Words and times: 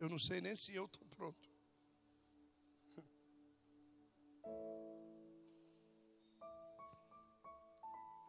Eu 0.00 0.08
não 0.08 0.18
sei 0.18 0.40
nem 0.40 0.54
se 0.54 0.74
eu 0.74 0.86
estou 0.86 1.06
pronto. 1.08 1.48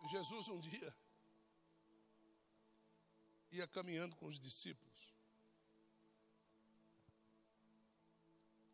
Jesus 0.09 0.47
um 0.47 0.59
dia 0.59 0.95
ia 3.51 3.67
caminhando 3.67 4.15
com 4.15 4.25
os 4.25 4.39
discípulos 4.39 5.13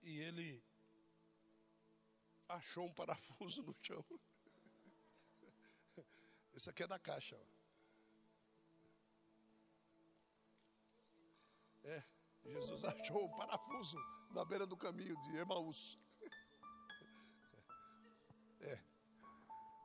e 0.02 0.18
ele 0.20 0.64
achou 2.48 2.86
um 2.86 2.94
parafuso 2.94 3.62
no 3.64 3.76
chão. 3.82 4.04
Esse 6.54 6.70
aqui 6.70 6.84
é 6.84 6.88
da 6.88 7.00
caixa. 7.00 7.36
Ó. 7.36 7.55
Jesus 12.46 12.84
achou 12.86 13.26
um 13.26 13.36
parafuso 13.36 13.98
na 14.32 14.46
beira 14.46 14.66
do 14.66 14.78
caminho 14.78 15.16
de 15.22 15.38
Emaús. 15.38 16.00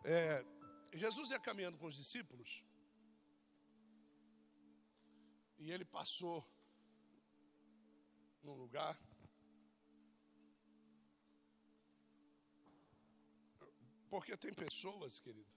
É, 0.02 0.42
é, 0.42 0.96
Jesus 0.96 1.30
ia 1.30 1.38
caminhando 1.38 1.76
com 1.76 1.84
os 1.84 1.94
discípulos 1.94 2.64
e 5.58 5.70
ele 5.70 5.84
passou 5.84 6.42
num 8.42 8.54
lugar 8.54 8.98
Porque 14.10 14.36
tem 14.36 14.52
pessoas, 14.52 15.20
querido. 15.20 15.48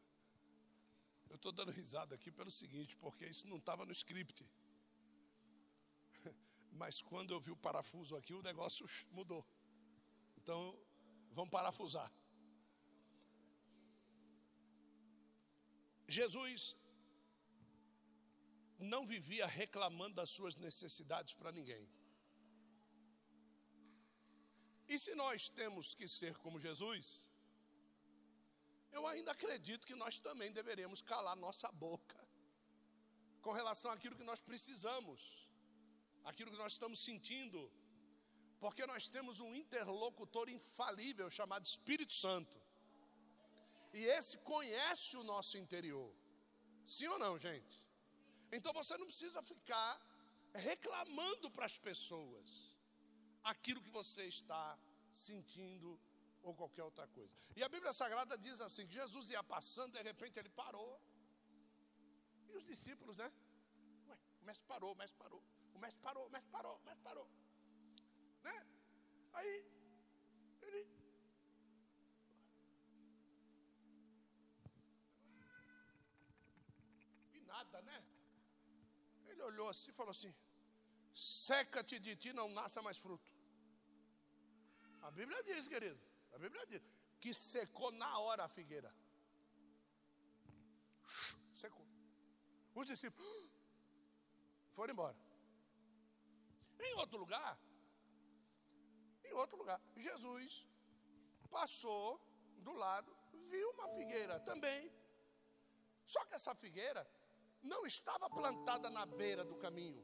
Eu 1.28 1.38
estou 1.38 1.52
dando 1.52 1.72
risada 1.72 2.14
aqui 2.14 2.32
pelo 2.32 2.52
seguinte, 2.52 2.96
porque 2.98 3.26
isso 3.26 3.48
não 3.48 3.58
estava 3.58 3.84
no 3.84 3.92
script. 3.92 4.48
Mas 6.82 7.02
quando 7.02 7.34
eu 7.34 7.40
vi 7.40 7.52
o 7.52 7.64
parafuso 7.68 8.16
aqui, 8.16 8.34
o 8.34 8.42
negócio 8.42 8.86
mudou. 9.12 9.46
Então, 10.38 10.60
vamos 11.32 11.52
parafusar. 11.52 12.12
Jesus 16.08 16.76
não 18.78 19.06
vivia 19.06 19.46
reclamando 19.46 20.16
das 20.16 20.30
suas 20.30 20.56
necessidades 20.58 21.34
para 21.34 21.52
ninguém. 21.52 21.88
E 24.88 24.98
se 25.00 25.16
nós 25.16 25.50
temos 25.50 25.96
que 25.96 26.08
ser 26.08 26.36
como 26.38 26.60
Jesus, 26.60 27.28
eu 28.92 29.08
ainda 29.08 29.32
acredito 29.32 29.88
que 29.88 29.96
nós 29.96 30.20
também 30.20 30.52
deveremos 30.52 31.02
calar 31.02 31.36
nossa 31.36 31.72
boca 31.72 32.20
com 33.42 33.52
relação 33.52 33.92
àquilo 33.92 34.16
que 34.16 34.24
nós 34.24 34.42
precisamos, 34.42 35.43
aquilo 36.30 36.52
que 36.52 36.62
nós 36.64 36.74
estamos 36.74 37.00
sentindo, 37.08 37.60
porque 38.64 38.86
nós 38.92 39.10
temos 39.16 39.40
um 39.46 39.54
interlocutor 39.64 40.48
infalível 40.58 41.30
chamado 41.30 41.66
Espírito 41.66 42.14
Santo. 42.26 42.58
E 43.94 44.04
esse 44.18 44.36
conhece 44.52 45.16
o 45.22 45.24
nosso 45.24 45.58
interior. 45.64 46.12
Sim 46.96 47.08
ou 47.14 47.20
não, 47.26 47.34
gente? 47.48 47.78
Então 48.52 48.72
você 48.80 48.96
não 48.98 49.08
precisa 49.12 49.42
ficar 49.42 49.92
reclamando 50.70 51.50
para 51.56 51.66
as 51.72 51.78
pessoas 51.78 52.48
aquilo 53.52 53.82
que 53.86 53.90
você 54.00 54.24
está 54.26 54.78
sentindo 55.12 56.00
ou 56.42 56.54
qualquer 56.54 56.84
outra 56.84 57.08
coisa. 57.08 57.34
E 57.56 57.64
a 57.64 57.70
Bíblia 57.70 57.94
Sagrada 57.94 58.38
diz 58.38 58.60
assim: 58.62 58.86
que 58.88 58.94
Jesus 58.94 59.30
ia 59.30 59.44
passando, 59.56 59.94
de 59.94 60.04
repente 60.12 60.38
ele 60.40 60.50
parou. 60.50 60.92
E 62.50 62.56
os 62.60 62.66
discípulos, 62.72 63.18
né? 63.18 63.32
Ué, 64.08 64.18
o 64.42 64.46
mestre 64.46 64.66
parou, 64.74 64.92
o 64.94 64.96
mestre 64.96 65.18
parou, 65.18 65.42
o 65.76 65.80
mestre 65.84 66.02
parou, 66.08 66.26
o 66.28 66.32
mestre 66.36 66.52
parou, 66.52 66.76
o 66.82 66.86
mestre 66.88 67.04
parou. 67.04 67.28
Né? 68.44 68.56
Aí 69.34 69.52
ele. 70.62 70.82
E 77.34 77.40
nada, 77.52 77.82
né? 77.82 78.00
Ele 79.28 79.42
olhou 79.42 79.70
assim 79.70 79.90
e 79.92 80.00
falou 80.02 80.12
assim: 80.12 80.34
seca-te 81.14 82.00
de 82.00 82.16
ti, 82.16 82.34
não 82.34 82.50
nasça 82.60 82.82
mais 82.82 82.98
fruto. 82.98 83.32
A 85.02 85.12
Bíblia 85.12 85.42
diz, 85.44 85.68
querido. 85.68 86.00
A 86.34 86.38
Bíblia 86.38 86.66
diz 86.66 86.84
que 87.22 87.34
secou 87.34 87.90
na 87.92 88.12
hora 88.20 88.44
a 88.46 88.54
figueira. 88.58 88.92
Secou. 91.64 91.86
Os 92.76 92.88
discípulos 92.88 93.52
foram 94.76 94.94
embora. 94.94 95.23
Em 96.88 96.94
outro 97.02 97.18
lugar, 97.24 97.54
em 99.30 99.34
outro 99.42 99.58
lugar, 99.62 99.80
Jesus 100.08 100.52
passou 101.58 102.08
do 102.68 102.74
lado, 102.84 103.12
viu 103.52 103.68
uma 103.76 103.88
figueira 103.98 104.36
também. 104.50 104.82
Só 106.14 106.22
que 106.26 106.36
essa 106.40 106.54
figueira 106.64 107.04
não 107.72 107.82
estava 107.94 108.30
plantada 108.40 108.90
na 108.98 109.06
beira 109.22 109.44
do 109.52 109.56
caminho, 109.66 110.04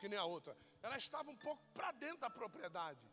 que 0.00 0.08
nem 0.10 0.18
a 0.18 0.26
outra. 0.36 0.54
Ela 0.82 0.98
estava 1.04 1.30
um 1.34 1.40
pouco 1.46 1.64
para 1.76 1.90
dentro 2.04 2.20
da 2.26 2.30
propriedade. 2.40 3.06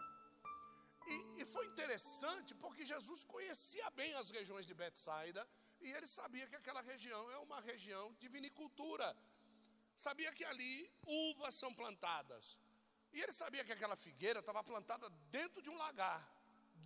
E, 1.14 1.42
e, 1.42 1.46
foi 1.54 1.66
interessante 1.72 2.52
porque 2.64 2.84
Jesus 2.94 3.24
conhecia 3.34 3.88
bem 4.00 4.12
as 4.22 4.30
regiões 4.38 4.66
de 4.70 4.74
Betsaida 4.74 5.48
e 5.80 5.92
ele 5.98 6.08
sabia 6.08 6.48
que 6.48 6.56
aquela 6.62 6.82
região 6.92 7.24
é 7.36 7.38
uma 7.38 7.60
região 7.62 8.06
de 8.22 8.28
vinicultura. 8.36 9.08
Sabia 10.06 10.32
que 10.38 10.46
ali 10.52 10.74
uvas 11.06 11.54
são 11.62 11.72
plantadas. 11.82 12.58
E 13.16 13.22
ele 13.24 13.36
sabia 13.42 13.64
que 13.68 13.76
aquela 13.76 13.96
figueira 14.06 14.40
estava 14.42 14.62
plantada 14.70 15.08
dentro 15.36 15.60
de 15.66 15.70
um 15.74 15.78
lagar, 15.84 16.20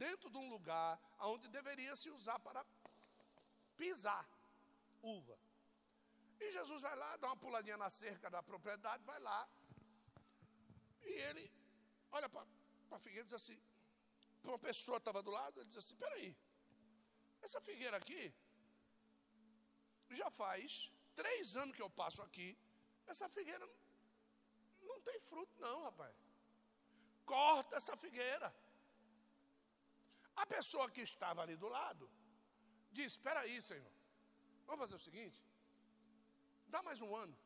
dentro 0.03 0.28
de 0.34 0.38
um 0.41 0.47
lugar 0.56 0.91
onde 1.31 1.47
deveria 1.57 1.95
se 2.01 2.09
usar 2.17 2.38
para 2.47 2.62
pisar 3.79 4.25
uva. 5.01 5.38
E 6.44 6.51
Jesus 6.57 6.84
vai 6.88 6.95
lá, 7.03 7.09
dá 7.22 7.28
uma 7.29 7.39
puladinha 7.45 7.78
na 7.84 7.89
cerca 8.01 8.29
da 8.35 8.41
propriedade, 8.50 9.03
vai 9.12 9.19
lá. 9.29 9.39
E 11.09 11.13
ele 11.29 11.45
olha 12.12 12.29
para 12.29 12.45
a 12.97 13.00
figueira 13.06 13.25
e 13.25 13.29
diz 13.31 13.38
assim: 13.41 13.59
uma 14.44 14.59
pessoa 14.68 14.97
estava 15.00 15.23
do 15.28 15.31
lado, 15.39 15.59
ele 15.59 15.69
disse 15.69 15.79
assim: 15.79 15.97
peraí, 16.06 16.29
essa 17.41 17.59
figueira 17.69 17.97
aqui, 17.97 18.23
já 20.22 20.29
faz 20.41 20.91
três 21.22 21.56
anos 21.62 21.75
que 21.75 21.85
eu 21.88 21.91
passo 22.01 22.22
aqui, 22.22 22.50
essa 23.07 23.28
figueira 23.38 23.68
não 25.00 25.06
tem 25.10 25.20
fruto, 25.30 25.54
não, 25.66 25.78
rapaz. 25.90 26.16
Corta 27.26 27.76
essa 27.80 27.96
figueira. 28.04 28.50
A 30.36 30.46
pessoa 30.56 30.90
que 30.96 31.02
estava 31.02 31.42
ali 31.44 31.56
do 31.64 31.70
lado 31.78 32.06
disse: 32.98 33.16
Espera 33.18 33.42
aí, 33.42 33.58
Senhor, 33.70 33.92
vamos 34.66 34.82
fazer 34.84 34.96
o 34.96 35.06
seguinte: 35.08 35.40
dá 36.68 36.82
mais 36.90 37.02
um 37.08 37.12
ano, 37.24 37.38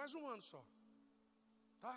mais 0.00 0.14
um 0.14 0.24
ano 0.34 0.42
só, 0.52 0.62
tá? 1.80 1.94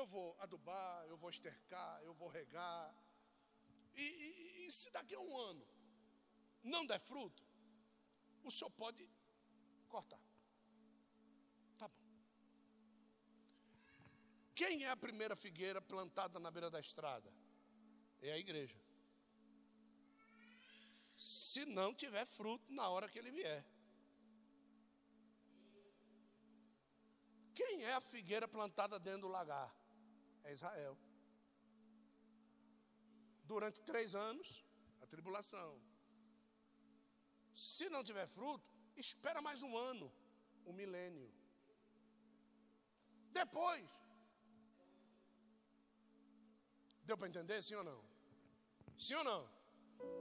eu 0.00 0.06
vou 0.06 0.28
adubar, 0.40 1.04
eu 1.06 1.16
vou 1.16 1.30
estercar, 1.30 2.02
eu 2.02 2.14
vou 2.14 2.28
regar. 2.28 2.94
E, 3.94 4.02
e, 4.02 4.66
e, 4.66 4.72
se 4.72 4.90
daqui 4.90 5.14
a 5.14 5.20
um 5.20 5.36
ano 5.36 5.66
não 6.62 6.86
der 6.86 7.00
fruto, 7.00 7.42
o 8.42 8.50
senhor 8.50 8.70
pode 8.70 9.08
cortar. 9.88 10.20
Quem 14.54 14.84
é 14.84 14.90
a 14.90 14.96
primeira 14.96 15.34
figueira 15.34 15.80
plantada 15.80 16.38
na 16.38 16.50
beira 16.50 16.70
da 16.70 16.80
estrada? 16.80 17.32
É 18.20 18.32
a 18.32 18.38
igreja. 18.38 18.80
Se 21.16 21.64
não 21.64 21.94
tiver 21.94 22.26
fruto 22.26 22.72
na 22.72 22.88
hora 22.88 23.08
que 23.08 23.18
ele 23.18 23.30
vier. 23.30 23.64
Quem 27.54 27.84
é 27.84 27.92
a 27.92 28.00
figueira 28.00 28.48
plantada 28.48 28.98
dentro 28.98 29.22
do 29.22 29.28
lagar? 29.28 29.70
é 30.44 30.52
Israel. 30.52 30.96
Durante 33.44 33.80
três 33.80 34.14
anos, 34.14 34.64
a 35.00 35.06
tribulação. 35.06 35.80
Se 37.54 37.88
não 37.88 38.02
tiver 38.02 38.26
fruto, 38.26 38.68
espera 38.96 39.40
mais 39.42 39.62
um 39.62 39.76
ano, 39.76 40.12
um 40.64 40.72
milênio. 40.72 41.30
Depois. 43.30 44.01
Deu 47.12 47.18
para 47.18 47.28
entender, 47.28 47.62
sim 47.62 47.74
ou 47.74 47.84
não? 47.84 48.02
Sim 48.98 49.16
ou 49.16 49.24
não? 49.24 49.46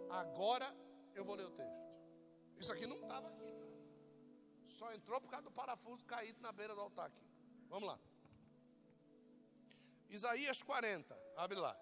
Agora 0.09 0.75
eu 1.15 1.23
vou 1.23 1.35
ler 1.35 1.45
o 1.45 1.51
texto. 1.51 1.85
Isso 2.59 2.73
aqui 2.73 2.85
não 2.85 2.97
estava 2.97 3.29
aqui, 3.29 3.49
tá? 3.61 3.67
Só 4.77 4.91
entrou 4.91 5.21
por 5.21 5.29
causa 5.29 5.45
do 5.45 5.51
parafuso 5.51 6.05
caído 6.05 6.41
na 6.41 6.51
beira 6.51 6.75
do 6.75 6.81
altar 6.81 7.05
aqui. 7.05 7.25
Vamos 7.69 7.87
lá. 7.87 7.97
Isaías 10.09 10.61
40, 10.61 11.17
abre 11.37 11.57
lá. 11.57 11.73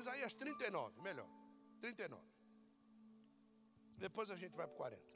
Isaías 0.00 0.34
39, 0.34 1.00
melhor. 1.02 1.28
39. 1.80 2.22
Depois 3.98 4.30
a 4.30 4.36
gente 4.36 4.56
vai 4.56 4.66
para 4.66 4.74
o 4.74 4.78
40. 4.78 5.10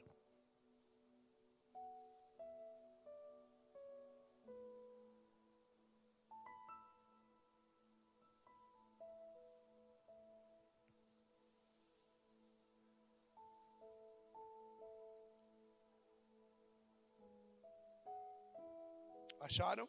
Acharam? 19.47 19.87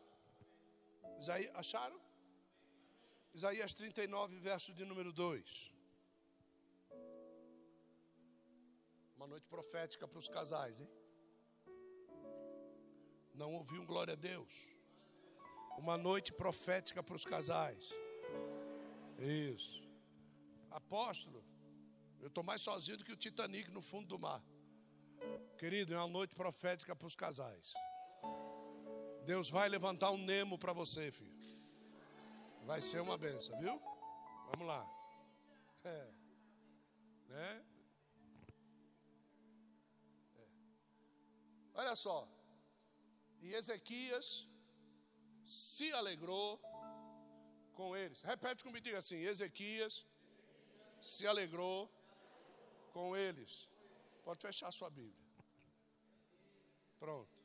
Acharam? 1.54 1.98
Isaías 3.38 3.74
39, 3.74 4.38
verso 4.38 4.72
de 4.72 4.82
número 4.90 5.12
2. 5.12 5.70
Uma 9.14 9.26
noite 9.26 9.46
profética 9.46 10.08
para 10.08 10.18
os 10.18 10.26
casais, 10.26 10.80
hein? 10.80 10.88
Não 13.34 13.52
ouviu 13.52 13.82
um 13.82 13.84
glória 13.84 14.14
a 14.14 14.16
Deus. 14.16 14.54
Uma 15.76 15.98
noite 15.98 16.32
profética 16.32 17.02
para 17.02 17.14
os 17.14 17.26
casais. 17.26 17.92
Isso. 19.52 19.86
Apóstolo, 20.70 21.44
eu 22.22 22.28
estou 22.28 22.42
mais 22.42 22.62
sozinho 22.62 22.96
do 22.96 23.04
que 23.04 23.12
o 23.12 23.22
Titanic 23.26 23.70
no 23.70 23.82
fundo 23.82 24.08
do 24.08 24.18
mar. 24.18 24.42
Querido, 25.58 25.92
é 25.92 25.98
uma 25.98 26.08
noite 26.08 26.34
profética 26.34 26.96
para 26.96 27.06
os 27.06 27.14
casais. 27.14 27.74
Deus 29.26 29.50
vai 29.50 29.68
levantar 29.68 30.10
um 30.10 30.16
Nemo 30.16 30.58
para 30.58 30.72
você, 30.72 31.12
filho. 31.12 31.35
Vai 32.70 32.80
ser 32.82 33.00
uma 33.00 33.16
benção, 33.16 33.56
viu? 33.60 33.74
Vamos 34.50 34.66
lá. 34.66 34.82
É. 35.84 36.10
Né? 37.28 37.64
É. 40.36 40.46
Olha 41.74 41.94
só. 41.94 42.28
E 43.40 43.54
Ezequias 43.54 44.48
se 45.46 45.92
alegrou 45.92 46.60
com 47.72 47.96
eles. 47.96 48.22
Repete 48.22 48.64
comigo, 48.64 48.84
diga 48.84 48.98
assim: 48.98 49.20
Ezequias 49.34 50.04
se 51.00 51.24
alegrou 51.24 51.88
com 52.92 53.16
eles. 53.16 53.70
Pode 54.24 54.40
fechar 54.40 54.72
sua 54.72 54.90
Bíblia. 54.90 55.24
Pronto. 56.98 57.38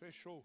Fechou. 0.00 0.44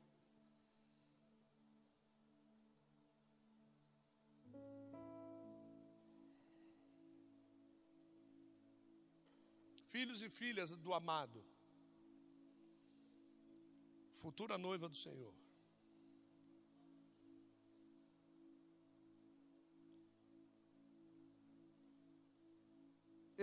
Filhos 9.94 10.22
e 10.26 10.30
filhas 10.42 10.72
do 10.86 10.94
amado, 11.00 11.40
futura 14.22 14.58
noiva 14.68 14.88
do 14.94 14.98
Senhor. 15.06 15.34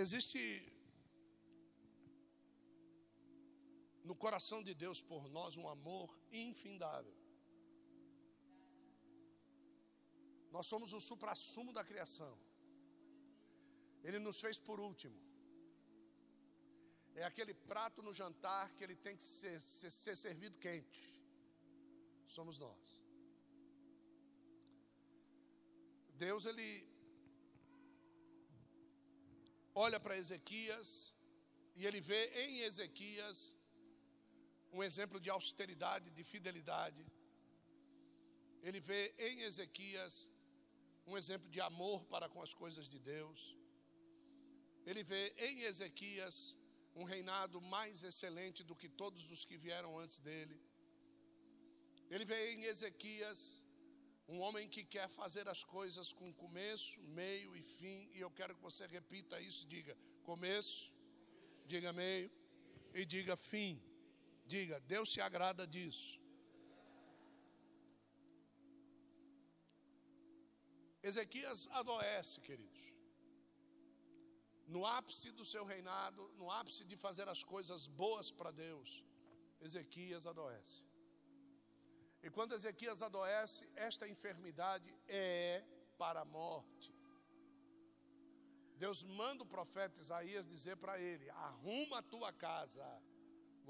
Existe 0.02 0.42
no 4.08 4.14
coração 4.24 4.60
de 4.68 4.74
Deus 4.82 4.98
por 5.12 5.22
nós 5.36 5.56
um 5.62 5.66
amor 5.76 6.08
infindável. 6.32 7.16
Nós 10.54 10.66
somos 10.72 10.92
o 10.98 11.00
suprassumo 11.08 11.72
da 11.78 11.84
criação. 11.90 12.34
Ele 14.06 14.20
nos 14.26 14.38
fez 14.44 14.58
por 14.68 14.78
último. 14.90 15.18
É 17.20 17.24
aquele 17.28 17.54
prato 17.70 18.00
no 18.06 18.12
jantar 18.18 18.64
que 18.74 18.82
ele 18.84 18.96
tem 19.04 19.16
que 19.20 19.26
ser, 19.36 19.56
ser, 19.60 19.90
ser 20.02 20.16
servido 20.24 20.56
quente. 20.66 21.00
Somos 22.36 22.56
nós. 22.64 22.86
Deus, 26.24 26.44
ele 26.50 26.68
olha 29.84 29.98
para 30.04 30.20
Ezequias 30.22 30.90
e 31.78 31.86
ele 31.88 32.00
vê 32.10 32.22
em 32.44 32.54
Ezequias 32.68 33.38
um 34.76 34.82
exemplo 34.88 35.18
de 35.24 35.30
austeridade, 35.36 36.14
de 36.18 36.24
fidelidade. 36.32 37.04
Ele 38.66 38.80
vê 38.90 39.02
em 39.28 39.42
Ezequias 39.50 40.14
um 41.10 41.16
exemplo 41.20 41.48
de 41.54 41.60
amor 41.70 42.00
para 42.12 42.28
com 42.32 42.42
as 42.46 42.54
coisas 42.62 42.88
de 42.94 42.98
Deus. 43.12 43.40
Ele 44.88 45.02
vê 45.12 45.22
em 45.48 45.62
Ezequias 45.70 46.36
um 47.00 47.06
reinado 47.14 47.58
mais 47.74 48.02
excelente 48.10 48.60
do 48.68 48.74
que 48.80 48.88
todos 49.02 49.24
os 49.34 49.44
que 49.48 49.56
vieram 49.64 49.92
antes 50.02 50.18
dele. 50.26 50.56
Ele 52.12 52.24
vê 52.30 52.38
em 52.54 52.64
Ezequias 52.72 53.40
um 54.32 54.38
homem 54.44 54.66
que 54.74 54.82
quer 54.94 55.08
fazer 55.20 55.46
as 55.54 55.62
coisas 55.76 56.08
com 56.18 56.38
começo, 56.44 57.00
meio 57.20 57.50
e 57.60 57.62
fim, 57.76 57.98
e 58.14 58.20
eu 58.26 58.30
quero 58.38 58.54
que 58.56 58.66
você 58.68 58.84
repita 58.98 59.40
isso, 59.48 59.66
diga 59.74 59.94
começo, 60.30 60.92
diga 61.72 61.92
meio 62.04 62.30
e 62.94 63.04
diga 63.14 63.36
fim. 63.50 63.72
Diga, 64.54 64.76
Deus 64.92 65.08
se 65.12 65.20
agrada 65.28 65.64
disso. 65.74 66.10
Ezequias 71.10 71.60
adoece, 71.80 72.40
queridos. 72.46 72.77
No 74.74 74.80
ápice 74.98 75.30
do 75.38 75.44
seu 75.52 75.64
reinado, 75.72 76.22
no 76.40 76.50
ápice 76.60 76.84
de 76.90 76.96
fazer 77.04 77.26
as 77.34 77.42
coisas 77.52 77.86
boas 78.02 78.30
para 78.38 78.50
Deus, 78.50 78.90
Ezequias 79.66 80.26
adoece. 80.32 80.80
E 82.22 82.30
quando 82.36 82.54
Ezequias 82.58 83.02
adoece, 83.08 83.62
esta 83.88 84.06
enfermidade 84.14 84.88
é 85.06 85.64
para 85.96 86.20
a 86.20 86.30
morte. 86.38 86.88
Deus 88.84 89.02
manda 89.20 89.42
o 89.42 89.52
profeta 89.56 90.00
Isaías 90.00 90.46
dizer 90.54 90.76
para 90.76 90.96
ele: 91.08 91.28
arruma 91.30 91.98
a 91.98 92.08
tua 92.14 92.32
casa 92.32 92.86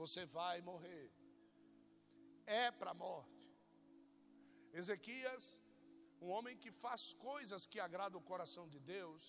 você 0.01 0.23
vai 0.39 0.57
morrer. 0.71 1.07
É 2.63 2.65
para 2.79 2.93
a 2.93 3.01
morte. 3.07 3.47
Ezequias, 4.81 5.45
um 6.25 6.29
homem 6.35 6.57
que 6.63 6.71
faz 6.85 7.03
coisas 7.29 7.67
que 7.71 7.81
agradam 7.87 8.21
o 8.21 8.29
coração 8.33 8.65
de 8.75 8.81
Deus, 8.97 9.23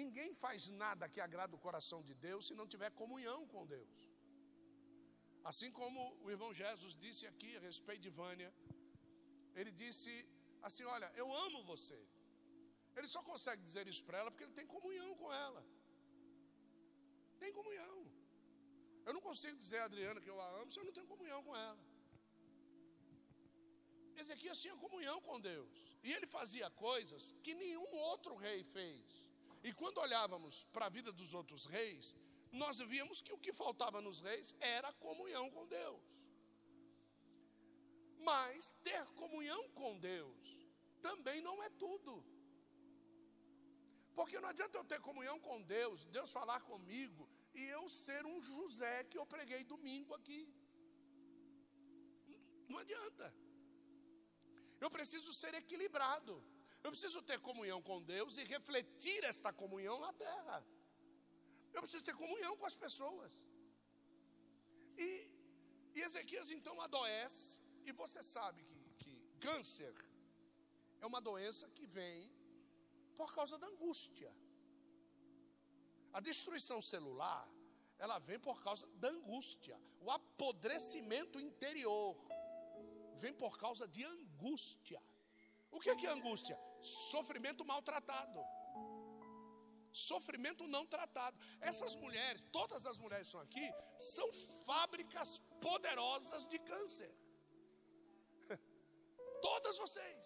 ninguém 0.00 0.30
faz 0.34 0.68
nada 0.82 1.08
que 1.08 1.20
agrada 1.20 1.56
o 1.56 1.64
coração 1.66 2.02
de 2.08 2.14
Deus 2.26 2.46
se 2.48 2.54
não 2.54 2.66
tiver 2.66 2.90
comunhão 3.02 3.40
com 3.52 3.66
Deus. 3.66 3.96
Assim 5.50 5.70
como 5.70 6.00
o 6.24 6.30
irmão 6.34 6.52
Jesus 6.52 6.94
disse 7.04 7.24
aqui 7.26 7.50
a 7.56 7.60
respeito 7.60 8.02
de 8.06 8.10
Vânia, 8.20 8.50
ele 9.54 9.72
disse 9.82 10.12
assim: 10.66 10.84
Olha, 10.96 11.10
eu 11.22 11.28
amo 11.44 11.64
você. 11.72 11.98
Ele 12.96 13.08
só 13.14 13.22
consegue 13.30 13.62
dizer 13.68 13.86
isso 13.92 14.04
para 14.06 14.18
ela 14.20 14.30
porque 14.30 14.44
ele 14.46 14.58
tem 14.60 14.66
comunhão 14.76 15.10
com 15.22 15.32
ela. 15.32 15.62
Tem 17.42 17.52
comunhão. 17.58 17.96
Eu 19.06 19.12
não 19.16 19.20
consigo 19.28 19.56
dizer 19.64 19.78
a 19.80 19.84
Adriana 19.90 20.20
que 20.24 20.30
eu 20.34 20.40
a 20.40 20.48
amo 20.60 20.72
se 20.72 20.80
eu 20.80 20.86
não 20.86 20.94
tenho 20.96 21.12
comunhão 21.14 21.42
com 21.48 21.54
ela. 21.56 21.78
Ezequias 24.22 24.60
tinha 24.62 24.76
comunhão 24.84 25.18
com 25.26 25.38
Deus. 25.50 25.72
E 26.02 26.12
ele 26.16 26.26
fazia 26.26 26.68
coisas 26.70 27.22
que 27.44 27.54
nenhum 27.62 27.88
outro 28.10 28.34
rei 28.34 28.60
fez. 28.76 29.04
E 29.68 29.72
quando 29.80 29.98
olhávamos 30.06 30.56
para 30.74 30.86
a 30.86 30.94
vida 30.96 31.10
dos 31.20 31.30
outros 31.38 31.62
reis, 31.76 32.04
nós 32.62 32.78
víamos 32.92 33.20
que 33.24 33.32
o 33.36 33.42
que 33.44 33.52
faltava 33.62 34.00
nos 34.06 34.18
reis 34.26 34.48
era 34.60 34.98
comunhão 35.06 35.46
com 35.54 35.64
Deus. 35.66 36.04
Mas 38.28 38.70
ter 38.86 39.04
comunhão 39.22 39.62
com 39.80 39.98
Deus 39.98 40.44
também 41.08 41.40
não 41.48 41.56
é 41.66 41.70
tudo. 41.84 42.12
Porque 44.18 44.38
não 44.42 44.50
adianta 44.52 44.78
eu 44.78 44.84
ter 44.92 45.00
comunhão 45.08 45.38
com 45.48 45.56
Deus, 45.76 46.04
Deus 46.18 46.30
falar 46.38 46.60
comigo, 46.70 47.28
e 47.58 47.64
eu 47.76 47.82
ser 47.88 48.22
um 48.32 48.38
José 48.50 48.96
que 49.10 49.18
eu 49.18 49.26
preguei 49.34 49.62
domingo 49.74 50.14
aqui. 50.14 50.42
Não 52.70 52.78
adianta. 52.84 53.26
Eu 54.84 54.90
preciso 54.96 55.32
ser 55.42 55.54
equilibrado. 55.62 56.34
Eu 56.86 56.90
preciso 56.94 57.20
ter 57.28 57.38
comunhão 57.46 57.78
com 57.86 57.96
Deus 58.10 58.32
e 58.40 58.42
refletir 58.56 59.20
esta 59.30 59.50
comunhão 59.60 59.94
na 60.04 60.10
terra. 60.24 60.58
Eu 61.74 61.80
preciso 61.84 62.04
ter 62.08 62.14
comunhão 62.20 62.52
com 62.60 62.66
as 62.68 62.76
pessoas. 62.84 63.32
E, 65.04 65.08
e 65.96 66.00
Ezequias 66.08 66.50
então 66.56 66.74
adoece, 66.86 67.60
e 67.88 67.92
você 68.02 68.20
sabe 68.22 68.62
que, 68.70 68.78
que 69.00 69.14
câncer 69.46 69.94
é 71.00 71.06
uma 71.12 71.20
doença 71.28 71.68
que 71.76 71.86
vem 71.98 72.20
por 73.20 73.34
causa 73.34 73.58
da 73.58 73.66
angústia. 73.72 74.30
A 76.12 76.20
destruição 76.20 76.80
celular, 76.92 77.44
ela 77.98 78.20
vem 78.28 78.38
por 78.48 78.62
causa 78.62 78.86
da 79.02 79.10
angústia. 79.16 79.76
O 80.04 80.08
apodrecimento 80.18 81.40
interior 81.48 82.16
vem 83.24 83.34
por 83.34 83.58
causa 83.58 83.88
de 83.88 84.04
angústia. 84.04 85.02
O 85.76 85.80
que 85.80 85.90
é, 85.90 85.96
que 85.96 86.06
é 86.06 86.12
angústia? 86.18 86.56
Sofrimento 86.86 87.64
maltratado. 87.64 88.40
Sofrimento 89.92 90.64
não 90.74 90.84
tratado. 90.94 91.36
Essas 91.70 91.92
mulheres, 91.96 92.42
todas 92.52 92.84
as 92.90 92.98
mulheres 93.04 93.26
estão 93.28 93.40
aqui, 93.40 93.66
são 94.14 94.28
fábricas 94.66 95.30
poderosas 95.66 96.46
de 96.52 96.58
câncer. 96.70 97.12
Todas 99.48 99.78
vocês. 99.84 100.24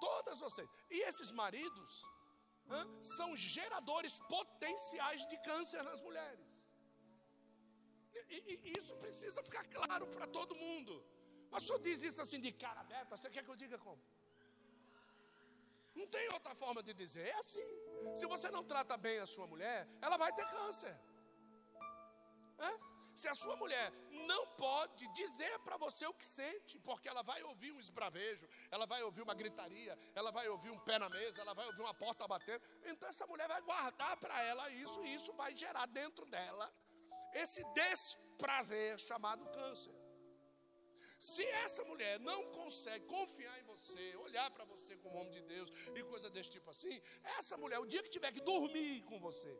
Todas 0.00 0.40
vocês. 0.46 0.68
E 0.90 1.00
esses 1.10 1.30
maridos 1.42 1.92
hein, 2.76 2.88
são 3.16 3.28
geradores 3.36 4.18
potenciais 4.36 5.22
de 5.28 5.38
câncer 5.50 5.82
nas 5.90 6.02
mulheres. 6.08 6.50
E, 8.36 8.38
e, 8.52 8.78
isso 8.78 8.94
precisa 9.04 9.42
ficar 9.48 9.64
claro 9.76 10.06
para 10.16 10.26
todo 10.38 10.60
mundo. 10.64 10.94
Mas 11.50 11.62
o 11.62 11.66
senhor 11.66 11.80
diz 11.88 12.02
isso 12.02 12.20
assim 12.24 12.40
de 12.46 12.52
cara 12.64 12.80
aberta, 12.80 13.16
você 13.16 13.28
quer 13.34 13.44
que 13.44 13.52
eu 13.54 13.60
diga 13.64 13.78
como? 13.86 14.02
Não 15.94 16.06
tem 16.06 16.32
outra 16.32 16.54
forma 16.54 16.82
de 16.82 16.92
dizer, 16.94 17.26
é 17.28 17.34
assim. 17.34 17.68
Se 18.16 18.26
você 18.26 18.50
não 18.50 18.64
trata 18.64 18.96
bem 18.96 19.18
a 19.18 19.26
sua 19.26 19.46
mulher, 19.46 19.88
ela 20.00 20.16
vai 20.16 20.32
ter 20.32 20.46
câncer. 20.46 20.96
É? 22.58 22.90
Se 23.14 23.28
a 23.28 23.34
sua 23.34 23.56
mulher 23.56 23.92
não 24.10 24.46
pode 24.56 25.06
dizer 25.08 25.58
para 25.60 25.76
você 25.76 26.06
o 26.06 26.14
que 26.14 26.24
sente, 26.24 26.78
porque 26.78 27.08
ela 27.08 27.22
vai 27.22 27.42
ouvir 27.42 27.72
um 27.72 27.80
esbravejo, 27.80 28.48
ela 28.70 28.86
vai 28.86 29.02
ouvir 29.02 29.22
uma 29.22 29.34
gritaria, 29.34 29.98
ela 30.14 30.30
vai 30.30 30.48
ouvir 30.48 30.70
um 30.70 30.78
pé 30.78 30.98
na 30.98 31.08
mesa, 31.08 31.40
ela 31.40 31.52
vai 31.52 31.66
ouvir 31.66 31.82
uma 31.82 31.92
porta 31.92 32.26
batendo, 32.26 32.62
então 32.84 33.08
essa 33.08 33.26
mulher 33.26 33.48
vai 33.48 33.60
guardar 33.60 34.16
para 34.16 34.42
ela 34.42 34.70
isso, 34.70 35.04
e 35.04 35.14
isso 35.14 35.32
vai 35.34 35.54
gerar 35.54 35.86
dentro 35.86 36.24
dela 36.26 36.72
esse 37.34 37.62
desprazer 37.74 38.98
chamado 38.98 39.44
câncer. 39.50 39.99
Se 41.28 41.44
essa 41.64 41.82
mulher 41.90 42.14
não 42.28 42.38
consegue 42.58 43.04
confiar 43.14 43.54
em 43.60 43.64
você, 43.72 44.04
olhar 44.26 44.48
para 44.54 44.64
você 44.72 44.92
como 45.02 45.18
homem 45.20 45.34
de 45.38 45.42
Deus 45.52 45.68
e 45.94 46.02
coisa 46.12 46.28
desse 46.34 46.50
tipo 46.56 46.68
assim, 46.74 46.94
essa 47.38 47.56
mulher, 47.62 47.78
o 47.78 47.88
dia 47.92 48.02
que 48.04 48.12
tiver 48.16 48.32
que 48.36 48.40
dormir 48.52 49.02
com 49.10 49.18
você, 49.26 49.52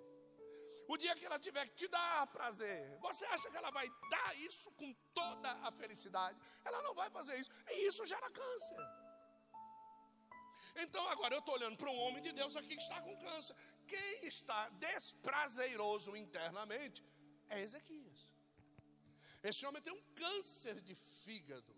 o 0.93 0.97
dia 1.03 1.15
que 1.19 1.27
ela 1.29 1.39
tiver 1.47 1.65
que 1.69 1.77
te 1.81 1.89
dar 1.97 2.27
prazer, 2.37 2.81
você 3.07 3.27
acha 3.35 3.51
que 3.51 3.59
ela 3.63 3.71
vai 3.79 3.87
dar 4.15 4.31
isso 4.49 4.71
com 4.81 4.91
toda 5.21 5.51
a 5.69 5.71
felicidade? 5.81 6.39
Ela 6.65 6.81
não 6.87 6.95
vai 7.01 7.11
fazer 7.19 7.37
isso, 7.43 7.51
e 7.73 7.87
isso 7.89 8.07
gera 8.13 8.31
câncer. 8.41 8.83
Então 10.85 11.05
agora 11.15 11.35
eu 11.35 11.41
estou 11.41 11.57
olhando 11.59 11.77
para 11.77 11.91
um 11.91 12.01
homem 12.05 12.23
de 12.27 12.33
Deus 12.41 12.57
aqui 12.57 12.75
que 12.79 12.83
está 12.89 13.01
com 13.07 13.15
câncer. 13.19 13.55
Quem 13.87 14.27
está 14.35 14.61
desprazeroso 14.87 16.17
internamente 16.25 17.05
é 17.51 17.61
Ezequias. 17.61 18.10
Esse 19.43 19.65
homem 19.67 19.83
tem 19.87 19.93
um 19.99 20.05
câncer 20.23 20.77
de 20.89 20.95
fígado. 21.23 21.75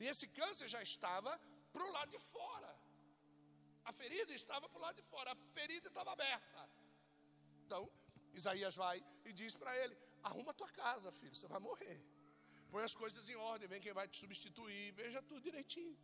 E 0.00 0.06
esse 0.12 0.26
câncer 0.40 0.68
já 0.74 0.82
estava 0.82 1.32
para 1.72 1.84
o 1.86 1.92
lado 1.96 2.10
de 2.16 2.20
fora. 2.32 2.72
A 3.90 3.92
ferida 4.00 4.32
estava 4.40 4.68
para 4.68 4.78
o 4.80 4.84
lado 4.86 4.96
de 5.00 5.06
fora, 5.12 5.32
a 5.32 5.38
ferida 5.56 5.88
estava 5.88 6.12
aberta. 6.12 6.62
Então, 7.64 7.82
Isaías 8.40 8.76
vai 8.84 8.96
e 9.24 9.32
diz 9.40 9.54
para 9.62 9.72
ele: 9.82 9.96
arruma 10.28 10.52
tua 10.60 10.70
casa, 10.82 11.10
filho, 11.20 11.34
você 11.34 11.48
vai 11.54 11.60
morrer. 11.68 11.98
Põe 12.72 12.84
as 12.88 12.94
coisas 13.02 13.28
em 13.28 13.38
ordem, 13.52 13.68
vem 13.72 13.80
quem 13.86 13.94
vai 14.00 14.06
te 14.06 14.18
substituir, 14.22 14.92
veja 15.02 15.20
tudo 15.28 15.40
direitinho. 15.48 15.98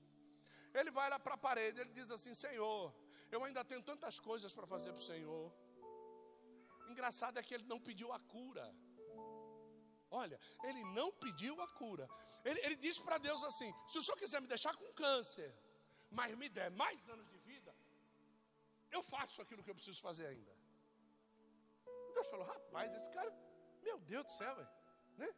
Ele 0.78 0.90
vai 0.98 1.08
lá 1.12 1.18
para 1.24 1.34
a 1.34 1.42
parede, 1.48 1.80
ele 1.82 1.92
diz 1.98 2.10
assim: 2.16 2.34
Senhor, 2.46 2.82
eu 3.34 3.42
ainda 3.44 3.64
tenho 3.70 3.82
tantas 3.90 4.18
coisas 4.28 4.52
para 4.56 4.66
fazer 4.74 4.90
para 4.94 5.04
o 5.04 5.08
Senhor. 5.12 5.46
Engraçado 6.92 7.38
é 7.38 7.42
que 7.46 7.54
ele 7.56 7.66
não 7.72 7.80
pediu 7.88 8.12
a 8.16 8.20
cura. 8.34 8.66
Olha, 10.10 10.38
ele 10.62 10.82
não 10.84 11.12
pediu 11.12 11.60
a 11.60 11.68
cura. 11.68 12.08
Ele, 12.44 12.60
ele 12.60 12.76
disse 12.76 13.02
para 13.02 13.18
Deus 13.18 13.42
assim: 13.42 13.72
se 13.88 13.98
o 13.98 14.02
senhor 14.02 14.16
quiser 14.16 14.40
me 14.40 14.46
deixar 14.46 14.74
com 14.76 14.92
câncer, 14.92 15.54
mas 16.10 16.36
me 16.36 16.48
der 16.48 16.70
mais 16.70 17.08
anos 17.08 17.28
de 17.28 17.38
vida, 17.38 17.74
eu 18.90 19.02
faço 19.02 19.42
aquilo 19.42 19.62
que 19.62 19.70
eu 19.70 19.74
preciso 19.74 20.00
fazer 20.00 20.26
ainda. 20.26 20.54
Deus 22.14 22.28
falou: 22.28 22.46
rapaz, 22.46 22.94
esse 22.94 23.10
cara, 23.10 23.32
meu 23.82 23.98
Deus 24.00 24.24
do 24.26 24.32
céu, 24.32 24.56
né? 25.16 25.28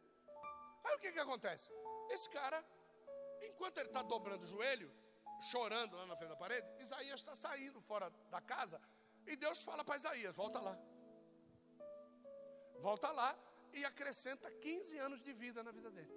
Aí 0.83 0.95
o 0.95 0.99
que, 0.99 1.11
que 1.11 1.19
acontece? 1.19 1.69
Esse 2.09 2.29
cara, 2.29 2.63
enquanto 3.41 3.77
ele 3.79 3.89
está 3.89 4.01
dobrando 4.01 4.43
o 4.43 4.47
joelho, 4.47 4.91
chorando 5.51 5.95
lá 5.95 6.05
na 6.05 6.15
frente 6.15 6.29
da 6.29 6.35
parede, 6.35 6.67
Isaías 6.81 7.19
está 7.19 7.35
saindo 7.35 7.81
fora 7.81 8.09
da 8.29 8.41
casa 8.41 8.79
e 9.25 9.35
Deus 9.35 9.63
fala 9.63 9.83
para 9.83 9.97
Isaías: 9.97 10.35
volta 10.35 10.59
lá. 10.59 10.77
Volta 12.81 13.11
lá 13.11 13.37
e 13.73 13.83
acrescenta 13.91 14.51
15 14.51 14.97
anos 15.07 15.21
de 15.27 15.33
vida 15.33 15.63
na 15.67 15.71
vida 15.71 15.89
dele. 15.91 16.13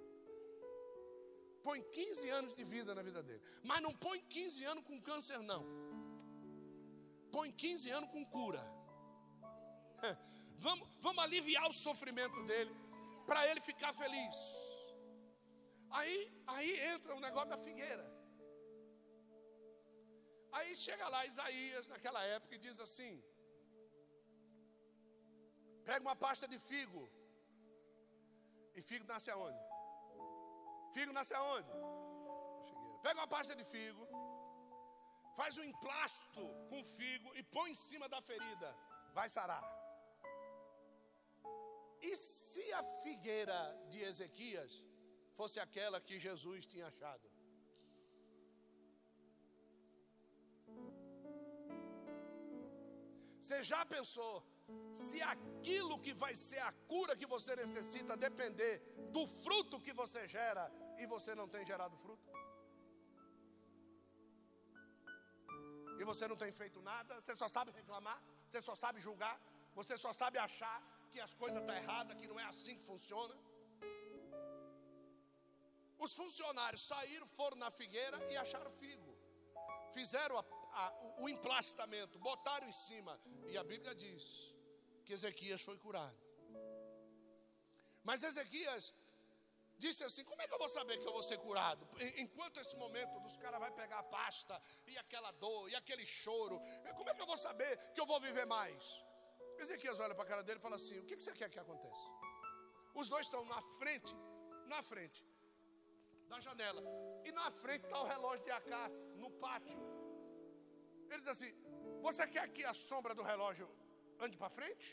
Põe 1.67 1.81
15 1.97 2.29
anos 2.29 2.53
de 2.53 2.63
vida 2.73 2.93
na 2.97 3.03
vida 3.09 3.21
dele. 3.27 3.41
Mas 3.69 3.81
não 3.85 3.93
põe 4.05 4.19
15 4.37 4.65
anos 4.71 4.83
com 4.89 5.01
câncer, 5.09 5.39
não. 5.51 5.63
Põe 7.31 7.51
15 7.51 7.89
anos 7.97 8.09
com 8.15 8.23
cura. 8.37 8.63
Vamos, 10.65 10.87
vamos 11.05 11.21
aliviar 11.21 11.67
o 11.67 11.73
sofrimento 11.73 12.41
dele, 12.49 12.73
para 13.29 13.39
ele 13.49 13.59
ficar 13.69 13.91
feliz. 14.01 14.37
Aí, 15.99 16.15
aí 16.47 16.69
entra 16.91 17.15
o 17.15 17.19
negócio 17.19 17.49
da 17.49 17.57
figueira. 17.57 18.05
Aí 20.57 20.69
chega 20.85 21.05
lá 21.13 21.25
Isaías, 21.25 21.89
naquela 21.93 22.21
época, 22.35 22.55
e 22.55 22.63
diz 22.65 22.79
assim: 22.85 23.13
pega 25.89 26.05
uma 26.07 26.15
pasta 26.25 26.47
de 26.53 26.59
figo, 26.69 27.03
e 28.77 28.81
figo 28.89 29.05
nasce 29.11 29.29
aonde? 29.35 29.63
Figo 30.95 31.13
nasce 31.17 31.33
aonde? 31.41 31.71
Pega 33.05 33.19
uma 33.19 33.31
pasta 33.35 33.55
de 33.59 33.65
figo, 33.73 34.03
faz 35.39 35.57
um 35.57 35.65
emplasto 35.71 36.43
com 36.69 36.81
figo 36.97 37.29
e 37.39 37.43
põe 37.55 37.69
em 37.71 37.79
cima 37.87 38.07
da 38.13 38.21
ferida, 38.29 38.69
vai 39.17 39.27
sarar. 39.37 39.63
E 42.09 42.15
se 42.15 42.65
a 42.79 42.83
figueira 43.03 43.59
de 43.91 43.99
Ezequias 44.09 44.73
fosse 45.37 45.59
aquela 45.65 45.99
que 46.07 46.17
Jesus 46.27 46.65
tinha 46.71 46.87
achado? 46.87 47.27
Você 53.41 53.57
já 53.71 53.81
pensou 53.95 54.33
se 54.93 55.21
aquilo 55.21 55.99
que 55.99 56.13
vai 56.13 56.35
ser 56.35 56.59
a 56.59 56.71
cura 56.91 57.15
que 57.15 57.25
você 57.25 57.55
necessita 57.55 58.15
depender 58.15 58.73
do 59.15 59.25
fruto 59.25 59.79
que 59.79 59.93
você 59.93 60.27
gera 60.27 60.71
e 60.97 61.05
você 61.05 61.33
não 61.33 61.47
tem 61.47 61.65
gerado 61.65 61.97
fruto? 61.97 62.29
E 65.99 66.03
você 66.03 66.27
não 66.27 66.35
tem 66.35 66.51
feito 66.51 66.81
nada, 66.81 67.19
você 67.21 67.35
só 67.35 67.47
sabe 67.47 67.71
reclamar, 67.71 68.21
você 68.47 68.61
só 68.61 68.75
sabe 68.75 68.99
julgar, 68.99 69.39
você 69.73 69.95
só 69.97 70.11
sabe 70.11 70.37
achar 70.37 70.77
que 71.11 71.19
as 71.19 71.33
coisas 71.33 71.59
estão 71.61 71.75
tá 71.75 71.81
erradas, 71.81 72.17
que 72.19 72.27
não 72.27 72.39
é 72.39 72.45
assim 72.45 72.75
que 72.75 72.83
funciona. 72.83 73.35
Os 75.97 76.13
funcionários 76.13 76.85
saíram, 76.85 77.27
foram 77.27 77.57
na 77.57 77.71
figueira 77.71 78.17
e 78.31 78.35
acharam 78.35 78.71
figo. 78.71 79.11
Fizeram 79.93 80.37
a, 80.39 80.43
a, 80.81 80.91
o, 81.05 81.23
o 81.23 81.29
emplastamento, 81.29 82.19
botaram 82.19 82.67
em 82.67 82.73
cima. 82.87 83.19
E 83.47 83.57
a 83.57 83.63
Bíblia 83.63 83.95
diz 83.95 84.52
que 85.05 85.13
Ezequias 85.17 85.61
foi 85.61 85.77
curado. 85.85 86.19
Mas 88.03 88.23
Ezequias 88.29 88.93
disse 89.83 90.03
assim: 90.07 90.23
Como 90.29 90.41
é 90.41 90.47
que 90.47 90.53
eu 90.53 90.61
vou 90.63 90.71
saber 90.77 90.97
que 91.01 91.07
eu 91.09 91.15
vou 91.17 91.23
ser 91.29 91.37
curado? 91.47 91.87
Enquanto 92.23 92.59
esse 92.63 92.75
momento 92.83 93.19
dos 93.25 93.35
caras 93.43 93.59
vai 93.65 93.71
pegar 93.81 93.99
a 93.99 94.09
pasta 94.17 94.61
e 94.91 94.97
aquela 95.03 95.31
dor 95.43 95.69
e 95.71 95.75
aquele 95.81 96.05
choro, 96.05 96.59
como 96.97 97.09
é 97.09 97.13
que 97.15 97.23
eu 97.25 97.31
vou 97.33 97.37
saber 97.47 97.71
que 97.93 98.01
eu 98.03 98.05
vou 98.13 98.19
viver 98.27 98.45
mais? 98.45 98.83
Ezequias 99.63 99.99
olha 99.99 100.15
para 100.15 100.25
a 100.25 100.31
cara 100.31 100.43
dele 100.43 100.59
e 100.59 100.65
fala 100.67 100.77
assim: 100.81 100.99
O 100.99 101.05
que 101.05 101.15
você 101.15 101.33
quer 101.41 101.49
que 101.49 101.59
aconteça? 101.65 102.07
Os 103.01 103.07
dois 103.13 103.25
estão 103.27 103.43
na 103.53 103.61
frente, 103.79 104.13
na 104.73 104.81
frente 104.91 105.21
da 106.31 106.39
janela, 106.39 106.81
e 107.27 107.31
na 107.31 107.49
frente 107.51 107.83
está 107.85 107.99
o 108.01 108.09
relógio 108.13 108.43
de 108.45 108.51
Acás, 108.51 108.95
no 109.23 109.29
pátio. 109.45 109.79
Ele 111.09 111.21
diz 111.21 111.31
assim: 111.35 111.51
Você 112.01 112.25
quer 112.35 112.47
que 112.55 112.63
a 112.63 112.73
sombra 112.73 113.13
do 113.19 113.23
relógio 113.31 113.69
ande 114.19 114.37
para 114.37 114.49
frente? 114.49 114.87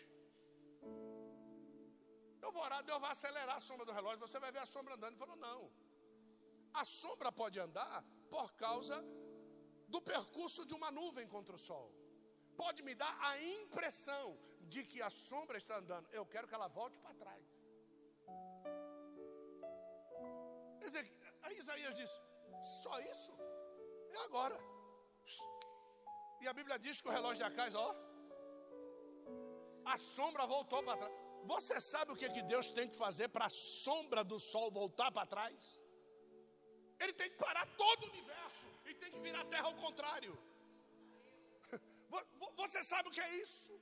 Eu 2.45 2.50
vou 2.53 2.62
orar, 2.62 2.83
Deus 2.83 3.00
vai 3.00 3.11
acelerar 3.11 3.57
a 3.57 3.65
sombra 3.69 3.85
do 3.87 3.93
relógio, 3.93 4.27
você 4.27 4.39
vai 4.45 4.50
ver 4.57 4.62
a 4.67 4.71
sombra 4.75 4.95
andando. 4.95 5.12
Ele 5.12 5.25
falou: 5.25 5.37
Não. 5.37 5.71
A 6.73 6.85
sombra 6.85 7.31
pode 7.41 7.59
andar 7.67 7.97
por 8.35 8.49
causa 8.65 8.97
do 9.89 10.00
percurso 10.00 10.65
de 10.65 10.75
uma 10.79 10.91
nuvem 10.91 11.27
contra 11.35 11.55
o 11.55 11.62
sol. 11.69 11.87
Pode 12.62 12.83
me 12.89 12.95
dar 12.95 13.15
a 13.29 13.33
impressão 13.43 14.27
de 14.73 14.85
que 14.91 15.00
a 15.09 15.11
sombra 15.11 15.57
está 15.62 15.77
andando. 15.83 16.09
Eu 16.19 16.25
quero 16.33 16.49
que 16.49 16.55
ela 16.59 16.69
volte 16.69 16.99
para 17.05 17.15
trás. 17.23 17.47
Aí 21.43 21.57
Isaías 21.59 21.95
disse: 22.00 22.19
Só 22.83 22.95
isso? 23.12 23.33
É 24.17 24.21
agora. 24.29 24.59
E 26.43 26.47
a 26.49 26.55
Bíblia 26.59 26.79
diz 26.79 27.00
que 27.00 27.09
o 27.09 27.17
relógio 27.19 27.41
de 27.43 27.49
Acais, 27.50 27.75
ó, 27.75 27.89
a 29.94 29.99
sombra 29.99 30.44
voltou 30.54 30.80
para 30.87 30.97
trás. 31.02 31.14
Você 31.52 31.76
sabe 31.92 32.12
o 32.12 32.18
que, 32.20 32.28
que 32.37 32.42
Deus 32.52 32.66
tem 32.78 32.88
que 32.90 32.97
fazer 33.04 33.28
para 33.35 33.47
a 33.50 33.54
sombra 33.85 34.23
do 34.30 34.38
sol 34.52 34.66
voltar 34.80 35.11
para 35.16 35.30
trás? 35.35 35.80
Ele 37.02 37.14
tem 37.20 37.30
que 37.32 37.38
parar 37.47 37.66
todo 37.82 38.02
o 38.04 38.11
universo 38.14 38.68
e 38.88 38.94
tem 39.02 39.11
que 39.14 39.20
virar 39.26 39.42
a 39.42 39.50
terra 39.54 39.68
ao 39.70 39.76
contrário. 39.85 40.35
Você 42.62 42.82
sabe 42.90 43.09
o 43.09 43.12
que 43.16 43.23
é 43.28 43.30
isso? 43.44 43.75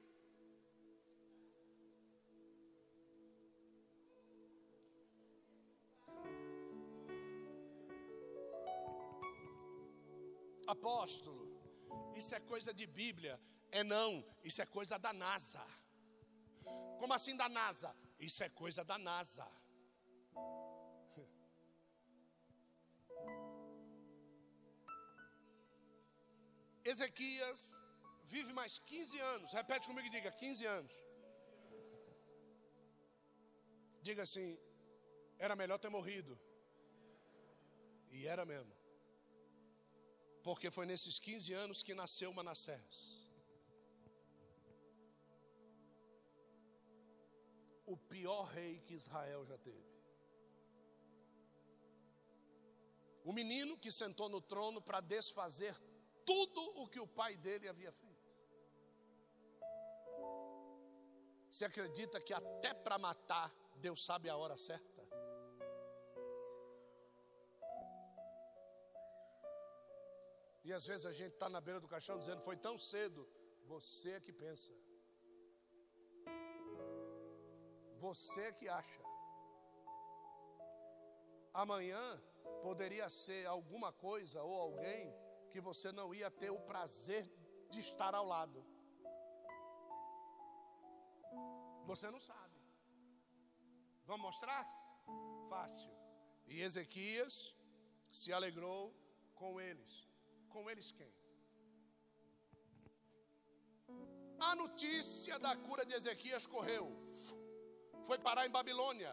Apóstolo, 10.76 11.44
isso 12.14 12.34
é 12.38 12.40
coisa 12.52 12.72
de 12.80 12.86
Bíblia. 12.86 13.34
É 13.70 13.82
não, 13.82 14.10
isso 14.44 14.60
é 14.62 14.66
coisa 14.66 14.96
da 14.98 15.12
NASA. 15.12 15.64
Como 16.98 17.12
assim 17.14 17.36
da 17.36 17.48
NASA? 17.48 17.90
Isso 18.18 18.42
é 18.46 18.48
coisa 18.48 18.82
da 18.84 18.98
NASA. 18.98 19.46
Ezequias 26.84 27.60
vive 28.24 28.52
mais 28.52 28.78
15 28.78 29.18
anos. 29.34 29.52
Repete 29.52 29.86
comigo 29.88 30.06
e 30.08 30.10
diga: 30.10 30.30
15 30.30 30.66
anos. 30.66 30.92
Diga 34.02 34.22
assim: 34.22 34.58
era 35.38 35.54
melhor 35.54 35.78
ter 35.78 35.90
morrido. 35.90 36.38
E 38.10 38.26
era 38.26 38.44
mesmo. 38.44 38.74
Porque 40.42 40.70
foi 40.70 40.86
nesses 40.86 41.18
15 41.18 41.52
anos 41.52 41.82
que 41.82 41.94
nasceu 41.94 42.32
Manassés. 42.32 43.17
O 47.92 47.96
pior 48.12 48.42
rei 48.56 48.72
que 48.86 48.94
Israel 49.02 49.42
já 49.50 49.58
teve. 49.68 49.88
O 53.28 53.32
menino 53.38 53.78
que 53.82 53.90
sentou 54.00 54.28
no 54.34 54.40
trono 54.52 54.80
para 54.88 55.00
desfazer 55.14 55.74
tudo 56.30 56.62
o 56.82 56.86
que 56.92 57.00
o 57.04 57.06
pai 57.20 57.32
dele 57.44 57.66
havia 57.72 57.92
feito. 57.92 58.28
Você 61.50 61.64
acredita 61.64 62.20
que 62.20 62.34
até 62.40 62.72
para 62.74 62.98
matar 62.98 63.48
Deus 63.86 64.04
sabe 64.04 64.28
a 64.28 64.36
hora 64.36 64.56
certa? 64.56 65.02
E 70.68 70.72
às 70.78 70.86
vezes 70.90 71.06
a 71.06 71.12
gente 71.12 71.32
está 71.32 71.48
na 71.48 71.60
beira 71.66 71.80
do 71.80 71.88
caixão 71.94 72.18
dizendo: 72.18 72.42
Foi 72.42 72.56
tão 72.66 72.78
cedo. 72.78 73.26
Você 73.64 74.10
é 74.10 74.20
que 74.20 74.34
pensa. 74.44 74.70
Você 78.06 78.52
que 78.58 78.68
acha. 78.68 79.02
Amanhã 81.62 82.04
poderia 82.62 83.08
ser 83.08 83.46
alguma 83.46 83.92
coisa 83.92 84.42
ou 84.42 84.54
alguém 84.66 85.14
que 85.50 85.60
você 85.68 85.90
não 85.98 86.14
ia 86.14 86.30
ter 86.30 86.50
o 86.50 86.60
prazer 86.70 87.24
de 87.70 87.80
estar 87.80 88.14
ao 88.14 88.26
lado. 88.34 88.60
Você 91.90 92.10
não 92.10 92.20
sabe. 92.20 92.58
Vamos 94.06 94.26
mostrar? 94.28 94.62
Fácil. 95.48 95.92
E 96.46 96.60
Ezequias 96.68 97.34
se 98.20 98.32
alegrou 98.32 98.82
com 99.34 99.60
eles. 99.60 99.92
Com 100.54 100.70
eles 100.70 100.90
quem? 100.98 101.12
A 104.48 104.54
notícia 104.54 105.38
da 105.38 105.56
cura 105.56 105.84
de 105.84 105.94
Ezequias 105.94 106.46
correu. 106.46 106.86
Foi 108.08 108.18
parar 108.28 108.44
em 108.46 108.54
Babilônia. 108.60 109.12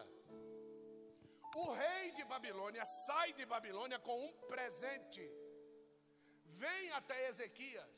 O 1.62 1.66
rei 1.82 2.04
de 2.18 2.24
Babilônia 2.34 2.84
sai 3.06 3.28
de 3.38 3.44
Babilônia 3.56 3.98
com 4.06 4.16
um 4.28 4.32
presente 4.52 5.24
vem 6.64 6.84
até 6.98 7.16
Ezequias, 7.30 7.96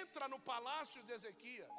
entra 0.00 0.26
no 0.32 0.38
palácio 0.52 1.00
de 1.06 1.12
Ezequias, 1.18 1.78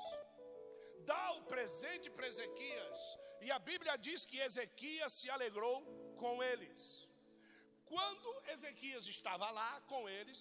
dá 1.12 1.26
o 1.38 1.44
presente 1.54 2.10
para 2.16 2.30
Ezequias, 2.34 3.00
e 3.46 3.50
a 3.58 3.60
Bíblia 3.70 3.96
diz 4.08 4.26
que 4.30 4.40
Ezequias 4.48 5.14
se 5.20 5.30
alegrou 5.36 5.78
com 6.24 6.34
eles. 6.52 6.82
Quando 7.94 8.30
Ezequias 8.56 9.08
estava 9.16 9.50
lá 9.60 9.72
com 9.92 10.02
eles, 10.18 10.40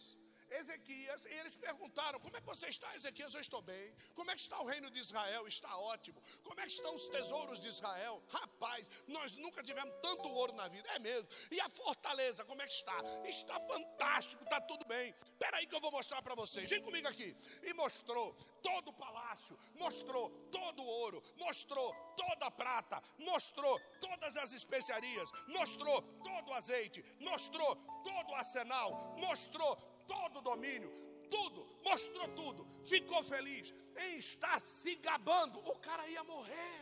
Ezequias, 0.61 1.25
e 1.25 1.35
eles 1.41 1.57
perguntaram: 1.57 2.19
Como 2.21 2.37
é 2.37 2.41
que 2.41 2.47
você 2.47 2.69
está, 2.69 2.95
Ezequias? 2.95 3.35
Eu 3.35 3.41
estou 3.41 3.63
bem. 3.63 3.95
Como 4.15 4.31
é 4.31 4.35
que 4.35 4.41
está 4.41 4.61
o 4.61 4.67
reino 4.67 4.91
de 4.91 4.99
Israel? 4.99 5.47
Está 5.47 5.77
ótimo. 5.77 6.23
Como 6.43 6.61
é 6.61 6.65
que 6.65 6.73
estão 6.73 6.95
os 6.95 7.07
tesouros 7.09 7.59
de 7.61 7.69
Israel? 7.69 8.23
Rapaz, 8.29 8.91
nós 9.07 9.37
nunca 9.37 9.63
tivemos 9.63 9.95
tanto 10.01 10.29
ouro 10.29 10.53
na 10.55 10.69
vida, 10.69 10.89
é 10.93 10.99
mesmo. 10.99 11.29
E 11.51 11.61
a 11.61 11.69
fortaleza, 11.69 12.45
como 12.45 12.63
é 12.63 12.67
que 12.67 12.75
está? 12.75 12.97
Está 13.25 13.61
fantástico, 13.61 14.43
está 14.45 14.61
tudo 14.61 14.85
bem. 14.85 15.15
Espera 15.25 15.57
aí 15.59 15.67
que 15.67 15.75
eu 15.75 15.81
vou 15.81 15.91
mostrar 15.91 16.23
para 16.23 16.35
vocês. 16.35 16.69
Vem 16.69 16.83
comigo 16.83 17.09
aqui. 17.09 17.37
E 17.63 17.73
mostrou 17.75 18.35
todo 18.63 18.89
o 18.89 18.93
palácio, 18.93 19.59
mostrou 19.75 20.31
todo 20.51 20.83
o 20.83 20.87
ouro, 20.87 21.23
mostrou 21.37 21.95
toda 22.17 22.47
a 22.47 22.51
prata, 22.51 23.03
mostrou 23.19 23.79
todas 24.01 24.37
as 24.37 24.53
especiarias, 24.53 25.31
mostrou 25.49 26.03
todo 26.23 26.49
o 26.51 26.55
azeite, 26.55 27.05
mostrou 27.19 27.77
todo 28.05 28.31
o 28.31 28.35
arsenal, 28.35 29.17
mostrou 29.19 29.77
todo 30.13 30.39
o 30.39 30.47
domínio, 30.51 30.91
tudo, 31.35 31.61
mostrou 31.89 32.29
tudo, 32.41 32.63
ficou 32.93 33.23
feliz 33.35 33.73
em 34.05 34.19
estar 34.19 34.59
se 34.61 34.95
gabando. 35.09 35.59
O 35.75 35.77
cara 35.87 36.07
ia 36.15 36.25
morrer. 36.33 36.81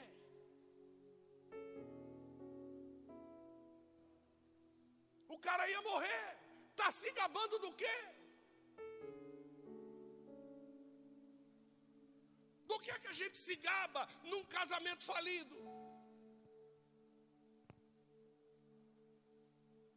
O 5.35 5.39
cara 5.47 5.65
ia 5.73 5.83
morrer. 5.91 6.29
Está 6.71 6.91
se 7.01 7.11
gabando 7.21 7.59
do 7.65 7.73
quê? 7.83 7.99
Do 12.71 12.79
que 12.83 12.91
é 12.95 12.99
que 13.03 13.11
a 13.15 13.19
gente 13.21 13.37
se 13.47 13.55
gaba 13.69 14.03
num 14.31 14.45
casamento 14.57 15.05
falido? 15.13 15.57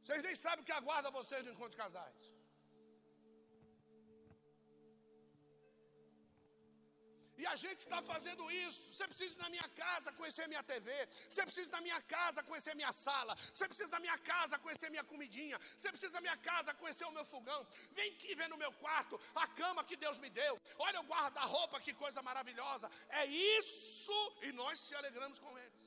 Vocês 0.03 0.23
nem 0.27 0.35
sabem 0.35 0.63
o 0.63 0.67
que 0.69 0.77
aguarda 0.79 1.17
vocês 1.19 1.43
no 1.45 1.51
encontro 1.51 1.75
de 1.75 1.81
casais. 1.83 2.32
E 7.43 7.45
a 7.53 7.55
gente 7.63 7.81
está 7.85 7.99
fazendo 8.11 8.43
isso. 8.65 8.81
Você 8.93 9.05
precisa 9.11 9.33
ir 9.37 9.41
na 9.43 9.49
minha 9.55 9.67
casa 9.83 10.09
conhecer 10.19 10.45
minha 10.51 10.63
TV. 10.71 10.89
Você 11.31 11.41
precisa 11.47 11.69
ir 11.69 11.75
na 11.77 11.81
minha 11.87 12.01
casa 12.15 12.43
conhecer 12.49 12.73
minha 12.81 12.93
sala. 13.05 13.33
Você 13.53 13.65
precisa 13.71 13.89
ir 13.91 13.95
na 13.97 14.01
minha 14.05 14.17
casa 14.31 14.61
conhecer 14.65 14.89
minha 14.95 15.05
comidinha. 15.11 15.57
Você 15.77 15.89
precisa 15.93 16.13
ir 16.13 16.19
na 16.19 16.23
minha 16.27 16.37
casa 16.49 16.77
conhecer 16.81 17.05
o 17.09 17.15
meu 17.17 17.25
fogão. 17.33 17.61
Vem 17.97 18.09
aqui 18.13 18.33
ver 18.41 18.49
no 18.53 18.59
meu 18.63 18.71
quarto 18.83 19.19
a 19.43 19.47
cama 19.61 19.83
que 19.89 19.97
Deus 20.05 20.19
me 20.25 20.29
deu. 20.41 20.53
Olha 20.87 21.01
o 21.01 21.07
guarda-roupa, 21.11 21.83
que 21.85 21.93
coisa 22.03 22.21
maravilhosa. 22.29 22.89
É 23.21 23.25
isso. 23.59 24.19
E 24.47 24.51
nós 24.61 24.79
se 24.85 24.95
alegramos 25.01 25.39
com 25.45 25.53
eles. 25.63 25.81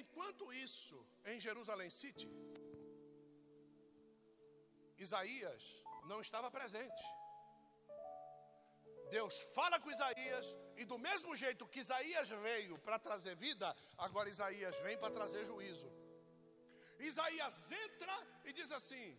Enquanto 0.00 0.52
isso, 0.52 0.96
em 1.30 1.38
Jerusalém 1.46 1.90
City, 2.00 2.28
Isaías 4.98 5.62
não 6.10 6.20
estava 6.20 6.50
presente. 6.50 7.04
Deus 9.10 9.34
fala 9.54 9.78
com 9.78 9.90
Isaías, 9.90 10.46
e 10.76 10.84
do 10.84 10.98
mesmo 10.98 11.34
jeito 11.42 11.68
que 11.72 11.80
Isaías 11.80 12.28
veio 12.46 12.76
para 12.78 12.98
trazer 12.98 13.34
vida, 13.36 13.68
agora 13.96 14.28
Isaías 14.28 14.76
vem 14.86 14.98
para 14.98 15.14
trazer 15.18 15.44
juízo. 15.44 15.90
Isaías 16.98 17.70
entra 17.84 18.16
e 18.44 18.52
diz 18.52 18.70
assim: 18.78 19.18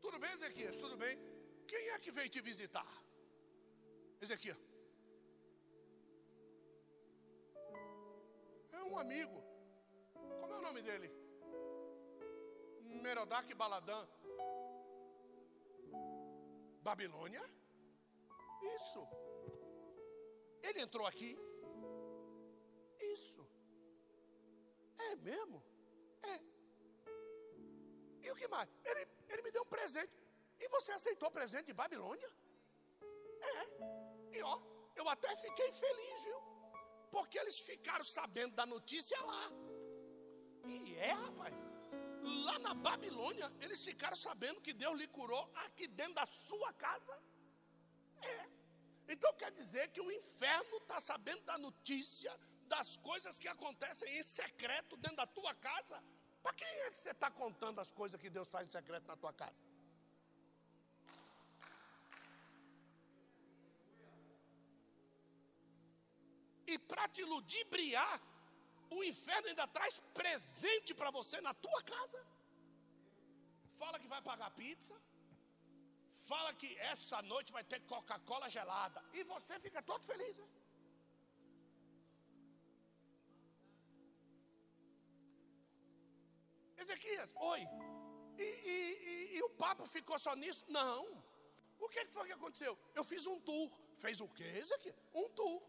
Tudo 0.00 0.18
bem, 0.18 0.32
Ezequias? 0.32 0.76
Tudo 0.76 0.96
bem? 0.96 1.18
Quem 1.66 1.88
é 1.90 1.98
que 1.98 2.10
veio 2.10 2.30
te 2.30 2.40
visitar? 2.40 2.90
Ezequias. 4.20 4.58
É 8.72 8.82
um 8.90 8.96
amigo. 8.98 9.38
Como 10.40 10.54
é 10.54 10.58
o 10.58 10.62
nome 10.62 10.82
dele? 10.82 11.10
Merodach 13.06 13.52
Baladã. 13.54 14.06
Babilônia? 16.88 17.42
Isso. 18.76 19.02
Ele 20.62 20.80
entrou 20.86 21.06
aqui? 21.06 21.30
Isso. 23.14 23.42
É 24.98 25.16
mesmo? 25.16 25.62
É. 26.32 26.36
E 28.24 28.30
o 28.30 28.36
que 28.36 28.48
mais? 28.48 28.68
Ele, 28.84 29.06
ele 29.28 29.42
me 29.42 29.50
deu 29.50 29.62
um 29.62 29.72
presente. 29.76 30.12
E 30.60 30.68
você 30.68 30.92
aceitou 30.92 31.28
o 31.28 31.36
presente 31.38 31.66
de 31.66 31.72
Babilônia? 31.72 32.30
É. 33.54 34.36
E 34.36 34.42
ó, 34.42 34.60
eu 34.94 35.08
até 35.08 35.36
fiquei 35.36 35.72
feliz, 35.72 36.24
viu? 36.28 36.40
Porque 37.10 37.38
eles 37.38 37.58
ficaram 37.58 38.04
sabendo 38.04 38.54
da 38.54 38.64
notícia 38.64 39.20
lá. 39.30 39.44
E 40.64 40.96
é, 40.96 41.12
rapaz 41.12 41.71
lá 42.22 42.58
na 42.58 42.74
Babilônia, 42.74 43.52
eles 43.60 43.84
ficaram 43.84 44.16
sabendo 44.16 44.60
que 44.60 44.72
Deus 44.72 44.98
lhe 44.98 45.08
curou 45.08 45.44
aqui 45.64 45.86
dentro 45.86 46.14
da 46.14 46.26
sua 46.26 46.72
casa. 46.72 47.14
É. 48.22 48.46
Então 49.08 49.32
quer 49.34 49.50
dizer 49.50 49.88
que 49.90 50.00
o 50.00 50.10
inferno 50.10 50.76
está 50.78 50.98
sabendo 51.00 51.42
da 51.42 51.58
notícia 51.58 52.32
das 52.74 52.96
coisas 52.96 53.38
que 53.38 53.48
acontecem 53.48 54.08
em 54.18 54.22
secreto 54.22 54.96
dentro 54.96 55.18
da 55.22 55.26
tua 55.26 55.54
casa. 55.54 56.02
Para 56.42 56.54
quem 56.54 56.66
é 56.84 56.90
que 56.90 56.98
você 56.98 57.10
está 57.10 57.30
contando 57.30 57.80
as 57.80 57.92
coisas 57.92 58.20
que 58.20 58.30
Deus 58.30 58.48
faz 58.48 58.66
em 58.66 58.70
secreto 58.70 59.06
na 59.06 59.16
tua 59.16 59.32
casa? 59.32 59.60
E 66.66 66.78
para 66.78 67.06
te 67.08 67.22
ludibriar, 67.24 68.20
o 68.98 69.04
inferno 69.10 69.48
ainda 69.48 69.66
traz 69.76 69.94
presente 70.20 70.92
para 71.00 71.10
você 71.18 71.40
na 71.40 71.54
tua 71.64 71.80
casa. 71.94 72.20
Fala 73.80 73.98
que 74.02 74.12
vai 74.14 74.20
pagar 74.30 74.50
pizza. 74.62 74.94
Fala 76.30 76.50
que 76.60 76.70
essa 76.92 77.20
noite 77.30 77.54
vai 77.56 77.64
ter 77.70 77.80
Coca-Cola 77.92 78.48
gelada. 78.56 79.00
E 79.12 79.22
você 79.32 79.54
fica 79.64 79.82
todo 79.90 80.04
feliz. 80.10 80.36
Né? 80.38 80.48
Ezequias, 86.82 87.30
oi. 87.52 87.62
E, 88.38 88.42
e, 88.42 88.76
e, 89.10 89.36
e, 89.36 89.42
o 89.42 89.50
papo 89.50 89.84
ficou 89.96 90.18
só 90.18 90.34
nisso? 90.42 90.64
Não. 90.68 91.00
O 91.78 91.88
que 91.88 92.04
foi 92.06 92.26
que 92.26 92.32
aconteceu? 92.32 92.78
Eu 92.94 93.04
fiz 93.04 93.26
um 93.26 93.38
tour. 93.40 93.70
Fez 93.98 94.20
o 94.20 94.28
quê, 94.28 94.50
Ezequias? 94.62 94.96
Um 95.14 95.28
tour. 95.30 95.62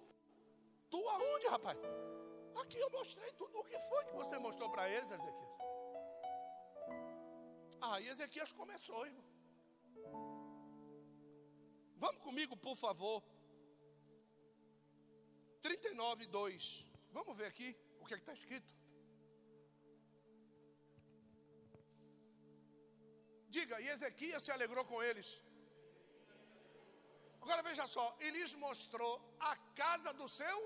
Tu 0.89 1.09
aonde, 1.09 1.47
rapaz? 1.47 1.77
Aqui 2.62 2.78
eu 2.86 2.89
mostrei 2.98 3.32
tudo. 3.42 3.60
O 3.60 3.63
que 3.70 3.80
foi 3.89 4.04
que 4.06 4.16
você 4.22 4.38
mostrou 4.46 4.70
para 4.74 4.89
eles, 4.89 5.10
Ezequias? 5.18 5.54
Aí 7.89 8.08
Ezequias 8.13 8.52
começou, 8.62 9.06
irmão. 9.06 9.26
Vamos 12.04 12.22
comigo, 12.28 12.56
por 12.68 12.76
favor. 12.86 13.18
39, 15.62 16.28
2. 16.28 16.86
Vamos 17.18 17.36
ver 17.39 17.48
aqui 17.52 17.70
o 18.00 18.06
que 18.06 18.13
é 18.13 18.18
está 18.18 18.34
escrito. 18.39 18.70
Diga, 23.56 23.76
e 23.84 23.88
Ezequias 23.96 24.44
se 24.44 24.52
alegrou 24.56 24.86
com 24.92 25.02
eles. 25.10 25.28
Agora 27.44 27.62
veja 27.70 27.86
só, 27.96 28.06
ele 28.20 28.39
lhes 28.39 28.54
mostrou 28.66 29.13
a 29.52 29.54
casa 29.82 30.12
do 30.20 30.28
seu 30.39 30.58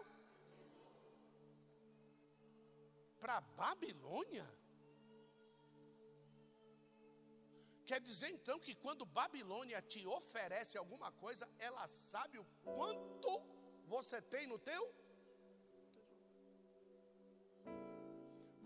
para 3.21 3.37
Babilônia? 3.61 4.47
Quer 7.89 7.99
dizer 8.07 8.29
então 8.37 8.57
que 8.65 8.73
quando 8.83 9.11
Babilônia 9.19 9.79
te 9.91 10.01
oferece 10.19 10.73
alguma 10.77 11.09
coisa, 11.23 11.45
ela 11.67 11.85
sabe 11.87 12.37
o 12.43 12.47
quanto 12.65 13.31
você 13.93 14.17
tem 14.33 14.45
no 14.53 14.59
teu? 14.69 14.83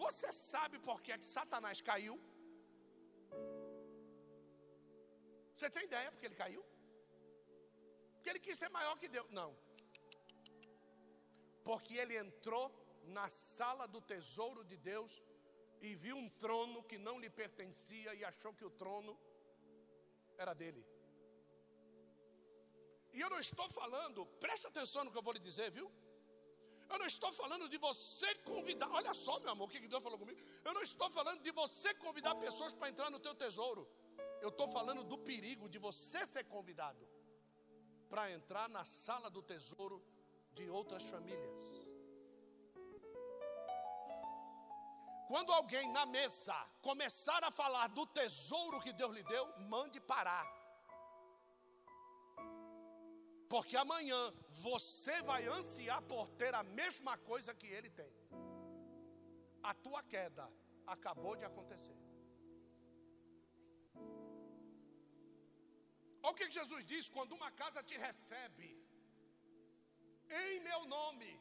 Você 0.04 0.30
sabe 0.32 0.78
por 0.88 0.98
que, 1.04 1.12
é 1.12 1.20
que 1.22 1.34
Satanás 1.38 1.80
caiu? 1.90 2.16
Você 5.54 5.70
tem 5.76 5.84
ideia 5.90 6.12
porque 6.12 6.28
ele 6.30 6.40
caiu? 6.44 6.64
Porque 8.14 8.30
ele 8.32 8.44
quis 8.46 8.58
ser 8.62 8.70
maior 8.78 8.96
que 9.02 9.08
Deus. 9.16 9.30
Não. 9.40 9.52
Porque 11.68 11.94
ele 12.02 12.16
entrou 12.26 12.66
na 13.04 13.30
sala 13.30 13.88
do 13.88 14.02
tesouro 14.02 14.64
de 14.64 14.78
Deus 14.78 15.22
e 15.82 15.96
viu 15.96 16.16
um 16.16 16.30
trono 16.30 16.84
que 16.84 16.98
não 16.98 17.20
lhe 17.20 17.30
pertencia 17.30 18.14
e 18.14 18.24
achou 18.24 18.54
que 18.54 18.66
o 18.66 18.70
trono 18.70 19.18
era 20.38 20.54
dele. 20.54 20.86
E 23.14 23.20
eu 23.20 23.30
não 23.30 23.40
estou 23.40 23.68
falando, 23.70 24.26
preste 24.40 24.68
atenção 24.68 25.04
no 25.04 25.12
que 25.12 25.18
eu 25.18 25.28
vou 25.28 25.34
lhe 25.34 25.40
dizer, 25.40 25.70
viu? 25.72 25.92
Eu 26.90 27.00
não 27.00 27.06
estou 27.06 27.32
falando 27.32 27.68
de 27.74 27.78
você 27.78 28.30
convidar, 28.36 28.90
olha 28.92 29.14
só, 29.14 29.40
meu 29.40 29.52
amor, 29.52 29.68
o 29.68 29.72
que 29.72 29.88
Deus 29.88 30.04
falou 30.04 30.20
comigo. 30.20 30.40
Eu 30.64 30.74
não 30.74 30.82
estou 30.82 31.10
falando 31.10 31.42
de 31.42 31.52
você 31.52 31.94
convidar 31.94 32.36
pessoas 32.36 32.74
para 32.74 32.90
entrar 32.90 33.10
no 33.10 33.20
teu 33.20 33.34
tesouro. 33.34 33.88
Eu 34.42 34.50
estou 34.50 34.68
falando 34.68 35.04
do 35.04 35.18
perigo 35.18 35.70
de 35.70 35.80
você 35.80 36.26
ser 36.26 36.44
convidado 36.46 37.08
para 38.10 38.32
entrar 38.32 38.68
na 38.68 38.84
sala 38.84 39.30
do 39.30 39.42
tesouro 39.42 40.04
de 40.54 40.70
outras 40.70 41.04
famílias. 41.04 41.81
Quando 45.32 45.52
alguém 45.58 45.86
na 45.98 46.06
mesa 46.15 46.56
começar 46.88 47.41
a 47.48 47.52
falar 47.60 47.86
do 47.98 48.04
tesouro 48.17 48.82
que 48.86 48.94
Deus 49.02 49.13
lhe 49.17 49.24
deu, 49.34 49.44
mande 49.74 50.00
parar. 50.12 50.46
Porque 53.54 53.76
amanhã 53.84 54.20
você 54.67 55.15
vai 55.30 55.41
ansiar 55.58 56.02
por 56.12 56.26
ter 56.41 56.54
a 56.62 56.63
mesma 56.80 57.13
coisa 57.30 57.54
que 57.62 57.70
ele 57.78 57.91
tem. 58.02 58.12
A 59.70 59.74
tua 59.86 60.02
queda 60.13 60.46
acabou 60.96 61.34
de 61.41 61.46
acontecer. 61.50 61.98
Olha 66.24 66.34
o 66.34 66.39
que 66.39 66.50
Jesus 66.60 66.84
diz: 66.94 67.10
quando 67.17 67.38
uma 67.39 67.52
casa 67.62 67.82
te 67.91 67.98
recebe, 68.08 68.70
em 70.41 70.60
meu 70.70 70.82
nome, 70.98 71.32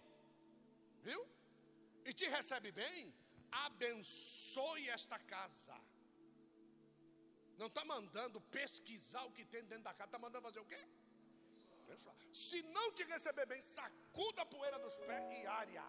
viu? 1.08 1.22
E 2.08 2.12
te 2.20 2.28
recebe 2.36 2.70
bem, 2.82 2.98
abençoe 3.66 4.88
esta 4.88 5.18
casa. 5.18 5.76
Não 7.58 7.66
está 7.66 7.84
mandando 7.84 8.40
pesquisar 8.58 9.24
o 9.24 9.32
que 9.32 9.44
tem 9.44 9.62
dentro 9.64 9.84
da 9.84 9.94
casa, 9.94 10.08
está 10.08 10.18
mandando 10.18 10.46
fazer 10.48 10.60
o 10.60 10.64
quê? 10.72 10.82
Se 12.32 12.62
não 12.76 12.92
te 12.92 13.02
receber 13.04 13.46
bem, 13.46 13.60
sacuda 13.60 14.42
a 14.42 14.46
poeira 14.46 14.78
dos 14.78 14.96
pés 14.98 15.24
e 15.38 15.46
área. 15.46 15.86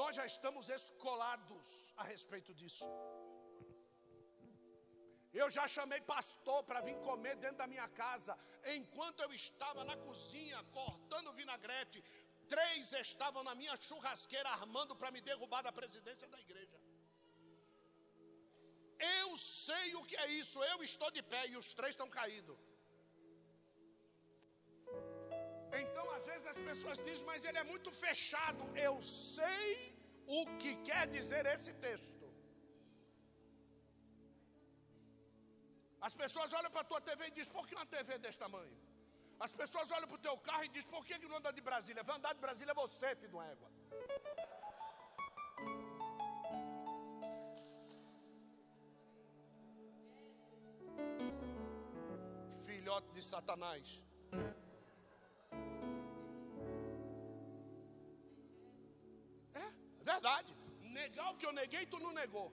Nós 0.00 0.16
já 0.16 0.24
estamos 0.24 0.68
escolados 0.68 1.92
a 1.96 2.04
respeito 2.04 2.54
disso. 2.54 2.86
Eu 5.40 5.48
já 5.56 5.64
chamei 5.74 6.00
pastor 6.14 6.62
para 6.68 6.80
vir 6.86 6.96
comer 7.08 7.34
dentro 7.36 7.58
da 7.62 7.66
minha 7.66 7.88
casa. 8.00 8.32
Enquanto 8.76 9.20
eu 9.20 9.32
estava 9.32 9.82
na 9.90 9.96
cozinha 10.06 10.58
cortando 10.78 11.32
vinagrete, 11.40 11.98
três 12.54 12.92
estavam 12.92 13.42
na 13.48 13.54
minha 13.60 13.76
churrasqueira 13.86 14.50
armando 14.50 14.94
para 14.94 15.10
me 15.14 15.22
derrubar 15.30 15.62
da 15.68 15.72
presidência 15.80 16.28
da 16.34 16.40
igreja. 16.46 16.78
Eu 19.20 19.36
sei 19.36 19.86
o 20.00 20.04
que 20.04 20.16
é 20.24 20.28
isso. 20.42 20.62
Eu 20.72 20.78
estou 20.90 21.10
de 21.16 21.22
pé 21.32 21.42
e 21.52 21.56
os 21.62 21.72
três 21.78 21.92
estão 21.94 22.08
caídos. 22.18 22.58
Então, 25.82 26.04
às 26.16 26.24
vezes 26.30 26.46
as 26.54 26.60
pessoas 26.68 26.98
dizem, 27.06 27.26
mas 27.30 27.44
ele 27.44 27.58
é 27.62 27.64
muito 27.72 27.90
fechado. 28.04 28.64
Eu 28.88 28.94
sei 29.02 29.72
o 30.26 30.42
que 30.60 30.72
quer 30.88 31.06
dizer 31.16 31.46
esse 31.46 31.72
texto. 31.86 32.21
As 36.06 36.14
pessoas 36.22 36.52
olham 36.58 36.70
para 36.74 36.80
a 36.80 36.88
tua 36.90 37.00
TV 37.00 37.28
e 37.28 37.30
dizem, 37.30 37.52
por 37.56 37.64
que 37.66 37.76
uma 37.76 37.86
TV 37.86 38.18
desse 38.18 38.38
tamanho? 38.44 38.76
As 39.38 39.52
pessoas 39.60 39.88
olham 39.96 40.08
para 40.08 40.16
o 40.16 40.24
teu 40.26 40.36
carro 40.48 40.64
e 40.64 40.68
dizem, 40.68 40.90
por 40.90 41.04
que, 41.06 41.16
que 41.20 41.28
não 41.28 41.36
anda 41.36 41.52
de 41.52 41.60
Brasília? 41.60 42.02
Vai 42.02 42.16
andar 42.16 42.32
de 42.34 42.40
Brasília 42.40 42.74
você, 42.74 43.14
filho 43.14 43.28
de 43.28 43.36
uma 43.36 43.46
égua. 43.46 43.68
Filhote 52.66 53.12
de 53.12 53.22
Satanás. 53.22 54.02
É, 59.54 59.66
verdade. 60.12 60.52
Negar 60.80 61.30
o 61.32 61.36
que 61.36 61.46
eu 61.46 61.52
neguei, 61.52 61.86
tu 61.86 62.00
não 62.00 62.12
negou. 62.12 62.52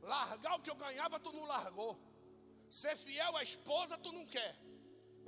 Largar 0.00 0.56
o 0.56 0.62
que 0.62 0.70
eu 0.70 0.76
ganhava, 0.76 1.20
tu 1.20 1.30
não 1.30 1.44
largou. 1.44 2.05
Ser 2.80 2.94
fiel 3.04 3.34
à 3.40 3.42
esposa, 3.50 4.02
tu 4.04 4.10
não 4.16 4.24
quer. 4.34 4.52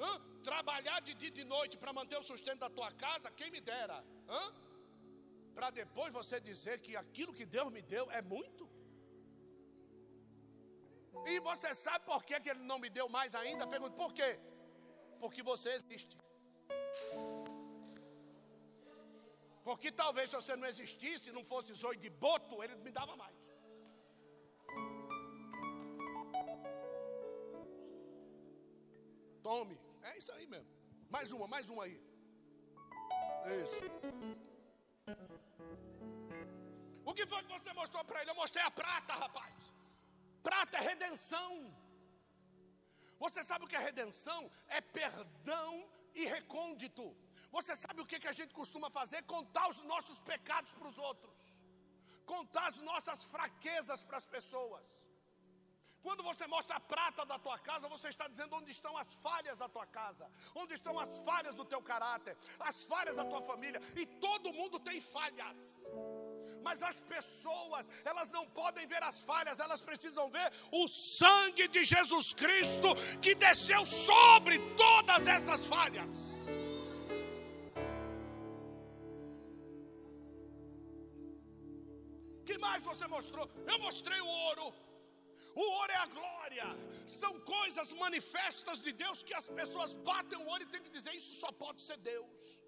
Hã? 0.03 0.13
Trabalhar 0.49 0.99
de 1.07 1.13
dia 1.21 1.31
e 1.33 1.37
de 1.39 1.45
noite 1.55 1.77
para 1.83 1.93
manter 1.99 2.19
o 2.23 2.27
sustento 2.31 2.61
da 2.65 2.71
tua 2.79 2.91
casa, 3.05 3.37
quem 3.39 3.51
me 3.55 3.61
dera. 3.71 3.99
Para 5.57 5.71
depois 5.83 6.11
você 6.19 6.37
dizer 6.51 6.77
que 6.85 6.93
aquilo 7.05 7.37
que 7.39 7.47
Deus 7.57 7.71
me 7.77 7.83
deu 7.95 8.05
é 8.19 8.23
muito. 8.35 8.65
E 11.33 11.41
você 11.49 11.71
sabe 11.85 12.05
por 12.11 12.23
que, 12.29 12.39
que 12.43 12.51
ele 12.53 12.65
não 12.71 12.79
me 12.85 12.91
deu 12.99 13.09
mais 13.17 13.35
ainda? 13.41 13.67
Pergunto, 13.75 13.97
por 14.03 14.13
quê? 14.19 14.31
Porque 15.23 15.43
você 15.51 15.71
existe. 15.79 16.17
Porque 19.67 19.91
talvez 20.03 20.27
se 20.31 20.37
você 20.41 20.55
não 20.61 20.69
existisse, 20.75 21.37
não 21.39 21.45
fosse 21.53 21.73
zoio 21.83 21.99
de 22.05 22.11
boto, 22.25 22.63
ele 22.65 22.77
me 22.87 22.93
dava 23.01 23.17
mais. 23.25 23.37
Tome. 29.49 29.77
É 30.09 30.13
isso 30.21 30.33
aí 30.37 30.47
mesmo. 30.55 30.73
Mais 31.15 31.29
uma, 31.37 31.47
mais 31.55 31.67
uma 31.73 31.83
aí. 31.85 31.97
Isso. 33.63 33.79
O 37.11 37.15
que 37.17 37.25
foi 37.31 37.41
que 37.45 37.53
você 37.55 37.73
mostrou 37.81 38.03
para 38.09 38.21
ele? 38.21 38.31
Eu 38.33 38.39
mostrei 38.43 38.65
a 38.71 38.73
prata, 38.81 39.15
rapaz. 39.25 39.57
Prata 40.49 40.77
é 40.81 40.83
redenção. 40.91 41.51
Você 43.25 43.43
sabe 43.51 43.65
o 43.65 43.71
que 43.71 43.79
é 43.81 43.85
redenção? 43.91 44.41
É 44.79 44.83
perdão 45.01 45.73
e 46.21 46.25
recôndito. 46.37 47.07
Você 47.57 47.75
sabe 47.85 48.03
o 48.03 48.09
que, 48.11 48.21
que 48.23 48.33
a 48.35 48.39
gente 48.41 48.53
costuma 48.61 48.91
fazer? 49.01 49.23
Contar 49.37 49.67
os 49.73 49.81
nossos 49.93 50.19
pecados 50.33 50.73
para 50.79 50.89
os 50.93 50.99
outros, 51.11 51.39
contar 52.35 52.67
as 52.73 52.81
nossas 52.91 53.23
fraquezas 53.35 54.03
para 54.05 54.19
as 54.23 54.29
pessoas. 54.37 54.98
Quando 56.03 56.23
você 56.23 56.47
mostra 56.47 56.77
a 56.77 56.81
prata 56.81 57.25
da 57.27 57.39
tua 57.39 57.59
casa, 57.59 57.89
você 57.89 58.09
está 58.09 58.27
dizendo 58.29 58.55
onde 58.55 58.71
estão 58.71 58.97
as 58.97 59.15
falhas 59.17 59.59
da 59.59 59.69
tua 59.69 59.87
casa, 59.87 60.31
onde 60.55 60.75
estão 60.75 60.99
as 60.99 61.19
falhas 61.21 61.55
do 61.55 61.65
teu 61.65 61.83
caráter, 61.83 62.37
as 62.61 62.85
falhas 62.85 63.17
da 63.17 63.25
tua 63.25 63.43
família, 63.43 63.81
e 63.97 64.07
todo 64.07 64.53
mundo 64.53 64.79
tem 64.79 65.01
falhas. 65.01 65.85
Mas 66.63 66.83
as 66.83 67.01
pessoas, 67.01 67.91
elas 68.05 68.31
não 68.31 68.47
podem 68.61 68.87
ver 68.87 69.03
as 69.03 69.23
falhas, 69.25 69.61
elas 69.61 69.81
precisam 69.81 70.31
ver 70.31 70.53
o 70.71 70.87
sangue 70.87 71.67
de 71.69 71.85
Jesus 71.85 72.33
Cristo 72.33 72.95
que 73.21 73.35
desceu 73.35 73.85
sobre 73.85 74.59
todas 74.77 75.27
estas 75.27 75.67
falhas. 75.67 76.39
que 82.49 82.57
mais 82.57 82.83
você 82.83 83.07
mostrou? 83.07 83.47
Eu 83.67 83.79
mostrei 83.79 84.21
o 84.21 84.27
ouro. 84.27 84.73
O 85.55 85.61
ouro 85.61 85.93
é 85.93 85.97
a 85.97 86.07
glória. 86.07 86.67
São 87.07 87.33
coisas 87.41 87.93
manifestas 87.93 88.79
de 88.81 88.93
Deus 88.93 89.23
que 89.23 89.35
as 89.35 89.47
pessoas 89.47 89.93
batem 89.95 90.39
o 90.39 90.49
olho 90.49 90.65
e 90.65 90.73
tem 90.75 90.83
que 90.83 90.91
dizer: 90.91 91.15
Isso 91.15 91.41
só 91.41 91.51
pode 91.53 91.83
ser 91.83 91.99
Deus. 91.99 92.61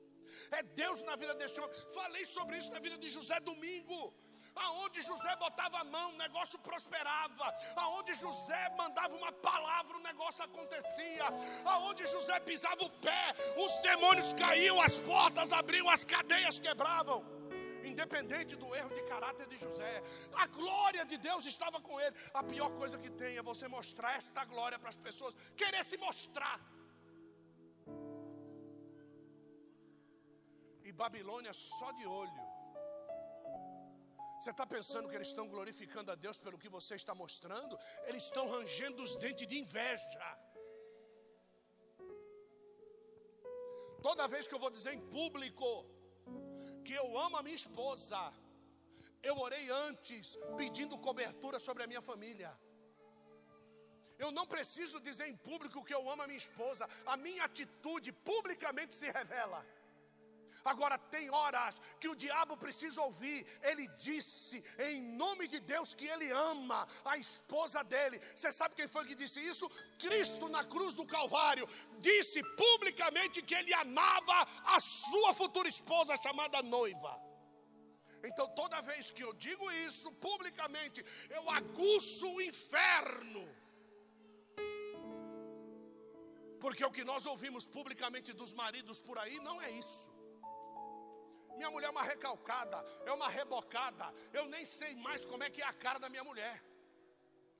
É 0.50 0.62
Deus 0.62 1.02
na 1.02 1.16
vida 1.16 1.34
desse 1.34 1.60
homem. 1.60 1.76
Falei 1.92 2.24
sobre 2.24 2.58
isso 2.58 2.70
na 2.72 2.80
vida 2.80 2.98
de 2.98 3.10
José 3.10 3.38
domingo. 3.40 4.14
Aonde 4.54 5.00
José 5.00 5.34
botava 5.36 5.78
a 5.78 5.84
mão, 5.84 6.10
o 6.10 6.16
negócio 6.16 6.58
prosperava. 6.58 7.54
Aonde 7.76 8.14
José 8.14 8.68
mandava 8.76 9.14
uma 9.14 9.32
palavra, 9.32 9.96
o 9.96 10.02
negócio 10.02 10.44
acontecia. 10.44 11.26
Aonde 11.64 12.04
José 12.06 12.38
pisava 12.40 12.82
o 12.84 12.90
pé, 12.90 13.34
os 13.56 13.78
demônios 13.78 14.34
caíam, 14.34 14.80
as 14.80 14.98
portas 14.98 15.52
abriam, 15.52 15.88
as 15.88 16.04
cadeias 16.04 16.58
quebravam 16.58 17.39
independente 17.92 18.54
do 18.62 18.68
erro 18.80 18.92
de 18.98 19.02
caráter 19.12 19.46
de 19.52 19.58
José. 19.64 19.94
A 20.44 20.46
glória 20.60 21.04
de 21.12 21.16
Deus 21.28 21.44
estava 21.54 21.80
com 21.86 21.94
ele. 22.04 22.16
A 22.40 22.42
pior 22.52 22.70
coisa 22.80 22.98
que 23.02 23.10
tem 23.22 23.32
é 23.36 23.48
você 23.50 23.66
mostrar 23.78 24.12
esta 24.20 24.44
glória 24.52 24.78
para 24.82 24.92
as 24.94 25.00
pessoas, 25.08 25.34
querer 25.62 25.84
se 25.90 25.98
mostrar. 26.06 26.58
E 30.88 30.92
Babilônia 31.02 31.52
só 31.52 31.90
de 31.98 32.06
olho. 32.22 32.44
Você 34.40 34.52
está 34.54 34.66
pensando 34.66 35.08
que 35.08 35.16
eles 35.18 35.30
estão 35.32 35.46
glorificando 35.54 36.10
a 36.12 36.14
Deus 36.24 36.38
pelo 36.44 36.60
que 36.62 36.70
você 36.76 36.94
está 37.00 37.14
mostrando? 37.22 37.74
Eles 38.08 38.24
estão 38.28 38.44
rangendo 38.54 39.02
os 39.06 39.14
dentes 39.22 39.46
de 39.50 39.56
inveja. 39.64 40.28
Toda 44.06 44.30
vez 44.34 44.46
que 44.48 44.54
eu 44.54 44.62
vou 44.64 44.70
dizer 44.76 44.92
em 44.94 45.02
público, 45.16 45.66
que 46.90 46.96
eu 47.02 47.10
amo 47.24 47.36
a 47.38 47.42
minha 47.46 47.58
esposa, 47.62 48.20
eu 49.28 49.34
orei 49.46 49.66
antes 49.86 50.36
pedindo 50.60 51.02
cobertura 51.06 51.58
sobre 51.66 51.84
a 51.84 51.88
minha 51.90 52.02
família. 52.08 52.50
Eu 54.24 54.30
não 54.38 54.44
preciso 54.54 54.96
dizer 55.08 55.26
em 55.28 55.36
público 55.48 55.84
que 55.88 55.94
eu 55.98 56.02
amo 56.12 56.22
a 56.24 56.26
minha 56.30 56.42
esposa, 56.46 56.84
a 57.12 57.16
minha 57.26 57.44
atitude 57.44 58.10
publicamente 58.30 58.92
se 59.00 59.08
revela. 59.18 59.60
Agora, 60.64 60.98
tem 60.98 61.30
horas 61.30 61.80
que 61.98 62.08
o 62.08 62.14
diabo 62.14 62.56
precisa 62.56 63.00
ouvir. 63.02 63.46
Ele 63.62 63.86
disse, 63.96 64.62
em 64.78 65.00
nome 65.00 65.46
de 65.48 65.60
Deus, 65.60 65.94
que 65.94 66.06
ele 66.06 66.30
ama 66.30 66.86
a 67.04 67.16
esposa 67.16 67.82
dele. 67.82 68.20
Você 68.34 68.52
sabe 68.52 68.74
quem 68.74 68.86
foi 68.86 69.06
que 69.06 69.14
disse 69.14 69.40
isso? 69.40 69.68
Cristo 69.98 70.48
na 70.48 70.64
cruz 70.64 70.92
do 70.94 71.06
Calvário 71.06 71.68
disse 71.98 72.42
publicamente 72.56 73.42
que 73.42 73.54
ele 73.54 73.72
amava 73.74 74.46
a 74.64 74.80
sua 74.80 75.32
futura 75.32 75.68
esposa, 75.68 76.20
chamada 76.22 76.62
noiva. 76.62 77.18
Então, 78.22 78.46
toda 78.48 78.82
vez 78.82 79.10
que 79.10 79.24
eu 79.24 79.32
digo 79.32 79.70
isso 79.70 80.12
publicamente, 80.12 81.04
eu 81.30 81.48
aguço 81.50 82.26
o 82.34 82.42
inferno. 82.42 83.48
Porque 86.60 86.84
o 86.84 86.90
que 86.90 87.04
nós 87.10 87.24
ouvimos 87.24 87.66
publicamente 87.66 88.32
dos 88.32 88.52
maridos 88.52 89.00
por 89.00 89.18
aí 89.18 89.40
não 89.40 89.60
é 89.62 89.70
isso. 89.70 90.19
Minha 91.58 91.70
mulher 91.70 91.88
é 91.88 91.90
uma 91.96 92.02
recalcada, 92.02 92.78
é 93.04 93.12
uma 93.12 93.28
rebocada. 93.28 94.06
Eu 94.32 94.44
nem 94.54 94.64
sei 94.64 94.94
mais 94.94 95.24
como 95.30 95.44
é 95.44 95.50
que 95.50 95.62
é 95.62 95.66
a 95.66 95.72
cara 95.84 95.98
da 96.04 96.08
minha 96.08 96.24
mulher. 96.30 96.56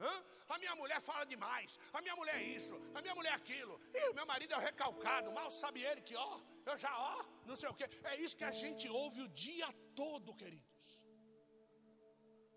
Hã? 0.01 0.15
A 0.55 0.59
minha 0.63 0.75
mulher 0.81 1.01
fala 1.09 1.25
demais. 1.33 1.79
A 1.97 2.01
minha 2.05 2.17
mulher 2.21 2.37
é 2.43 2.47
isso, 2.59 2.75
a 2.95 3.01
minha 3.05 3.15
mulher 3.19 3.33
é 3.35 3.39
aquilo. 3.43 3.75
E 3.99 4.01
o 4.11 4.15
meu 4.19 4.27
marido 4.33 4.55
é 4.55 4.57
o 4.57 4.67
recalcado. 4.71 5.35
Mal 5.39 5.51
sabe 5.63 5.83
ele 5.91 6.01
que, 6.09 6.17
ó, 6.17 6.41
eu 6.71 6.77
já, 6.85 6.93
ó, 7.11 7.25
não 7.51 7.57
sei 7.61 7.69
o 7.69 7.75
quê. 7.75 7.87
É 8.13 8.17
isso 8.25 8.37
que 8.41 8.49
a 8.53 8.55
gente 8.63 8.89
ouve 9.03 9.21
o 9.27 9.29
dia 9.29 9.69
todo, 10.01 10.35
queridos. 10.43 10.87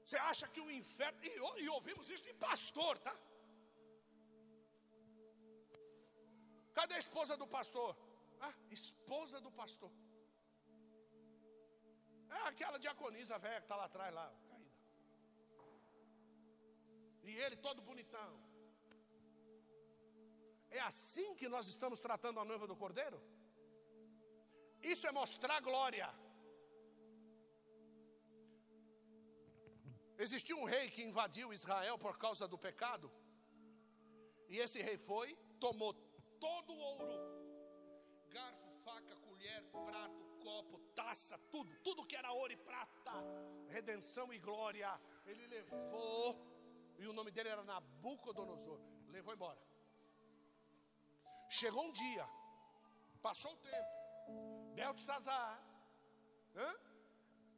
Você 0.05 0.17
acha 0.31 0.47
que 0.53 0.61
o 0.65 0.71
inferno. 0.79 1.19
E, 1.29 1.63
e 1.63 1.69
ouvimos 1.77 2.09
isso 2.13 2.25
de 2.29 2.33
pastor, 2.47 2.97
tá? 3.07 3.15
Cadê 6.77 6.95
a 6.95 7.03
esposa 7.05 7.37
do 7.41 7.47
pastor? 7.57 7.91
Ah, 8.47 8.53
esposa 8.79 9.39
do 9.45 9.51
pastor. 9.61 9.91
É 12.37 12.41
aquela 12.51 12.77
diaconisa 12.85 13.37
velha 13.45 13.59
que 13.61 13.67
está 13.69 13.77
lá 13.81 13.85
atrás, 13.91 14.13
lá, 14.19 14.25
caída. 14.49 14.71
E 17.29 17.31
ele 17.43 17.57
todo 17.67 17.87
bonitão. 17.89 18.31
É 20.77 20.79
assim 20.91 21.29
que 21.39 21.47
nós 21.55 21.67
estamos 21.73 21.99
tratando 22.07 22.39
a 22.39 22.45
noiva 22.51 22.65
do 22.71 22.75
cordeiro? 22.83 23.19
Isso 24.91 25.05
é 25.09 25.11
mostrar 25.21 25.59
glória. 25.69 26.07
Existiu 30.25 30.57
um 30.61 30.69
rei 30.73 30.85
que 30.95 31.03
invadiu 31.09 31.53
Israel 31.59 31.97
por 32.05 32.15
causa 32.23 32.47
do 32.47 32.57
pecado. 32.67 33.07
E 34.47 34.57
esse 34.65 34.79
rei 34.87 34.97
foi, 34.97 35.29
tomou 35.65 35.93
todo 36.45 36.71
o 36.73 36.81
ouro, 36.93 37.15
garfo, 38.35 38.72
prato, 39.61 40.23
copo, 40.41 40.79
taça, 40.95 41.37
tudo, 41.49 41.73
tudo 41.83 42.05
que 42.05 42.15
era 42.15 42.31
ouro 42.31 42.53
e 42.53 42.57
prata, 42.57 43.13
redenção 43.69 44.33
e 44.33 44.39
glória, 44.39 44.99
ele 45.25 45.47
levou, 45.47 46.39
e 46.97 47.07
o 47.07 47.13
nome 47.13 47.31
dele 47.31 47.49
era 47.49 47.63
Nabucodonosor, 47.63 48.79
levou 49.09 49.33
embora. 49.33 49.61
Chegou 51.49 51.85
um 51.85 51.91
dia, 51.91 52.27
passou 53.21 53.53
o 53.53 53.57
tempo, 53.57 54.73
Beltesazar, 54.75 55.61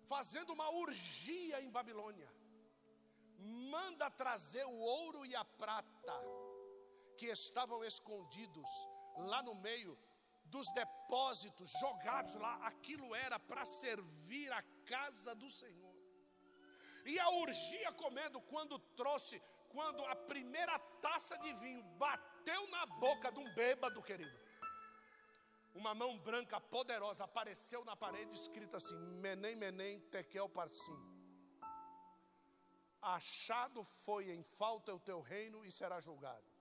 fazendo 0.05 0.53
uma 0.53 0.69
urgia 0.69 1.61
em 1.61 1.69
Babilônia, 1.69 2.29
manda 3.37 4.09
trazer 4.09 4.65
o 4.65 4.77
ouro 4.77 5.25
e 5.25 5.35
a 5.35 5.45
prata 5.45 6.15
que 7.17 7.27
estavam 7.27 7.83
escondidos 7.83 8.69
lá 9.17 9.41
no 9.41 9.55
meio 9.55 9.97
dos 10.45 10.67
depósitos 10.73 11.71
jogados 11.79 12.35
lá, 12.35 12.55
aquilo 12.67 13.13
era 13.15 13.39
para 13.39 13.65
servir 13.65 14.51
a 14.51 14.63
casa 14.85 15.33
do 15.35 15.49
Senhor. 15.49 15.95
E 17.05 17.19
a 17.19 17.29
urgia 17.29 17.91
comendo, 17.93 18.41
quando 18.41 18.79
trouxe, 19.01 19.41
quando 19.69 20.03
a 20.05 20.15
primeira 20.15 20.77
taça 21.01 21.37
de 21.37 21.53
vinho 21.53 21.83
bateu 21.99 22.67
na 22.69 22.85
boca 22.85 23.31
de 23.31 23.39
um 23.39 23.53
bêbado, 23.53 24.01
querido. 24.01 24.37
Uma 25.73 25.93
mão 25.93 26.17
branca 26.17 26.59
poderosa 26.59 27.25
apareceu 27.25 27.83
na 27.83 27.95
parede, 27.95 28.33
escrito 28.33 28.77
assim: 28.77 28.97
Menem, 29.23 29.55
Menem, 29.55 29.99
Tekel, 30.13 30.47
Parsim. 30.47 30.99
Achado 33.01 33.83
foi 33.83 34.31
em 34.31 34.41
falta 34.41 34.93
o 34.93 34.99
teu 34.99 35.19
reino 35.19 35.65
e 35.65 35.71
será 35.71 35.99
julgado. 35.99 36.54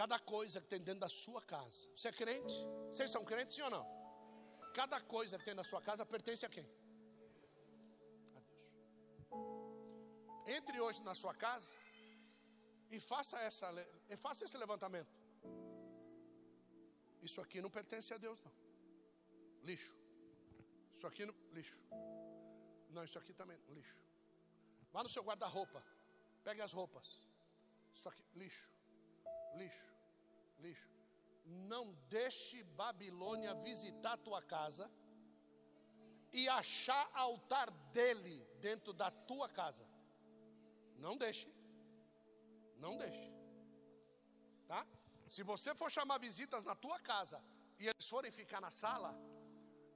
Cada 0.00 0.16
coisa 0.32 0.60
que 0.62 0.68
tem 0.72 0.80
dentro 0.88 1.00
da 1.04 1.08
sua 1.08 1.40
casa. 1.52 1.80
Você 1.94 2.06
é 2.10 2.12
crente? 2.12 2.56
Vocês 2.90 3.10
são 3.14 3.22
crentes, 3.30 3.54
sim 3.56 3.62
ou 3.68 3.70
não? 3.76 3.84
Cada 4.78 4.98
coisa 5.14 5.36
que 5.38 5.44
tem 5.48 5.56
na 5.60 5.64
sua 5.70 5.80
casa 5.88 6.06
pertence 6.12 6.46
a 6.46 6.50
quem? 6.56 6.66
A 8.36 8.40
Deus. 8.48 8.62
Entre 10.56 10.80
hoje 10.84 11.02
na 11.08 11.16
sua 11.22 11.34
casa 11.34 11.72
e 12.92 13.00
faça, 13.00 13.40
essa, 13.48 13.66
e 14.08 14.16
faça 14.16 14.44
esse 14.44 14.56
levantamento. 14.64 15.12
Isso 17.20 17.40
aqui 17.40 17.60
não 17.60 17.72
pertence 17.80 18.14
a 18.14 18.18
Deus, 18.18 18.40
não. 18.46 18.54
Lixo. 19.64 19.96
Isso 20.94 21.08
aqui 21.08 21.26
não. 21.26 21.34
Lixo. 21.50 21.76
Não, 22.90 23.02
isso 23.02 23.18
aqui 23.18 23.34
também. 23.34 23.60
Lixo. 23.76 23.98
Vá 24.92 25.02
no 25.02 25.08
seu 25.08 25.24
guarda-roupa. 25.24 25.82
Pegue 26.44 26.62
as 26.62 26.72
roupas. 26.72 27.26
Isso 27.92 28.08
aqui. 28.08 28.24
Lixo 28.36 28.77
lixo, 29.54 29.86
lixo. 30.58 30.88
Não 31.44 31.92
deixe 32.08 32.62
Babilônia 32.62 33.54
visitar 33.54 34.16
tua 34.18 34.42
casa 34.42 34.90
e 36.32 36.48
achar 36.48 37.08
altar 37.14 37.70
dele 37.92 38.46
dentro 38.60 38.92
da 38.92 39.10
tua 39.10 39.48
casa. 39.48 39.86
Não 40.96 41.16
deixe. 41.16 41.48
Não 42.76 42.96
deixe. 42.96 43.32
Tá? 44.66 44.86
Se 45.28 45.42
você 45.42 45.74
for 45.74 45.90
chamar 45.90 46.18
visitas 46.18 46.64
na 46.64 46.74
tua 46.74 46.98
casa 47.00 47.42
e 47.78 47.86
eles 47.88 48.08
forem 48.08 48.30
ficar 48.30 48.60
na 48.60 48.70
sala, 48.70 49.10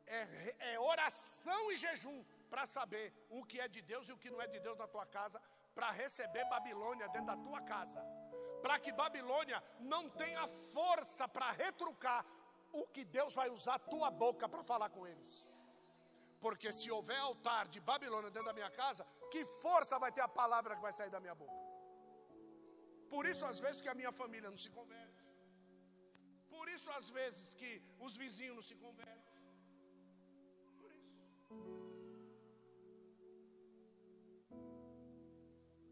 é, 0.07 0.73
é 0.73 0.81
oração 0.81 1.71
e 1.73 1.77
jejum 1.77 2.25
para 2.51 2.67
saber 2.67 3.13
o 3.29 3.45
que 3.45 3.59
é 3.61 3.69
de 3.69 3.81
Deus 3.81 4.09
e 4.09 4.13
o 4.13 4.19
que 4.19 4.31
não 4.31 4.41
é 4.41 4.47
de 4.47 4.61
Deus 4.61 4.77
na 4.79 4.87
tua 4.87 5.07
casa, 5.07 5.41
para 5.75 5.91
receber 5.91 6.45
Babilônia 6.47 7.09
dentro 7.09 7.27
da 7.27 7.37
tua 7.37 7.61
casa, 7.63 8.01
para 8.65 8.79
que 8.85 8.93
Babilônia 9.05 9.59
não 9.93 10.03
tenha 10.23 10.45
força 10.77 11.27
para 11.37 11.51
retrucar 11.63 12.21
o 12.81 12.85
que 12.95 13.05
Deus 13.17 13.35
vai 13.41 13.49
usar 13.57 13.75
a 13.77 13.87
tua 13.93 14.11
boca 14.25 14.49
para 14.53 14.63
falar 14.71 14.91
com 14.97 15.05
eles. 15.13 15.33
Porque 16.45 16.69
se 16.79 16.89
houver 16.97 17.21
altar 17.31 17.65
de 17.75 17.81
Babilônia 17.91 18.31
dentro 18.31 18.49
da 18.51 18.59
minha 18.61 18.71
casa, 18.83 19.03
que 19.33 19.43
força 19.65 19.99
vai 20.05 20.11
ter 20.17 20.25
a 20.29 20.33
palavra 20.41 20.77
que 20.77 20.87
vai 20.87 20.95
sair 20.99 21.13
da 21.17 21.21
minha 21.27 21.37
boca? 21.43 21.61
Por 23.13 23.25
isso, 23.31 23.45
às 23.51 23.59
vezes, 23.65 23.83
que 23.85 23.91
a 23.93 23.99
minha 24.01 24.13
família 24.21 24.51
não 24.53 24.61
se 24.65 24.71
converte. 24.79 25.23
Por 26.55 26.67
isso, 26.75 26.89
às 26.99 27.09
vezes, 27.19 27.55
que 27.61 27.71
os 28.07 28.15
vizinhos 28.23 28.57
não 28.59 28.67
se 28.71 28.77
convertem. 28.85 29.37
Por 30.81 30.91
isso. 30.99 31.21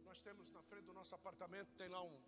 Nós 0.08 0.20
temos 0.26 0.48
na 0.58 0.62
frente 0.70 0.86
do 0.90 0.96
nosso 1.00 1.14
apartamento, 1.20 1.78
tem 1.82 1.90
lá 1.96 2.02
um. 2.10 2.18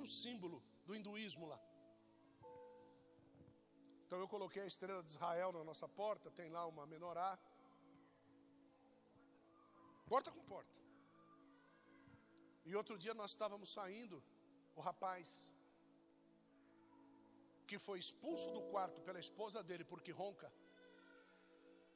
Um 0.00 0.06
símbolo 0.06 0.58
do 0.86 0.94
hinduísmo 0.96 1.46
lá. 1.52 1.60
Então 4.04 4.18
eu 4.20 4.28
coloquei 4.34 4.62
a 4.62 4.70
estrela 4.72 5.02
de 5.02 5.10
Israel 5.14 5.52
na 5.52 5.64
nossa 5.70 5.88
porta, 5.88 6.30
tem 6.30 6.48
lá 6.56 6.62
uma 6.72 6.84
menorá. 6.86 7.30
Porta 10.12 10.30
com 10.30 10.42
porta. 10.52 10.76
E 12.68 12.76
outro 12.80 12.96
dia 13.04 13.14
nós 13.20 13.30
estávamos 13.34 13.72
saindo, 13.76 14.22
o 14.76 14.82
rapaz, 14.88 15.28
que 17.66 17.78
foi 17.86 17.98
expulso 17.98 18.50
do 18.56 18.62
quarto 18.74 19.00
pela 19.06 19.18
esposa 19.26 19.62
dele 19.68 19.84
porque 19.92 20.12
ronca, 20.12 20.52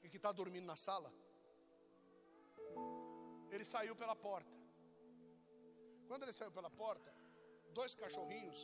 e 0.02 0.08
que 0.08 0.16
está 0.16 0.32
dormindo 0.32 0.64
na 0.72 0.76
sala, 0.86 1.12
ele 3.50 3.66
saiu 3.74 3.94
pela 3.94 4.16
porta. 4.16 4.55
Quando 6.08 6.22
ele 6.24 6.32
saiu 6.32 6.52
pela 6.58 6.70
porta, 6.82 7.12
dois 7.78 7.94
cachorrinhos 7.94 8.60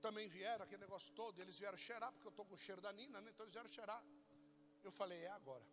também 0.00 0.26
vieram, 0.28 0.64
aquele 0.64 0.82
negócio 0.86 1.10
todo, 1.20 1.40
eles 1.40 1.58
vieram 1.58 1.78
cheirar, 1.78 2.10
porque 2.12 2.26
eu 2.26 2.34
estou 2.34 2.44
com 2.44 2.54
o 2.54 2.62
cheiro 2.64 2.80
da 2.86 2.92
Nina, 2.92 3.20
né? 3.20 3.30
então 3.32 3.44
eles 3.44 3.54
vieram 3.54 3.70
cheirar. 3.76 4.02
Eu 4.82 4.92
falei, 4.92 5.20
é 5.22 5.30
agora. 5.30 5.64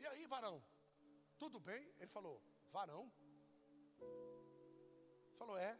E 0.00 0.06
aí, 0.06 0.26
varão? 0.26 0.62
Tudo 1.38 1.58
bem? 1.58 1.82
Ele 1.98 2.12
falou, 2.16 2.36
varão? 2.70 3.10
Falou, 5.38 5.56
é. 5.56 5.72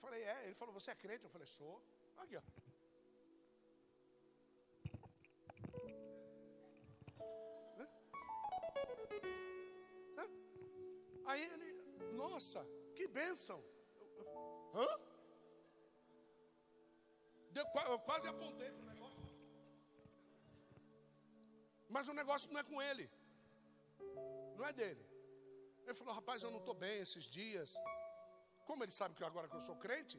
Falei, 0.00 0.22
é. 0.24 0.44
Ele 0.46 0.54
falou, 0.54 0.74
você 0.74 0.90
é 0.90 0.94
crente? 0.94 1.24
Eu 1.24 1.30
falei, 1.30 1.46
sou. 1.46 1.80
Aqui, 2.16 2.36
ó. 2.36 2.42
Aí 11.32 11.42
ele, 11.44 11.71
nossa, 12.12 12.66
que 12.96 13.06
bênção. 13.06 13.62
Hã? 14.74 14.88
eu 17.92 17.98
quase 17.98 18.26
apontei 18.28 18.70
para 18.70 18.82
o 18.82 18.86
negócio. 18.86 19.32
Mas 21.88 22.08
o 22.08 22.14
negócio 22.14 22.50
não 22.52 22.60
é 22.60 22.64
com 22.64 22.80
ele. 22.80 23.06
Não 24.56 24.64
é 24.64 24.72
dele. 24.72 25.04
Ele 25.84 25.94
falou, 25.94 26.14
rapaz, 26.14 26.42
eu 26.42 26.50
não 26.50 26.60
estou 26.60 26.74
bem 26.74 27.00
esses 27.00 27.24
dias. 27.24 27.74
Como 28.64 28.82
ele 28.84 28.92
sabe 28.92 29.14
que 29.14 29.24
agora 29.24 29.48
que 29.48 29.56
eu 29.56 29.60
sou 29.60 29.76
crente, 29.76 30.16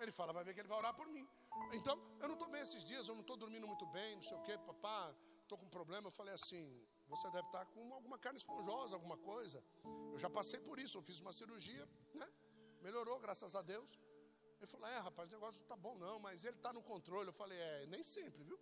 ele 0.00 0.10
fala, 0.10 0.32
vai 0.32 0.44
ver 0.44 0.54
que 0.54 0.60
ele 0.60 0.68
vai 0.68 0.78
orar 0.78 0.94
por 0.94 1.06
mim. 1.06 1.26
Então, 1.72 1.94
eu 2.20 2.28
não 2.28 2.34
estou 2.34 2.48
bem 2.48 2.62
esses 2.62 2.82
dias, 2.84 3.08
eu 3.08 3.14
não 3.14 3.22
estou 3.22 3.36
dormindo 3.36 3.66
muito 3.66 3.86
bem, 3.86 4.16
não 4.16 4.22
sei 4.22 4.36
o 4.36 4.42
quê, 4.42 4.56
papá, 4.58 5.14
estou 5.42 5.58
com 5.58 5.66
um 5.66 5.76
problema. 5.78 6.08
Eu 6.08 6.10
falei 6.10 6.34
assim, 6.34 6.66
você 7.12 7.28
deve 7.30 7.46
estar 7.48 7.64
com 7.74 7.82
alguma 7.98 8.18
carne 8.24 8.38
esponjosa, 8.38 8.94
alguma 8.98 9.16
coisa. 9.30 9.62
Eu 10.12 10.18
já 10.24 10.30
passei 10.38 10.60
por 10.68 10.78
isso, 10.84 10.98
eu 10.98 11.02
fiz 11.08 11.20
uma 11.20 11.32
cirurgia, 11.32 11.84
né? 12.20 12.28
Melhorou, 12.86 13.18
graças 13.26 13.54
a 13.60 13.62
Deus. 13.62 13.90
Ele 14.58 14.70
falou: 14.72 14.88
É, 14.88 14.98
rapaz, 15.08 15.30
o 15.30 15.34
negócio 15.36 15.60
não 15.60 15.68
tá 15.72 15.76
bom 15.86 15.94
não, 16.04 16.16
mas 16.26 16.44
ele 16.44 16.56
está 16.56 16.72
no 16.78 16.82
controle. 16.82 17.28
Eu 17.28 17.38
falei: 17.42 17.58
É, 17.58 17.86
nem 17.86 18.02
sempre, 18.02 18.42
viu? 18.48 18.58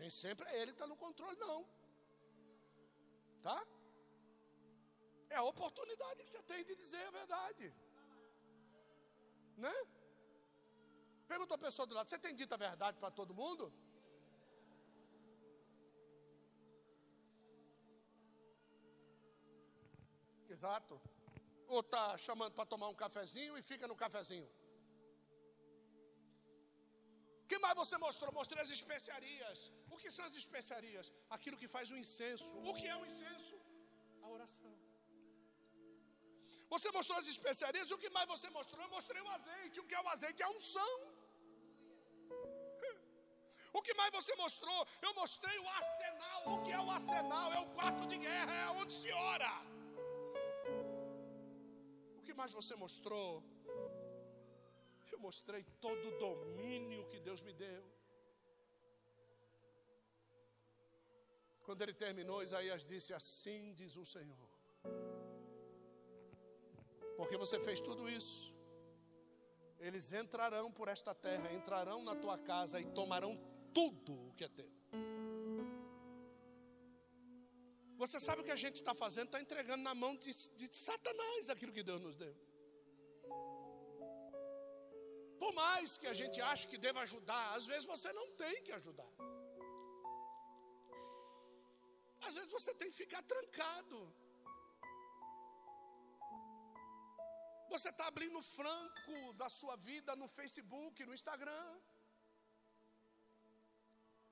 Nem 0.00 0.10
sempre 0.10 0.46
é 0.50 0.60
ele 0.60 0.72
que 0.72 0.78
está 0.80 0.86
no 0.86 0.96
controle, 1.04 1.36
não. 1.46 1.58
Tá? 3.46 3.58
É 5.30 5.36
a 5.36 5.42
oportunidade 5.52 6.22
que 6.22 6.28
você 6.28 6.42
tem 6.42 6.64
de 6.64 6.74
dizer 6.82 7.04
a 7.06 7.10
verdade. 7.20 7.66
Né? 9.64 9.74
Pergunta 11.32 11.54
a 11.54 11.64
pessoa 11.66 11.86
do 11.86 11.94
lado: 11.94 12.08
Você 12.10 12.18
tem 12.18 12.34
dito 12.34 12.52
a 12.54 12.64
verdade 12.68 12.98
para 12.98 13.10
todo 13.10 13.38
mundo? 13.42 13.72
Exato 20.56 20.96
ou 21.74 21.80
está 21.80 22.04
chamando 22.26 22.52
para 22.58 22.70
tomar 22.72 22.88
um 22.92 22.98
cafezinho 23.02 23.56
e 23.58 23.62
fica 23.70 23.86
no 23.90 23.96
cafezinho? 24.02 24.48
O 27.44 27.48
que 27.50 27.58
mais 27.64 27.76
você 27.82 27.96
mostrou? 28.04 28.30
Mostrei 28.38 28.60
as 28.62 28.70
especiarias. 28.78 29.58
O 29.94 29.96
que 30.02 30.10
são 30.16 30.24
as 30.30 30.36
especiarias? 30.42 31.12
Aquilo 31.36 31.56
que 31.60 31.68
faz 31.74 31.90
o 31.94 31.98
incenso. 32.04 32.52
O 32.70 32.74
que 32.78 32.86
é 32.94 32.96
o 33.02 33.06
incenso? 33.10 33.56
A 34.24 34.28
oração. 34.36 34.72
Você 36.74 36.90
mostrou 36.96 37.16
as 37.22 37.28
especiarias, 37.34 37.92
o 37.96 37.98
que 38.02 38.10
mais 38.16 38.28
você 38.34 38.48
mostrou? 38.50 38.82
Eu 38.86 38.90
mostrei 38.96 39.22
o 39.26 39.28
azeite. 39.36 39.78
O 39.82 39.86
que 39.88 39.94
é 39.94 40.02
o 40.06 40.08
azeite? 40.16 40.42
É 40.42 40.46
a 40.46 40.54
unção. 40.58 40.92
O 43.78 43.80
que 43.86 43.94
mais 43.94 44.10
você 44.10 44.34
mostrou? 44.36 44.80
Eu 45.06 45.12
mostrei 45.14 45.56
o 45.58 45.68
arsenal. 45.68 46.42
O 46.52 46.62
que 46.64 46.72
é 46.72 46.80
o 46.80 46.90
arsenal? 46.90 47.52
É 47.52 47.58
o 47.64 47.66
quarto 47.78 48.06
de 48.06 48.16
guerra, 48.16 48.54
é 48.64 48.68
onde 48.70 48.92
se 49.00 49.10
ora 49.12 49.50
mais 52.40 52.52
você 52.52 52.74
mostrou? 52.84 53.42
Eu 55.12 55.18
mostrei 55.18 55.62
todo 55.80 56.08
o 56.08 56.18
domínio 56.18 57.06
que 57.10 57.18
Deus 57.28 57.40
me 57.48 57.52
deu. 57.52 57.84
Quando 61.66 61.82
ele 61.82 61.94
terminou, 61.94 62.42
Isaías 62.42 62.84
disse: 62.84 63.12
Assim 63.20 63.72
diz 63.80 63.96
o 63.96 64.06
Senhor. 64.14 64.50
Porque 67.16 67.36
você 67.36 67.58
fez 67.58 67.80
tudo 67.80 68.08
isso. 68.08 68.54
Eles 69.78 70.12
entrarão 70.12 70.70
por 70.70 70.88
esta 70.88 71.14
terra, 71.14 71.52
entrarão 71.52 72.02
na 72.02 72.14
tua 72.14 72.38
casa 72.38 72.80
e 72.80 72.86
tomarão 73.00 73.32
tudo 73.72 74.12
o 74.28 74.32
que 74.34 74.44
é 74.44 74.48
teu. 74.48 74.75
Você 78.02 78.18
sabe 78.24 78.40
o 78.40 78.46
que 78.48 78.56
a 78.56 78.62
gente 78.64 78.78
está 78.82 78.94
fazendo? 79.02 79.28
Está 79.28 79.40
entregando 79.44 79.82
na 79.88 79.94
mão 80.02 80.12
de, 80.24 80.32
de, 80.60 80.66
Satanás 80.88 81.48
aquilo 81.54 81.72
que 81.76 81.84
Deus 81.90 82.00
nos 82.06 82.16
deu. 82.22 82.34
Por 85.42 85.52
mais 85.60 85.96
que 86.00 86.08
a 86.12 86.16
gente 86.20 86.38
ache 86.50 86.68
que 86.70 86.78
deva 86.86 87.00
ajudar, 87.06 87.46
às 87.58 87.66
vezes 87.70 87.86
você 87.94 88.10
não 88.18 88.26
tem 88.42 88.56
que 88.66 88.72
ajudar. 88.80 89.10
Às 92.26 92.34
vezes 92.34 92.52
você 92.58 92.72
tem 92.80 92.90
que 92.90 92.98
ficar 93.04 93.22
trancado. 93.32 93.98
Você 97.74 97.88
está 97.94 98.06
abrindo 98.12 98.40
franco 98.56 99.16
da 99.42 99.48
sua 99.58 99.76
vida 99.90 100.14
no 100.22 100.28
Facebook, 100.38 101.04
no 101.08 101.14
Instagram. 101.20 101.66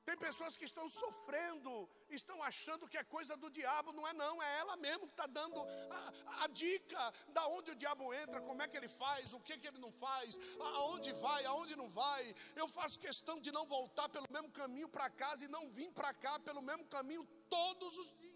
Tem 0.06 0.16
pessoas 0.18 0.56
que 0.58 0.66
estão 0.70 0.86
sofrendo, 0.88 1.88
estão 2.10 2.42
achando 2.42 2.86
que 2.86 2.98
é 2.98 3.04
coisa 3.04 3.34
do 3.42 3.50
diabo, 3.50 3.92
não 3.92 4.06
é 4.06 4.12
não, 4.12 4.42
é 4.42 4.58
ela 4.58 4.76
mesmo 4.76 5.06
que 5.06 5.14
está 5.14 5.26
dando 5.26 5.58
a, 5.90 6.44
a, 6.44 6.46
dica 6.48 7.02
da 7.28 7.46
onde 7.48 7.70
o 7.70 7.74
diabo 7.82 8.12
entra, 8.12 8.42
como 8.42 8.60
é 8.62 8.68
que 8.68 8.76
ele 8.76 8.88
faz, 8.88 9.32
o 9.32 9.40
que, 9.40 9.56
que 9.56 9.66
ele 9.66 9.78
não 9.78 9.90
faz, 9.92 10.38
aonde 10.74 11.12
vai, 11.14 11.44
aonde 11.46 11.74
não 11.74 11.88
vai. 11.88 12.34
Eu 12.54 12.68
faço 12.68 12.98
questão 12.98 13.40
de 13.40 13.50
não 13.50 13.66
voltar 13.66 14.08
pelo 14.10 14.26
mesmo 14.30 14.50
caminho 14.50 14.90
para 14.90 15.08
casa 15.08 15.46
e 15.46 15.54
não 15.56 15.70
vim 15.70 15.90
para 15.90 16.12
cá 16.12 16.38
pelo 16.38 16.60
mesmo 16.60 16.84
caminho 16.84 17.26
todos 17.48 17.96
os 17.96 18.10
dias. 18.18 18.34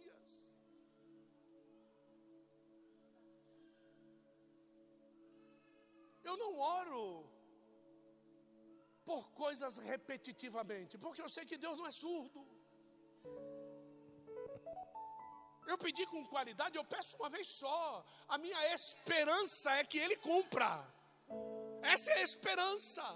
Eu 6.24 6.36
não 6.36 6.58
oro 6.58 7.37
por 9.08 9.24
coisas 9.42 9.74
repetitivamente, 9.92 10.94
porque 11.04 11.22
eu 11.24 11.30
sei 11.34 11.44
que 11.50 11.62
Deus 11.64 11.76
não 11.80 11.86
é 11.90 11.94
surdo. 12.04 12.40
Eu 15.72 15.76
pedi 15.84 16.04
com 16.12 16.20
qualidade, 16.34 16.76
eu 16.80 16.86
peço 16.94 17.16
uma 17.20 17.30
vez 17.36 17.46
só. 17.62 17.78
A 18.34 18.38
minha 18.44 18.60
esperança 18.76 19.70
é 19.80 19.84
que 19.90 19.98
Ele 20.04 20.16
cumpra. 20.28 20.70
Essa 21.94 22.10
é 22.12 22.18
a 22.20 22.28
esperança. 22.30 23.06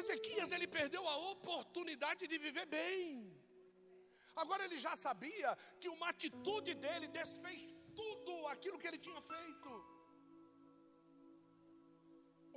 Ezequias 0.00 0.50
ele 0.54 0.66
perdeu 0.78 1.02
a 1.12 1.16
oportunidade 1.32 2.22
de 2.32 2.38
viver 2.46 2.66
bem. 2.78 3.04
Agora 4.42 4.64
ele 4.66 4.78
já 4.86 4.94
sabia 5.06 5.50
que 5.80 5.88
uma 5.94 6.08
atitude 6.14 6.72
dele 6.84 7.06
desfez 7.20 7.62
tudo 8.00 8.32
aquilo 8.54 8.78
que 8.80 8.88
ele 8.90 9.00
tinha 9.06 9.20
feito. 9.32 9.97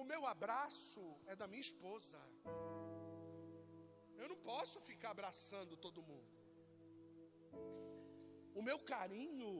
O 0.01 0.05
meu 0.11 0.21
abraço 0.33 1.01
é 1.31 1.35
da 1.39 1.47
minha 1.51 1.65
esposa. 1.69 2.19
Eu 4.21 4.27
não 4.31 4.37
posso 4.49 4.77
ficar 4.89 5.11
abraçando 5.11 5.73
todo 5.85 6.07
mundo. 6.09 6.31
O 8.59 8.61
meu 8.67 8.77
carinho 8.91 9.51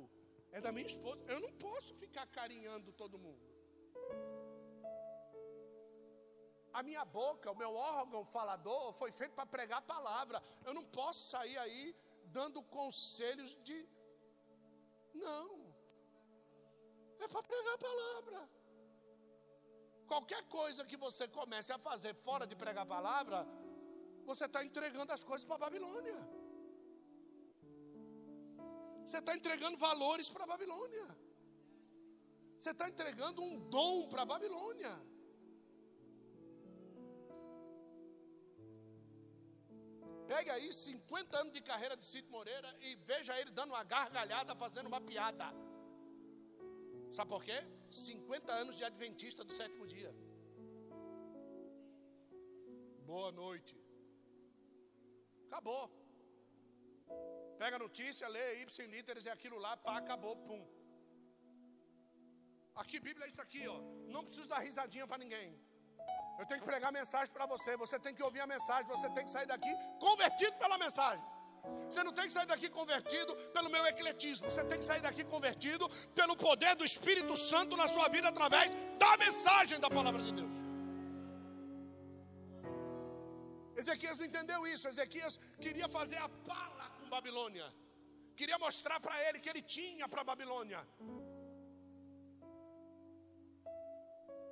é 0.58 0.60
da 0.66 0.72
minha 0.76 0.88
esposa. 0.94 1.22
Eu 1.34 1.40
não 1.46 1.52
posso 1.66 1.92
ficar 2.04 2.26
carinhando 2.38 2.92
todo 3.02 3.22
mundo. 3.26 3.48
A 6.80 6.82
minha 6.90 7.04
boca, 7.20 7.52
o 7.52 7.60
meu 7.64 7.74
órgão 7.76 8.24
falador, 8.36 8.86
foi 9.02 9.12
feito 9.20 9.36
para 9.40 9.52
pregar 9.56 9.80
a 9.80 9.90
palavra. 9.96 10.42
Eu 10.66 10.74
não 10.78 10.86
posso 11.00 11.22
sair 11.34 11.58
aí 11.66 11.84
dando 12.38 12.64
conselhos 12.80 13.54
de. 13.68 13.78
Não. 15.14 15.48
É 17.20 17.28
para 17.28 17.44
pregar 17.44 17.76
a 17.76 17.84
palavra. 17.90 18.61
Qualquer 20.12 20.44
coisa 20.58 20.88
que 20.90 20.98
você 21.06 21.26
comece 21.38 21.72
a 21.76 21.80
fazer 21.90 22.14
fora 22.26 22.46
de 22.50 22.56
pregar 22.62 22.84
a 22.84 22.94
palavra, 22.96 23.40
você 24.30 24.46
está 24.48 24.62
entregando 24.68 25.12
as 25.16 25.24
coisas 25.30 25.46
para 25.50 25.58
a 25.60 25.66
Babilônia. 25.66 26.20
Você 29.06 29.20
está 29.22 29.34
entregando 29.40 29.78
valores 29.78 30.30
para 30.34 30.44
a 30.46 30.52
Babilônia. 30.54 31.08
Você 32.58 32.72
está 32.76 32.88
entregando 32.94 33.42
um 33.48 33.56
dom 33.76 33.96
para 34.12 34.24
a 34.24 34.30
Babilônia. 34.34 34.94
Pegue 40.32 40.50
aí 40.56 40.70
50 40.74 41.40
anos 41.42 41.54
de 41.58 41.62
carreira 41.72 41.96
de 42.02 42.06
Cito 42.12 42.32
Moreira 42.38 42.70
e 42.88 42.96
veja 43.12 43.40
ele 43.40 43.52
dando 43.60 43.72
uma 43.76 43.86
gargalhada, 43.96 44.56
fazendo 44.66 44.88
uma 44.94 45.02
piada. 45.10 45.48
Sabe 47.18 47.30
por 47.36 47.44
quê? 47.50 47.60
50 47.92 48.52
anos 48.52 48.76
de 48.76 48.84
adventista 48.84 49.44
do 49.44 49.54
sétimo 49.60 49.86
dia. 49.88 50.12
Boa 53.12 53.32
noite. 53.32 53.76
Acabou. 55.48 55.86
Pega 57.62 57.76
a 57.76 57.80
notícia, 57.88 58.28
lê 58.36 58.46
Y 58.62 58.88
literes 58.88 59.26
e 59.26 59.30
aquilo 59.30 59.58
lá, 59.66 59.76
pá, 59.76 59.98
acabou, 59.98 60.36
pum. 60.48 60.62
Aqui, 62.82 63.00
Bíblia 63.00 63.26
é 63.26 63.30
isso 63.30 63.42
aqui, 63.42 63.68
ó. 63.68 63.80
Não 64.14 64.24
preciso 64.24 64.48
dar 64.48 64.60
risadinha 64.60 65.06
para 65.06 65.22
ninguém. 65.24 65.50
Eu 66.40 66.46
tenho 66.46 66.62
que 66.62 66.66
pregar 66.66 66.92
mensagem 66.92 67.32
para 67.34 67.46
você. 67.46 67.76
Você 67.84 68.00
tem 68.00 68.16
que 68.16 68.24
ouvir 68.24 68.40
a 68.40 68.48
mensagem. 68.48 68.88
Você 68.96 69.10
tem 69.16 69.26
que 69.26 69.32
sair 69.32 69.46
daqui 69.46 69.72
convertido 70.00 70.56
pela 70.58 70.78
mensagem. 70.78 71.24
Você 71.90 72.04
não 72.08 72.14
tem 72.18 72.26
que 72.28 72.36
sair 72.38 72.48
daqui 72.54 72.70
convertido 72.80 73.32
pelo 73.56 73.70
meu 73.76 73.84
ecletismo. 73.92 74.50
Você 74.50 74.64
tem 74.70 74.80
que 74.82 74.88
sair 74.90 75.02
daqui 75.08 75.24
convertido 75.34 75.86
pelo 76.20 76.36
poder 76.48 76.74
do 76.82 76.86
Espírito 76.92 77.36
Santo 77.52 77.76
na 77.82 77.88
sua 77.96 78.08
vida 78.16 78.28
através 78.34 78.72
da 79.04 79.12
mensagem 79.26 79.80
da 79.86 79.90
palavra 79.98 80.24
de 80.28 80.32
Deus. 80.40 80.56
Ezequias 83.82 84.18
não 84.20 84.28
entendeu 84.32 84.60
isso. 84.74 84.88
Ezequias 84.94 85.36
queria 85.66 85.88
fazer 85.98 86.20
a 86.28 86.30
pala 86.52 86.86
com 86.98 87.08
Babilônia. 87.16 87.68
Queria 88.40 88.58
mostrar 88.66 89.00
para 89.06 89.16
ele 89.28 89.40
que 89.44 89.50
ele 89.54 89.64
tinha 89.76 90.08
para 90.12 90.24
Babilônia. 90.32 90.82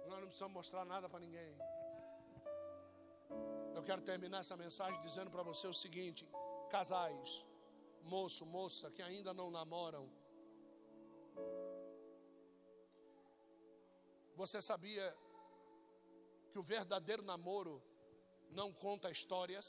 Nós 0.09 0.19
não 0.19 0.27
precisamos 0.31 0.55
mostrar 0.59 0.83
nada 0.93 1.07
para 1.11 1.21
ninguém. 1.25 1.51
Eu 3.77 3.83
quero 3.87 4.01
terminar 4.11 4.39
essa 4.45 4.57
mensagem 4.65 4.99
dizendo 5.07 5.31
para 5.35 5.43
você 5.49 5.65
o 5.73 5.77
seguinte: 5.83 6.23
casais, 6.75 7.29
moço, 8.13 8.45
moça 8.57 8.91
que 8.95 9.03
ainda 9.09 9.33
não 9.39 9.49
namoram, 9.57 10.05
você 14.41 14.59
sabia 14.69 15.05
que 16.51 16.59
o 16.61 16.67
verdadeiro 16.75 17.23
namoro 17.31 17.75
não 18.59 18.67
conta 18.85 19.15
histórias? 19.17 19.67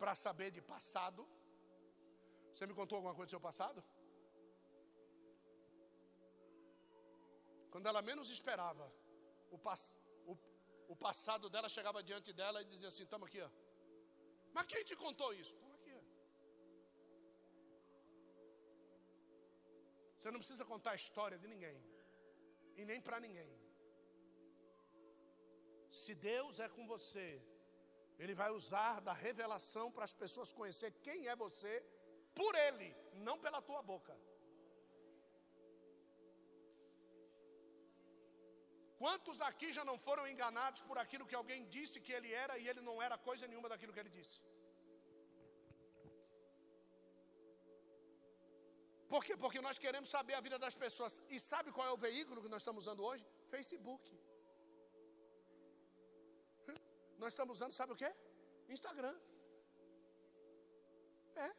Para 0.00 0.14
saber 0.24 0.50
de 0.56 0.62
passado? 0.72 1.22
Você 2.52 2.66
me 2.66 2.74
contou 2.78 2.96
alguma 2.96 3.14
coisa 3.14 3.28
do 3.28 3.36
seu 3.36 3.46
passado? 3.48 3.80
Quando 7.72 7.88
ela 7.90 8.02
menos 8.10 8.30
esperava, 8.36 8.86
o, 9.54 9.58
pass, 9.66 9.82
o, 10.92 10.96
passado 11.06 11.48
dela 11.54 11.68
chegava 11.76 12.00
diante 12.08 12.30
dela 12.40 12.58
e 12.62 12.70
dizia 12.72 12.88
assim: 12.90 13.04
Estamos 13.06 13.26
aqui, 13.28 13.40
ó. 13.48 13.50
Mas 14.54 14.66
quem 14.70 14.82
te 14.88 14.96
contou 15.04 15.30
isso? 15.40 15.52
Estamos 15.54 15.76
aqui. 15.80 15.96
Você 20.16 20.30
não 20.32 20.40
precisa 20.42 20.64
contar 20.72 20.92
a 20.92 21.00
história 21.02 21.38
de 21.42 21.48
ninguém, 21.52 21.78
e 22.80 22.84
nem 22.90 23.00
para 23.06 23.20
ninguém. 23.26 23.50
Se 26.00 26.14
Deus 26.30 26.58
é 26.64 26.68
com 26.74 26.84
você, 26.94 27.28
Ele 28.22 28.34
vai 28.40 28.50
usar 28.60 28.94
da 29.08 29.14
revelação 29.26 29.86
para 29.94 30.04
as 30.08 30.14
pessoas 30.22 30.52
conhecer 30.58 30.90
quem 31.06 31.28
é 31.32 31.36
você 31.44 31.72
por 32.40 32.54
Ele, 32.66 32.90
não 33.28 33.38
pela 33.44 33.62
tua 33.68 33.82
boca. 33.92 34.14
Quantos 39.02 39.38
aqui 39.48 39.68
já 39.76 39.84
não 39.90 39.96
foram 40.06 40.24
enganados 40.32 40.80
por 40.88 40.96
aquilo 41.02 41.26
que 41.28 41.38
alguém 41.40 41.60
disse 41.74 42.02
que 42.06 42.12
ele 42.16 42.30
era 42.44 42.54
e 42.62 42.64
ele 42.70 42.82
não 42.88 42.96
era 43.06 43.16
coisa 43.28 43.46
nenhuma 43.50 43.68
daquilo 43.72 43.94
que 43.94 44.02
ele 44.02 44.16
disse? 44.18 44.38
Por 49.12 49.22
quê? 49.26 49.34
Porque 49.44 49.60
nós 49.66 49.78
queremos 49.84 50.08
saber 50.16 50.34
a 50.38 50.42
vida 50.46 50.58
das 50.64 50.76
pessoas. 50.82 51.14
E 51.34 51.38
sabe 51.50 51.72
qual 51.76 51.86
é 51.90 51.92
o 51.94 52.02
veículo 52.08 52.42
que 52.44 52.52
nós 52.54 52.62
estamos 52.62 52.82
usando 52.84 53.02
hoje? 53.08 53.24
Facebook. 53.54 54.04
Nós 57.22 57.32
estamos 57.32 57.54
usando, 57.56 57.74
sabe 57.80 57.92
o 57.94 58.00
quê? 58.02 58.10
Instagram. 58.76 59.16
É. 61.46 61.50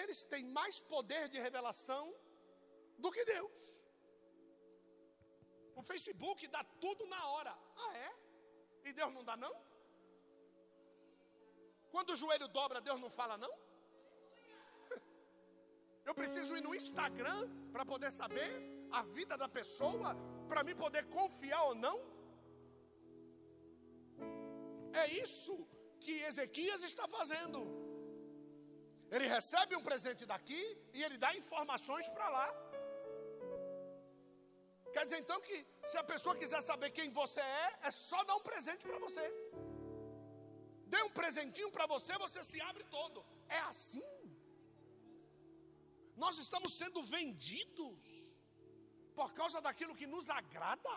Eles 0.00 0.22
têm 0.32 0.44
mais 0.58 0.78
poder 0.94 1.24
de 1.34 1.38
revelação 1.46 2.04
do 3.04 3.10
que 3.14 3.24
Deus. 3.34 3.60
O 5.80 5.82
Facebook 5.90 6.40
dá 6.54 6.62
tudo 6.84 7.02
na 7.14 7.20
hora. 7.32 7.52
Ah, 7.84 7.92
é? 8.06 8.10
E 8.88 8.92
Deus 8.98 9.12
não 9.16 9.24
dá, 9.28 9.34
não? 9.44 9.52
Quando 11.92 12.10
o 12.12 12.18
joelho 12.22 12.48
dobra, 12.58 12.80
Deus 12.88 13.00
não 13.04 13.10
fala, 13.18 13.36
não? 13.44 13.52
Eu 16.08 16.14
preciso 16.20 16.56
ir 16.58 16.62
no 16.66 16.74
Instagram 16.80 17.40
para 17.72 17.86
poder 17.92 18.10
saber 18.20 18.50
a 18.98 19.02
vida 19.16 19.36
da 19.42 19.48
pessoa, 19.58 20.10
para 20.50 20.62
me 20.68 20.74
poder 20.84 21.04
confiar 21.18 21.62
ou 21.70 21.74
não? 21.86 21.96
É 25.02 25.06
isso 25.24 25.54
que 26.04 26.14
Ezequias 26.30 26.82
está 26.90 27.06
fazendo. 27.18 27.60
Ele 29.14 29.26
recebe 29.36 29.74
um 29.76 29.86
presente 29.90 30.24
daqui 30.34 30.62
e 30.96 31.02
ele 31.06 31.16
dá 31.24 31.30
informações 31.42 32.08
para 32.16 32.28
lá. 32.36 32.48
Quer 34.94 35.04
dizer 35.06 35.20
então 35.24 35.38
que 35.46 35.56
se 35.90 35.96
a 36.02 36.04
pessoa 36.12 36.34
quiser 36.42 36.60
saber 36.70 36.90
quem 36.98 37.10
você 37.20 37.40
é, 37.40 37.68
é 37.88 37.90
só 37.90 38.18
dar 38.28 38.36
um 38.40 38.46
presente 38.50 38.84
para 38.88 38.98
você. 39.06 39.24
Dê 40.92 41.00
um 41.08 41.12
presentinho 41.20 41.70
para 41.76 41.86
você, 41.94 42.12
você 42.26 42.42
se 42.50 42.58
abre 42.70 42.84
todo. 42.96 43.18
É 43.58 43.60
assim. 43.72 44.08
Nós 46.24 46.36
estamos 46.44 46.72
sendo 46.80 47.00
vendidos 47.16 48.00
por 49.18 49.30
causa 49.38 49.60
daquilo 49.66 49.98
que 50.00 50.08
nos 50.14 50.28
agrada. 50.40 50.96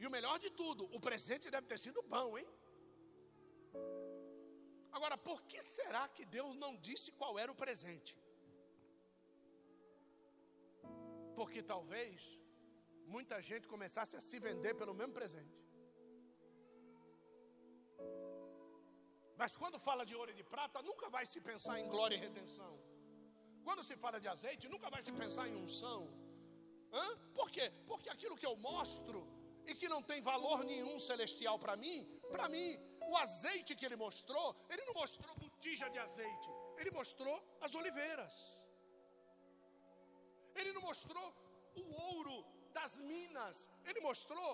E 0.00 0.06
o 0.06 0.12
melhor 0.16 0.36
de 0.44 0.50
tudo, 0.60 0.82
o 0.96 1.00
presente 1.08 1.50
deve 1.54 1.66
ter 1.70 1.78
sido 1.86 2.02
bom, 2.14 2.28
hein? 2.38 2.48
Agora, 4.96 5.16
por 5.28 5.38
que 5.50 5.60
será 5.76 6.04
que 6.14 6.24
Deus 6.36 6.54
não 6.62 6.72
disse 6.88 7.10
qual 7.20 7.38
era 7.42 7.52
o 7.52 7.60
presente? 7.64 8.12
Porque 11.40 11.60
talvez 11.72 12.16
muita 13.14 13.36
gente 13.48 13.66
começasse 13.74 14.14
a 14.18 14.22
se 14.26 14.36
vender 14.46 14.72
pelo 14.80 14.94
mesmo 14.98 15.14
presente. 15.18 15.60
Mas 19.40 19.56
quando 19.60 19.78
fala 19.86 20.04
de 20.10 20.14
ouro 20.20 20.32
e 20.32 20.38
de 20.40 20.44
prata, 20.54 20.82
nunca 20.88 21.08
vai 21.16 21.24
se 21.32 21.40
pensar 21.48 21.76
em 21.80 21.88
glória 21.94 22.16
e 22.16 22.24
redenção. 22.26 22.72
Quando 23.66 23.82
se 23.88 23.96
fala 24.04 24.20
de 24.24 24.28
azeite, 24.34 24.68
nunca 24.74 24.90
vai 24.94 25.02
se 25.06 25.12
pensar 25.22 25.46
em 25.48 25.56
unção. 25.64 26.00
Hã? 26.92 27.08
Por 27.38 27.48
quê? 27.54 27.66
Porque 27.90 28.10
aquilo 28.16 28.38
que 28.40 28.48
eu 28.50 28.54
mostro 28.70 29.20
e 29.66 29.74
que 29.80 29.88
não 29.94 30.02
tem 30.02 30.20
valor 30.20 30.62
nenhum 30.72 30.98
celestial 31.10 31.58
para 31.64 31.74
mim, 31.84 31.98
para 32.34 32.48
mim, 32.54 32.68
o 33.10 33.16
azeite 33.16 33.74
que 33.74 33.86
ele 33.86 33.96
mostrou, 34.06 34.48
ele 34.68 34.84
não 34.84 34.96
mostrou 35.02 35.34
botija 35.44 35.88
de 35.88 35.98
azeite, 35.98 36.50
ele 36.76 36.90
mostrou 36.90 37.36
as 37.62 37.74
oliveiras. 37.74 38.59
Ele 40.54 40.72
não 40.72 40.82
mostrou 40.82 41.26
o 41.74 41.84
ouro 42.12 42.36
das 42.78 43.00
minas, 43.00 43.68
ele 43.84 44.00
mostrou 44.00 44.50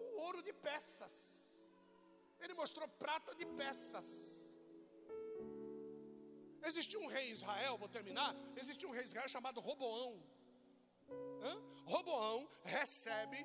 o 0.00 0.20
ouro 0.26 0.42
de 0.42 0.52
peças. 0.52 1.14
Ele 2.40 2.54
mostrou 2.54 2.86
prata 3.04 3.34
de 3.40 3.46
peças. 3.60 4.08
Existia 6.68 6.98
um 7.04 7.10
rei 7.16 7.26
Israel, 7.30 7.76
vou 7.82 7.88
terminar. 7.88 8.30
Existia 8.62 8.88
um 8.88 8.94
rei 8.98 9.04
Israel 9.04 9.28
chamado 9.28 9.60
Roboão. 9.60 10.12
Hã? 11.42 11.54
Roboão 11.92 12.48
recebe 12.64 13.40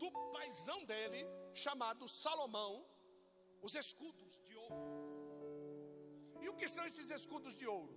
do 0.00 0.10
paizão 0.34 0.78
dele, 0.90 1.22
chamado 1.64 2.08
Salomão, 2.08 2.72
os 3.66 3.74
escudos 3.74 4.38
de 4.46 4.54
ouro. 4.56 4.84
E 6.42 6.48
o 6.48 6.56
que 6.60 6.68
são 6.74 6.84
esses 6.90 7.10
escudos 7.18 7.56
de 7.60 7.66
ouro? 7.66 7.94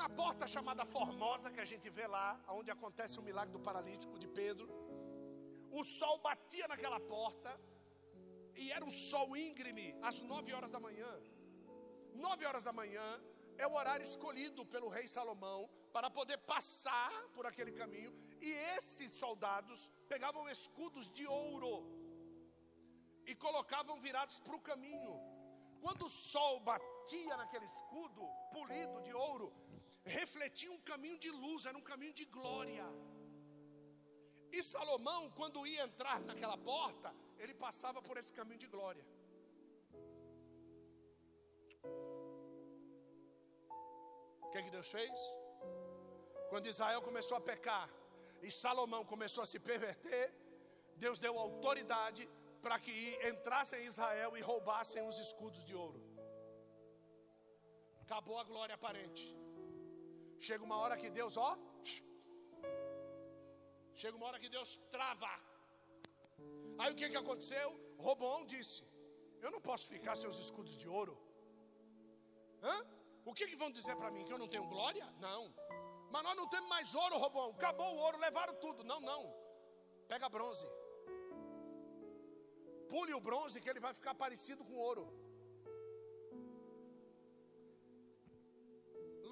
Na 0.00 0.08
porta 0.08 0.44
chamada 0.54 0.84
Formosa, 0.84 1.52
que 1.54 1.60
a 1.64 1.68
gente 1.72 1.88
vê 1.88 2.06
lá, 2.14 2.28
onde 2.58 2.70
acontece 2.76 3.18
o 3.20 3.22
milagre 3.28 3.52
do 3.56 3.60
paralítico 3.68 4.18
de 4.22 4.28
Pedro, 4.38 4.66
o 5.70 5.82
sol 5.98 6.16
batia 6.18 6.66
naquela 6.72 6.98
porta, 7.14 7.50
e 8.62 8.72
era 8.76 8.84
um 8.84 8.90
sol 8.90 9.36
íngreme, 9.36 9.86
às 10.08 10.20
nove 10.30 10.52
horas 10.52 10.72
da 10.76 10.80
manhã. 10.86 11.12
Nove 12.26 12.44
horas 12.48 12.64
da 12.68 12.72
manhã 12.80 13.06
é 13.56 13.66
o 13.68 13.74
horário 13.78 14.02
escolhido 14.02 14.66
pelo 14.66 14.88
rei 14.96 15.06
Salomão 15.06 15.60
para 15.92 16.10
poder 16.18 16.38
passar 16.38 17.14
por 17.34 17.46
aquele 17.46 17.72
caminho, 17.80 18.12
e 18.40 18.50
esses 18.76 19.12
soldados 19.12 19.88
pegavam 20.08 20.48
escudos 20.48 21.08
de 21.08 21.24
ouro 21.26 21.74
e 23.30 23.34
colocavam 23.46 24.00
virados 24.00 24.40
para 24.40 24.56
o 24.56 24.64
caminho. 24.70 25.14
Quando 25.84 26.06
o 26.06 26.08
sol 26.08 26.54
batia 26.60 27.36
naquele 27.36 27.66
escudo 27.66 28.22
polido 28.52 29.00
de 29.02 29.12
ouro, 29.12 29.52
refletia 30.04 30.70
um 30.70 30.80
caminho 30.80 31.18
de 31.18 31.30
luz, 31.30 31.64
era 31.66 31.76
um 31.76 31.86
caminho 31.92 32.12
de 32.12 32.24
glória. 32.24 32.86
E 34.52 34.62
Salomão, 34.62 35.30
quando 35.30 35.66
ia 35.66 35.82
entrar 35.82 36.20
naquela 36.20 36.56
porta, 36.56 37.12
ele 37.38 37.54
passava 37.54 38.00
por 38.02 38.16
esse 38.16 38.32
caminho 38.32 38.58
de 38.58 38.66
glória. 38.66 39.04
O 44.42 44.48
que, 44.50 44.58
é 44.58 44.62
que 44.62 44.70
Deus 44.70 44.88
fez? 44.88 45.18
Quando 46.50 46.68
Israel 46.68 47.02
começou 47.02 47.36
a 47.36 47.40
pecar 47.40 47.90
e 48.42 48.50
Salomão 48.50 49.04
começou 49.04 49.42
a 49.42 49.46
se 49.46 49.58
perverter, 49.58 50.32
Deus 50.96 51.18
deu 51.18 51.36
autoridade 51.38 52.28
para 52.62 52.78
que 52.78 53.18
entrassem 53.30 53.82
em 53.82 53.86
Israel 53.86 54.36
e 54.36 54.40
roubassem 54.40 55.02
os 55.06 55.18
escudos 55.18 55.64
de 55.64 55.74
ouro. 55.74 56.00
Acabou 58.02 58.38
a 58.38 58.44
glória 58.44 58.74
aparente. 58.74 59.43
Chega 60.46 60.62
uma 60.68 60.78
hora 60.82 60.96
que 61.02 61.08
Deus, 61.18 61.34
ó. 61.48 61.50
Chega 64.00 64.16
uma 64.18 64.26
hora 64.28 64.38
que 64.42 64.50
Deus 64.56 64.70
trava. 64.94 65.32
Aí 66.80 66.88
o 66.92 66.96
que, 66.98 67.08
que 67.12 67.20
aconteceu? 67.22 67.68
Robão 68.08 68.36
disse: 68.54 68.78
Eu 69.44 69.50
não 69.54 69.60
posso 69.68 69.84
ficar 69.94 70.14
sem 70.20 70.28
os 70.32 70.40
escudos 70.46 70.74
de 70.82 70.88
ouro. 70.98 71.14
Hã? 72.66 72.76
O 73.30 73.32
que, 73.36 73.46
que 73.50 73.60
vão 73.62 73.70
dizer 73.78 73.96
para 74.00 74.10
mim? 74.14 74.24
Que 74.26 74.34
eu 74.36 74.42
não 74.42 74.50
tenho 74.54 74.66
glória? 74.74 75.06
Não. 75.26 75.42
Mas 76.12 76.24
nós 76.26 76.36
não 76.40 76.48
temos 76.54 76.68
mais 76.76 76.94
ouro, 77.02 77.22
Robão. 77.24 77.48
Acabou 77.56 77.90
o 77.94 78.00
ouro, 78.06 78.18
levaram 78.26 78.54
tudo. 78.64 78.84
Não, 78.92 79.00
não. 79.10 79.22
Pega 80.12 80.28
bronze. 80.36 80.66
Pule 82.92 83.14
o 83.14 83.24
bronze 83.28 83.62
que 83.62 83.70
ele 83.72 83.84
vai 83.86 83.94
ficar 84.00 84.14
parecido 84.24 84.62
com 84.68 84.76
ouro. 84.90 85.04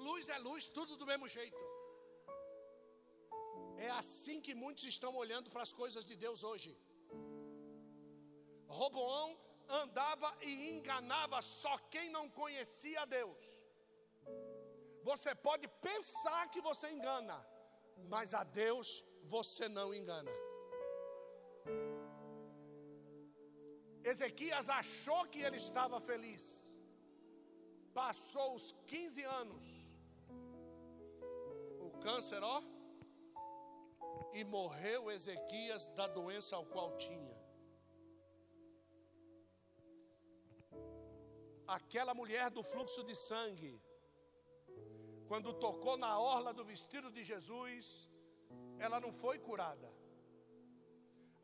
Luz 0.07 0.29
é 0.35 0.39
luz, 0.47 0.65
tudo 0.77 0.97
do 1.01 1.07
mesmo 1.11 1.27
jeito. 1.37 1.61
É 3.87 3.89
assim 4.01 4.37
que 4.45 4.53
muitos 4.63 4.85
estão 4.93 5.11
olhando 5.23 5.49
para 5.53 5.63
as 5.67 5.73
coisas 5.81 6.03
de 6.09 6.15
Deus 6.25 6.41
hoje. 6.49 6.71
Roboão 8.79 9.27
andava 9.83 10.29
e 10.49 10.51
enganava 10.73 11.39
só 11.61 11.73
quem 11.93 12.07
não 12.15 12.25
conhecia 12.41 13.11
Deus. 13.17 13.41
Você 15.09 15.31
pode 15.47 15.67
pensar 15.89 16.41
que 16.53 16.61
você 16.69 16.87
engana, 16.95 17.37
mas 18.13 18.33
a 18.41 18.43
Deus 18.63 18.89
você 19.35 19.67
não 19.79 19.87
engana. 19.99 20.33
Ezequias 24.11 24.67
achou 24.81 25.21
que 25.31 25.41
ele 25.45 25.59
estava 25.65 25.99
feliz. 26.09 26.45
Passou 28.01 28.47
os 28.57 28.65
15 28.87 29.23
anos 29.41 29.65
câncer, 32.07 32.41
ó. 32.55 32.57
E 34.37 34.43
morreu 34.55 34.99
Ezequias 35.15 35.83
da 35.99 36.07
doença 36.17 36.53
ao 36.59 36.65
qual 36.73 36.89
tinha. 37.05 37.35
Aquela 41.77 42.13
mulher 42.21 42.47
do 42.57 42.63
fluxo 42.71 43.01
de 43.09 43.15
sangue, 43.29 43.73
quando 45.29 45.59
tocou 45.65 45.95
na 46.05 46.13
orla 46.35 46.51
do 46.57 46.65
vestido 46.71 47.09
de 47.17 47.23
Jesus, 47.31 47.85
ela 48.85 48.99
não 49.05 49.11
foi 49.23 49.37
curada. 49.47 49.89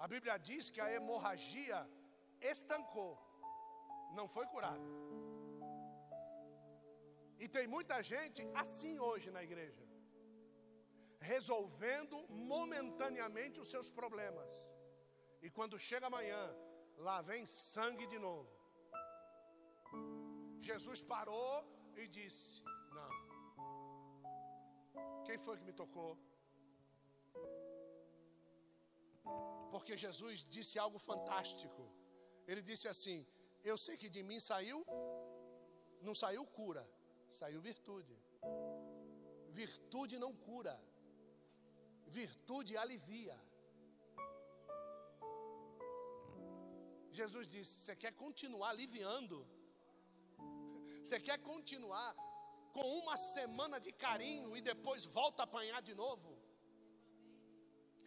A 0.04 0.08
Bíblia 0.14 0.36
diz 0.50 0.70
que 0.74 0.82
a 0.86 0.92
hemorragia 0.96 1.80
estancou, 2.54 3.14
não 4.18 4.28
foi 4.36 4.46
curada. 4.56 4.90
E 7.44 7.48
tem 7.56 7.68
muita 7.76 7.98
gente 8.14 8.42
assim 8.64 8.96
hoje 9.08 9.30
na 9.38 9.44
igreja 9.48 9.89
resolvendo 11.20 12.18
momentaneamente 12.30 13.60
os 13.60 13.70
seus 13.74 13.90
problemas. 14.00 14.52
E 15.42 15.50
quando 15.50 15.84
chega 15.90 16.08
amanhã, 16.08 16.42
lá 16.98 17.22
vem 17.22 17.46
sangue 17.46 18.08
de 18.08 18.20
novo. 18.28 18.50
Jesus 20.70 21.02
parou 21.02 21.54
e 21.96 22.08
disse: 22.08 22.64
Não. 22.98 23.12
Quem 25.26 25.38
foi 25.46 25.58
que 25.58 25.68
me 25.70 25.74
tocou? 25.74 26.12
Porque 29.74 29.96
Jesus 30.06 30.46
disse 30.56 30.78
algo 30.86 31.00
fantástico. 31.10 31.84
Ele 32.48 32.62
disse 32.70 32.88
assim: 32.94 33.20
Eu 33.64 33.78
sei 33.86 33.96
que 34.02 34.10
de 34.16 34.24
mim 34.30 34.40
saiu, 34.40 34.80
não 36.02 36.16
saiu 36.24 36.46
cura, 36.60 36.84
saiu 37.30 37.62
virtude. 37.70 38.16
Virtude 39.62 40.18
não 40.24 40.34
cura, 40.48 40.76
virtude 42.18 42.74
alivia. 42.84 43.38
Jesus 47.20 47.48
disse: 47.56 47.74
Você 47.82 47.96
quer 48.04 48.14
continuar 48.24 48.70
aliviando? 48.72 49.38
Você 51.04 51.20
quer 51.28 51.40
continuar 51.52 52.10
com 52.76 52.86
uma 53.02 53.16
semana 53.36 53.80
de 53.86 53.92
carinho 54.06 54.56
e 54.58 54.62
depois 54.72 55.06
volta 55.20 55.42
a 55.42 55.48
apanhar 55.50 55.82
de 55.82 55.96
novo? 56.04 56.30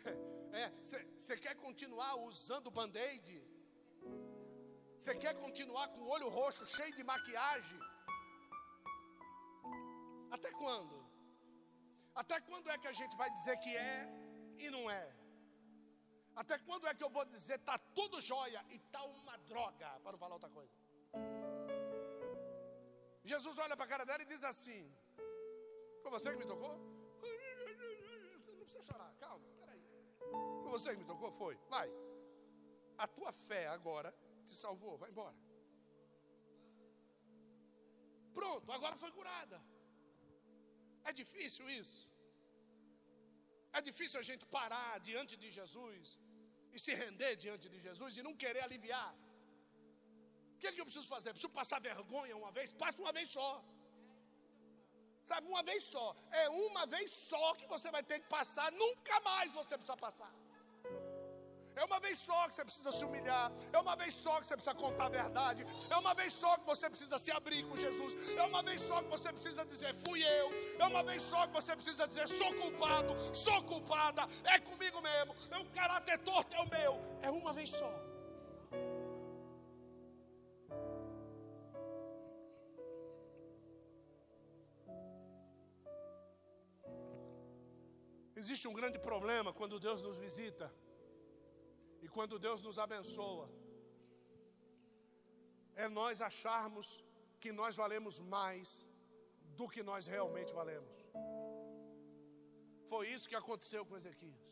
É, 0.61 0.65
você 1.19 1.35
quer 1.45 1.55
continuar 1.57 2.11
usando 2.17 2.71
band-aid? 2.71 3.29
Você 4.99 5.15
quer 5.23 5.33
continuar 5.45 5.89
com 5.89 6.01
o 6.03 6.11
olho 6.15 6.29
roxo 6.29 6.67
cheio 6.67 6.95
de 6.99 7.03
maquiagem? 7.03 7.79
Até 10.31 10.51
quando? 10.53 11.02
Até 12.15 12.41
quando 12.41 12.71
é 12.71 12.77
que 12.79 12.89
a 12.89 12.93
gente 12.93 13.17
vai 13.17 13.31
dizer 13.31 13.57
que 13.59 13.75
é 13.77 14.09
e 14.59 14.71
não 14.71 14.91
é? 14.91 15.05
Até 16.35 16.59
quando 16.59 16.87
é 16.87 16.95
que 16.95 17.05
eu 17.05 17.11
vou 17.11 17.25
dizer 17.25 17.59
tá 17.59 17.79
tudo 17.99 18.21
jóia 18.21 18.65
e 18.71 18.79
tá 18.79 19.03
uma 19.05 19.37
droga, 19.51 19.89
para 20.03 20.13
não 20.13 20.19
falar 20.19 20.35
outra 20.35 20.51
coisa? 20.51 20.73
Jesus 23.25 23.57
olha 23.59 23.77
para 23.77 23.85
a 23.85 23.89
cara 23.89 24.05
dela 24.05 24.23
e 24.23 24.27
diz 24.27 24.43
assim: 24.45 24.91
Foi 26.03 26.11
você 26.11 26.31
que 26.31 26.37
me 26.37 26.47
tocou? 26.47 26.75
Não 28.59 28.65
precisa 28.65 28.83
chorar, 28.83 29.13
calma, 29.21 29.47
peraí. 29.61 29.83
Foi 30.63 30.71
você 30.71 30.91
que 30.93 30.99
me 30.99 31.05
tocou? 31.05 31.31
Foi, 31.31 31.57
vai. 31.69 31.89
A 32.99 33.07
tua 33.07 33.33
fé 33.33 33.69
agora 33.69 34.15
te 34.45 34.55
salvou, 34.55 34.97
vai 34.99 35.11
embora. 35.11 35.37
Pronto, 38.33 38.73
agora 38.73 38.97
foi 38.97 39.11
curada. 39.13 39.63
É 41.09 41.13
difícil 41.21 41.65
isso? 41.81 42.01
É 43.79 43.81
difícil 43.89 44.19
a 44.23 44.27
gente 44.29 44.45
parar 44.57 44.93
diante 45.09 45.35
de 45.43 45.51
Jesus 45.59 46.07
e 46.75 46.79
se 46.85 46.93
render 47.03 47.33
diante 47.45 47.67
de 47.75 47.79
Jesus 47.87 48.17
e 48.19 48.27
não 48.29 48.35
querer 48.43 48.63
aliviar. 48.69 49.13
O 50.55 50.59
que, 50.61 50.69
é 50.69 50.73
que 50.73 50.81
eu 50.83 50.89
preciso 50.89 51.09
fazer? 51.15 51.31
Preciso 51.37 51.55
passar 51.61 51.79
vergonha 51.91 52.35
uma 52.43 52.53
vez? 52.59 52.69
Passa 52.83 53.01
uma 53.05 53.15
vez 53.19 53.29
só. 53.37 53.51
Sabe, 55.31 55.47
uma 55.53 55.63
vez 55.71 55.83
só. 55.95 56.07
É 56.43 56.45
uma 56.67 56.85
vez 56.95 57.09
só 57.31 57.47
que 57.59 57.67
você 57.75 57.91
vai 57.97 58.03
ter 58.11 58.19
que 58.23 58.29
passar, 58.39 58.69
nunca 58.83 59.19
mais 59.29 59.51
você 59.61 59.75
precisa 59.79 59.97
passar. 60.07 60.33
É 61.75 61.85
uma 61.85 61.99
vez 62.01 62.19
só 62.19 62.47
que 62.49 62.55
você 62.55 62.65
precisa 62.65 62.93
se 62.93 63.05
humilhar. 63.05 63.51
É 63.73 63.79
uma 63.79 63.95
vez 63.97 64.15
só 64.15 64.39
que 64.41 64.47
você 64.47 64.57
precisa 64.57 64.75
contar 64.75 65.07
a 65.07 65.09
verdade. 65.09 65.67
É 65.91 65.97
uma 65.97 66.15
vez 66.15 66.33
só 66.33 66.57
que 66.59 66.67
você 66.67 66.89
precisa 66.89 67.19
se 67.19 67.31
abrir 67.31 67.63
com 67.69 67.77
Jesus. 67.77 68.15
É 68.37 68.43
uma 68.43 68.63
vez 68.63 68.81
só 68.81 69.03
que 69.03 69.09
você 69.09 69.33
precisa 69.33 69.65
dizer: 69.65 69.95
fui 70.07 70.23
eu. 70.23 70.49
É 70.79 70.85
uma 70.85 71.03
vez 71.03 71.23
só 71.23 71.47
que 71.47 71.53
você 71.53 71.75
precisa 71.75 72.07
dizer: 72.07 72.29
sou 72.29 72.55
culpado, 72.55 73.15
sou 73.35 73.63
culpada, 73.63 74.29
é 74.45 74.59
comigo 74.59 75.01
mesmo. 75.01 75.35
É 75.51 75.59
o 75.59 75.67
caráter 75.71 76.19
torto, 76.19 76.55
é 76.55 76.61
o 76.61 76.69
meu. 76.69 77.01
É 77.23 77.31
uma 77.31 77.53
vez 77.53 77.71
só. 77.71 77.93
Existe 88.43 88.67
um 88.67 88.73
grande 88.73 88.99
problema 88.99 89.53
quando 89.53 89.79
Deus 89.79 90.03
nos 90.03 90.19
visita. 90.19 90.67
E 92.05 92.09
quando 92.15 92.39
Deus 92.47 92.61
nos 92.67 92.79
abençoa, 92.85 93.47
é 95.85 95.89
nós 96.01 96.21
acharmos 96.31 96.89
que 97.43 97.51
nós 97.61 97.77
valemos 97.83 98.17
mais 98.37 98.71
do 99.59 99.69
que 99.75 99.83
nós 99.91 100.07
realmente 100.15 100.53
valemos. 100.61 100.97
Foi 102.91 103.05
isso 103.15 103.29
que 103.31 103.39
aconteceu 103.43 103.83
com 103.87 103.97
Ezequias. 104.01 104.47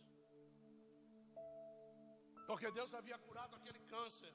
Porque 2.49 2.69
Deus 2.79 2.95
havia 2.99 3.19
curado 3.27 3.55
aquele 3.59 3.81
câncer, 3.95 4.33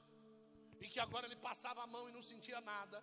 e 0.82 0.86
que 0.92 1.00
agora 1.06 1.26
ele 1.26 1.38
passava 1.48 1.82
a 1.82 1.86
mão 1.94 2.04
e 2.08 2.12
não 2.16 2.22
sentia 2.30 2.60
nada, 2.72 2.98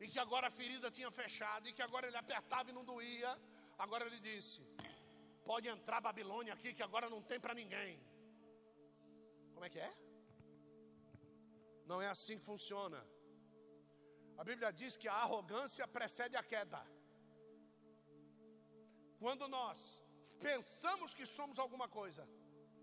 e 0.00 0.06
que 0.12 0.20
agora 0.24 0.46
a 0.48 0.56
ferida 0.58 0.90
tinha 0.90 1.10
fechado, 1.20 1.68
e 1.68 1.72
que 1.76 1.84
agora 1.86 2.06
ele 2.08 2.20
apertava 2.24 2.70
e 2.70 2.76
não 2.78 2.84
doía. 2.92 3.32
Agora 3.84 4.04
ele 4.08 4.20
disse: 4.28 4.60
Pode 5.50 5.68
entrar 5.76 6.00
Babilônia 6.08 6.52
aqui, 6.56 6.72
que 6.78 6.86
agora 6.88 7.08
não 7.14 7.22
tem 7.30 7.40
para 7.44 7.54
ninguém. 7.62 7.92
Como 9.58 9.66
é 9.68 9.70
que 9.74 9.80
é? 9.86 9.92
Não 11.90 11.96
é 12.04 12.08
assim 12.12 12.34
que 12.38 12.44
funciona. 12.50 12.98
A 14.40 14.44
Bíblia 14.48 14.68
diz 14.80 14.92
que 15.00 15.08
a 15.12 15.16
arrogância 15.24 15.84
precede 15.96 16.36
a 16.40 16.44
queda. 16.52 16.80
Quando 19.22 19.44
nós 19.56 19.78
pensamos 20.48 21.12
que 21.18 21.26
somos 21.36 21.58
alguma 21.64 21.88
coisa, 21.98 22.24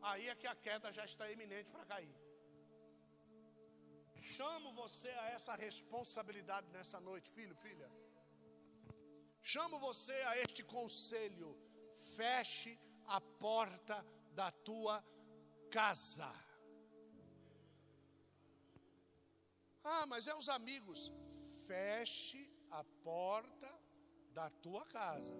aí 0.09 0.25
é 0.31 0.35
que 0.41 0.49
a 0.53 0.55
queda 0.65 0.91
já 0.97 1.05
está 1.11 1.31
iminente 1.35 1.71
para 1.75 1.85
cair. 1.93 2.17
Chamo 4.35 4.73
você 4.83 5.11
a 5.23 5.27
essa 5.37 5.55
responsabilidade 5.65 6.67
nessa 6.77 6.99
noite, 7.09 7.35
filho, 7.37 7.55
filha. 7.65 7.89
Chamo 9.53 9.79
você 9.89 10.17
a 10.31 10.33
este 10.45 10.63
conselho. 10.77 11.51
Feche 12.17 12.73
a 13.17 13.21
porta 13.45 13.97
da 14.41 14.49
tua 14.69 14.97
casa. 15.77 16.33
Ah, 19.93 20.05
mas 20.11 20.27
é 20.27 20.35
os 20.41 20.49
amigos. 20.49 20.99
Feche 21.67 22.41
a 22.79 22.83
porta 23.09 23.71
da 24.37 24.49
tua 24.65 24.83
casa. 24.85 25.33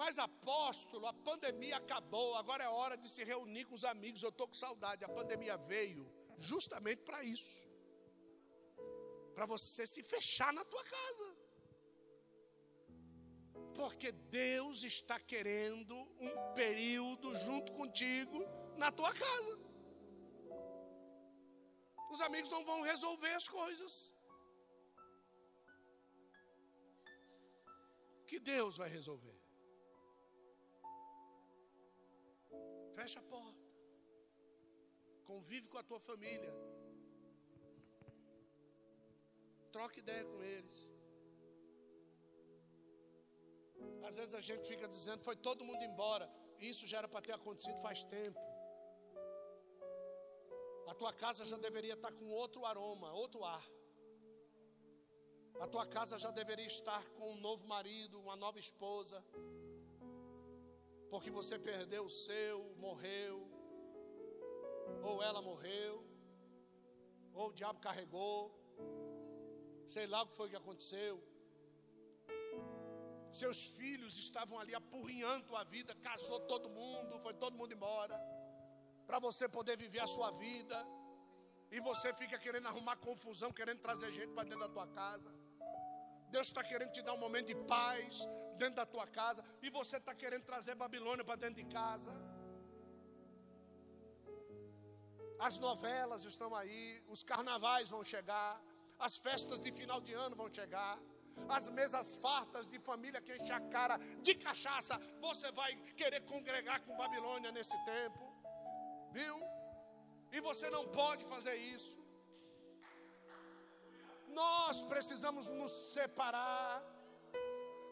Mas 0.00 0.18
apóstolo, 0.18 1.06
a 1.06 1.12
pandemia 1.12 1.76
acabou, 1.76 2.28
agora 2.36 2.62
é 2.64 2.68
hora 2.68 2.96
de 2.96 3.08
se 3.14 3.24
reunir 3.32 3.64
com 3.64 3.74
os 3.74 3.84
amigos. 3.94 4.22
Eu 4.22 4.34
estou 4.34 4.46
com 4.46 4.54
saudade. 4.54 5.04
A 5.04 5.16
pandemia 5.20 5.56
veio 5.72 6.04
justamente 6.50 7.02
para 7.08 7.22
isso 7.24 7.68
para 9.38 9.46
você 9.46 9.86
se 9.86 10.02
fechar 10.02 10.52
na 10.52 10.64
tua 10.64 10.82
casa. 10.82 11.26
Porque 13.72 14.10
Deus 14.10 14.82
está 14.82 15.20
querendo 15.20 15.94
um 16.18 16.32
período 16.54 17.36
junto 17.44 17.72
contigo 17.72 18.44
na 18.76 18.90
tua 18.90 19.12
casa. 19.12 19.67
Os 22.14 22.20
amigos 22.26 22.50
não 22.54 22.62
vão 22.70 22.80
resolver 22.90 23.34
as 23.40 23.48
coisas. 23.58 23.94
Que 28.28 28.38
Deus 28.52 28.76
vai 28.82 28.88
resolver. 28.98 29.36
Fecha 32.98 33.18
a 33.20 33.28
porta. 33.34 33.64
Convive 35.30 35.66
com 35.72 35.78
a 35.82 35.86
tua 35.90 36.00
família. 36.08 36.52
Troca 39.76 39.98
ideia 40.04 40.24
com 40.30 40.40
eles. 40.54 40.76
Às 44.08 44.16
vezes 44.18 44.34
a 44.40 44.44
gente 44.48 44.66
fica 44.72 44.86
dizendo, 44.96 45.22
foi 45.28 45.36
todo 45.48 45.68
mundo 45.70 45.82
embora. 45.90 46.26
Isso 46.70 46.86
já 46.90 46.98
era 47.00 47.08
para 47.12 47.24
ter 47.26 47.34
acontecido 47.40 47.78
faz 47.88 48.02
tempo. 48.16 48.40
A 50.90 50.94
tua 51.00 51.12
casa 51.12 51.44
já 51.44 51.58
deveria 51.64 51.94
estar 51.98 52.12
com 52.18 52.28
outro 52.42 52.60
aroma, 52.70 53.08
outro 53.22 53.40
ar. 53.44 53.64
A 55.64 55.66
tua 55.72 55.84
casa 55.96 56.18
já 56.24 56.30
deveria 56.30 56.66
estar 56.66 57.02
com 57.16 57.26
um 57.32 57.40
novo 57.46 57.64
marido, 57.74 58.20
uma 58.26 58.36
nova 58.44 58.58
esposa. 58.58 59.18
Porque 61.10 61.30
você 61.38 61.58
perdeu 61.58 62.04
o 62.06 62.14
seu, 62.26 62.56
morreu, 62.86 63.36
ou 65.02 65.22
ela 65.28 65.42
morreu, 65.50 65.94
ou 67.34 67.48
o 67.50 67.56
diabo 67.60 67.80
carregou, 67.80 68.40
sei 69.90 70.06
lá 70.06 70.22
o 70.22 70.28
que 70.28 70.38
foi 70.40 70.48
que 70.48 70.60
aconteceu. 70.62 71.14
Seus 73.42 73.62
filhos 73.78 74.16
estavam 74.16 74.58
ali 74.58 74.74
apurrinhando 74.74 75.48
tua 75.52 75.64
vida, 75.64 75.94
casou 76.10 76.40
todo 76.52 76.74
mundo, 76.80 77.20
foi 77.26 77.34
todo 77.34 77.58
mundo 77.60 77.74
embora 77.78 78.18
para 79.08 79.18
você 79.26 79.44
poder 79.58 79.76
viver 79.84 80.02
a 80.06 80.12
sua 80.16 80.30
vida. 80.44 80.78
E 81.76 81.80
você 81.88 82.08
fica 82.20 82.36
querendo 82.44 82.68
arrumar 82.70 82.96
confusão, 83.08 83.50
querendo 83.58 83.80
trazer 83.86 84.10
gente 84.18 84.32
para 84.36 84.48
dentro 84.50 84.64
da 84.66 84.72
tua 84.76 84.86
casa. 85.00 85.30
Deus 86.34 86.46
está 86.48 86.62
querendo 86.70 86.92
te 86.96 87.02
dar 87.06 87.14
um 87.18 87.22
momento 87.26 87.48
de 87.52 87.56
paz 87.74 88.26
dentro 88.62 88.76
da 88.80 88.86
tua 88.94 89.06
casa. 89.20 89.42
E 89.62 89.70
você 89.78 89.96
está 90.02 90.14
querendo 90.22 90.44
trazer 90.50 90.74
Babilônia 90.84 91.24
para 91.24 91.40
dentro 91.44 91.58
de 91.62 91.66
casa. 91.78 92.12
As 95.48 95.56
novelas 95.66 96.24
estão 96.32 96.50
aí, 96.60 97.02
os 97.14 97.22
carnavais 97.32 97.88
vão 97.94 98.02
chegar, 98.14 98.52
as 99.06 99.16
festas 99.26 99.60
de 99.64 99.70
final 99.80 100.00
de 100.06 100.12
ano 100.24 100.34
vão 100.40 100.48
chegar, 100.58 100.94
as 101.48 101.68
mesas 101.78 102.16
fartas 102.24 102.66
de 102.72 102.78
família 102.88 103.20
que 103.20 103.36
enche 103.36 103.52
a 103.52 103.60
cara 103.76 103.96
de 104.26 104.34
cachaça. 104.46 104.94
Você 105.26 105.50
vai 105.60 105.70
querer 106.00 106.22
congregar 106.32 106.80
com 106.84 106.96
Babilônia 107.04 107.52
nesse 107.52 107.78
tempo. 107.84 108.27
Viu? 109.12 109.36
E 110.32 110.40
você 110.40 110.68
não 110.70 110.86
pode 110.88 111.24
fazer 111.24 111.56
isso. 111.56 111.96
Nós 114.28 114.82
precisamos 114.82 115.48
nos 115.48 115.70
separar. 115.70 116.82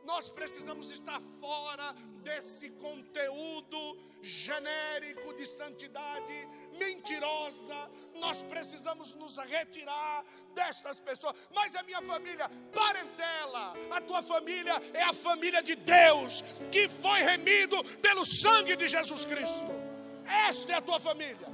Nós 0.04 0.30
precisamos 0.30 0.90
estar 0.90 1.20
fora 1.40 1.92
desse 2.22 2.70
conteúdo 2.70 3.80
genérico 4.22 5.34
de 5.34 5.46
santidade 5.46 6.36
mentirosa. 6.78 7.90
Nós 8.14 8.42
precisamos 8.42 9.14
nos 9.14 9.36
retirar 9.38 10.24
destas 10.54 11.00
pessoas. 11.00 11.34
Mas 11.52 11.74
a 11.74 11.82
minha 11.82 12.02
família, 12.02 12.48
parentela, 12.72 13.74
a 13.90 14.00
tua 14.00 14.22
família 14.22 14.74
é 14.94 15.02
a 15.02 15.12
família 15.12 15.62
de 15.62 15.74
Deus, 15.74 16.42
que 16.70 16.88
foi 16.88 17.22
remido 17.22 17.82
pelo 17.98 18.24
sangue 18.24 18.76
de 18.76 18.86
Jesus 18.86 19.24
Cristo. 19.24 19.85
Esta 20.26 20.72
é 20.72 20.76
a 20.76 20.82
tua 20.82 21.00
família. 21.00 21.48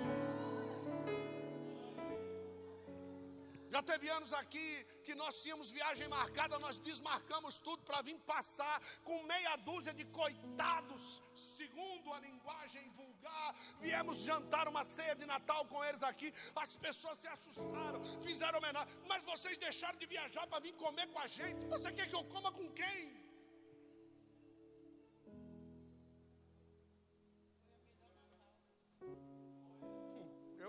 Já 3.74 3.80
teve 3.90 4.06
anos 4.16 4.32
aqui 4.34 4.66
que 5.04 5.14
nós 5.14 5.40
tínhamos 5.42 5.70
viagem 5.70 6.06
marcada, 6.06 6.58
nós 6.58 6.76
desmarcamos 6.88 7.58
tudo 7.58 7.82
para 7.88 8.02
vir 8.02 8.18
passar 8.32 8.76
com 9.02 9.22
meia 9.22 9.54
dúzia 9.56 9.94
de 9.94 10.04
coitados, 10.04 11.22
segundo 11.34 12.12
a 12.12 12.20
linguagem 12.20 12.90
vulgar. 12.90 13.54
Viemos 13.80 14.18
jantar 14.18 14.68
uma 14.68 14.84
ceia 14.84 15.14
de 15.14 15.24
Natal 15.24 15.64
com 15.72 15.82
eles 15.82 16.02
aqui. 16.02 16.34
As 16.54 16.76
pessoas 16.76 17.16
se 17.16 17.28
assustaram, 17.28 18.02
fizeram 18.22 18.58
homenagem. 18.58 18.92
Mas 19.08 19.24
vocês 19.24 19.56
deixaram 19.56 19.98
de 19.98 20.04
viajar 20.04 20.46
para 20.46 20.60
vir 20.60 20.74
comer 20.74 21.06
com 21.06 21.18
a 21.18 21.26
gente. 21.26 21.64
Você 21.74 21.90
quer 21.90 22.08
que 22.10 22.14
eu 22.20 22.24
coma 22.24 22.52
com 22.52 22.68
quem? 22.72 23.21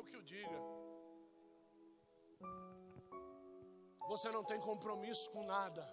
Eu 0.04 0.10
que 0.10 0.18
o 0.18 0.24
diga. 0.24 0.60
Você 4.12 4.30
não 4.36 4.44
tem 4.44 4.60
compromisso 4.60 5.26
com 5.34 5.44
nada. 5.56 5.84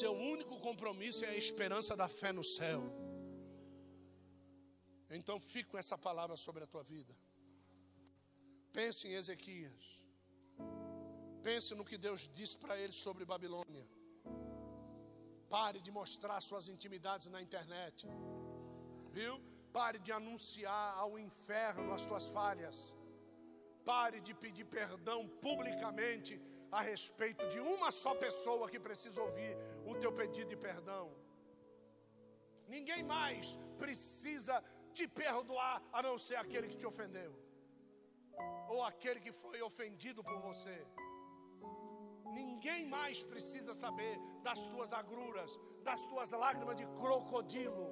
Seu 0.00 0.12
único 0.32 0.54
compromisso 0.66 1.24
é 1.24 1.30
a 1.30 1.40
esperança 1.44 1.94
da 2.02 2.08
fé 2.08 2.32
no 2.32 2.44
céu. 2.44 2.82
Então 5.18 5.36
fique 5.52 5.68
com 5.70 5.78
essa 5.78 5.98
palavra 5.98 6.36
sobre 6.36 6.62
a 6.64 6.66
tua 6.72 6.82
vida. 6.82 7.14
Pense 8.72 9.08
em 9.08 9.14
Ezequias. 9.20 9.84
Pense 11.42 11.74
no 11.74 11.84
que 11.88 11.98
Deus 12.06 12.22
disse 12.38 12.56
para 12.62 12.78
ele 12.82 12.92
sobre 12.92 13.24
Babilônia. 13.24 13.86
Pare 15.56 15.80
de 15.86 15.90
mostrar 15.90 16.40
suas 16.40 16.68
intimidades 16.74 17.26
na 17.34 17.42
internet. 17.42 18.06
Viu? 19.16 19.34
Pare 19.72 19.98
de 19.98 20.12
anunciar 20.12 20.88
ao 21.02 21.18
inferno 21.18 21.92
as 21.92 22.04
tuas 22.04 22.28
falhas. 22.28 22.76
Pare 23.90 24.18
de 24.26 24.32
pedir 24.42 24.66
perdão 24.78 25.20
publicamente 25.46 26.32
a 26.78 26.80
respeito 26.90 27.44
de 27.52 27.60
uma 27.74 27.88
só 28.02 28.12
pessoa 28.24 28.68
que 28.72 28.80
precisa 28.88 29.20
ouvir 29.26 29.52
o 29.90 29.94
teu 30.02 30.12
pedido 30.18 30.48
de 30.52 30.58
perdão. 30.68 31.04
Ninguém 32.74 33.02
mais 33.14 33.46
precisa 33.82 34.56
te 34.96 35.06
perdoar 35.22 35.76
a 35.96 36.00
não 36.06 36.16
ser 36.26 36.36
aquele 36.42 36.68
que 36.70 36.78
te 36.80 36.86
ofendeu, 36.92 37.32
ou 38.72 38.78
aquele 38.90 39.20
que 39.24 39.32
foi 39.42 39.58
ofendido 39.70 40.22
por 40.28 40.38
você. 40.48 40.76
Ninguém 42.40 42.82
mais 42.96 43.24
precisa 43.32 43.74
saber 43.82 44.14
das 44.46 44.60
tuas 44.70 44.92
agruras, 45.00 45.50
das 45.88 46.04
tuas 46.10 46.30
lágrimas 46.44 46.78
de 46.82 46.86
crocodilo. 47.00 47.88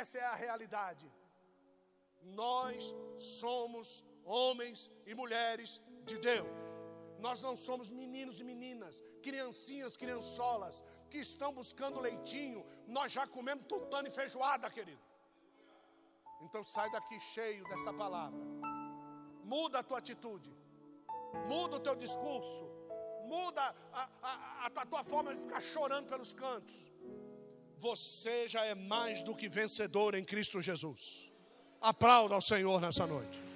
Essa 0.00 0.16
é 0.22 0.26
a 0.32 0.40
realidade. 0.46 1.06
Nós 2.42 2.82
somos 3.42 3.88
homens 4.24 4.90
e 5.06 5.14
mulheres 5.14 5.80
de 6.04 6.18
Deus. 6.18 6.48
Nós 7.18 7.40
não 7.40 7.56
somos 7.56 7.90
meninos 7.90 8.40
e 8.40 8.44
meninas, 8.44 9.02
criancinhas, 9.22 9.96
criançolas, 9.96 10.84
que 11.10 11.18
estão 11.18 11.52
buscando 11.52 12.00
leitinho. 12.00 12.64
Nós 12.86 13.12
já 13.12 13.26
comemos 13.26 13.66
tutano 13.66 14.08
e 14.08 14.10
feijoada, 14.10 14.68
querido. 14.70 15.04
Então 16.42 16.62
sai 16.62 16.90
daqui 16.90 17.18
cheio 17.20 17.64
dessa 17.70 17.92
palavra. 17.92 18.38
Muda 19.44 19.78
a 19.78 19.82
tua 19.82 19.98
atitude. 19.98 20.52
Muda 21.48 21.76
o 21.76 21.80
teu 21.80 21.94
discurso. 21.94 22.64
Muda 23.26 23.74
a, 23.92 24.08
a, 24.22 24.66
a, 24.66 24.86
tua 24.86 25.02
forma 25.02 25.34
de 25.34 25.40
ficar 25.40 25.60
chorando 25.60 26.08
pelos 26.08 26.34
cantos. 26.34 26.76
Você 27.78 28.46
já 28.48 28.64
é 28.64 28.74
mais 28.74 29.22
do 29.22 29.34
que 29.34 29.48
vencedor 29.48 30.14
em 30.14 30.24
Cristo 30.24 30.60
Jesus. 30.60 31.32
Aplauda 31.80 32.34
ao 32.34 32.42
Senhor 32.42 32.80
nessa 32.80 33.06
noite. 33.06 33.53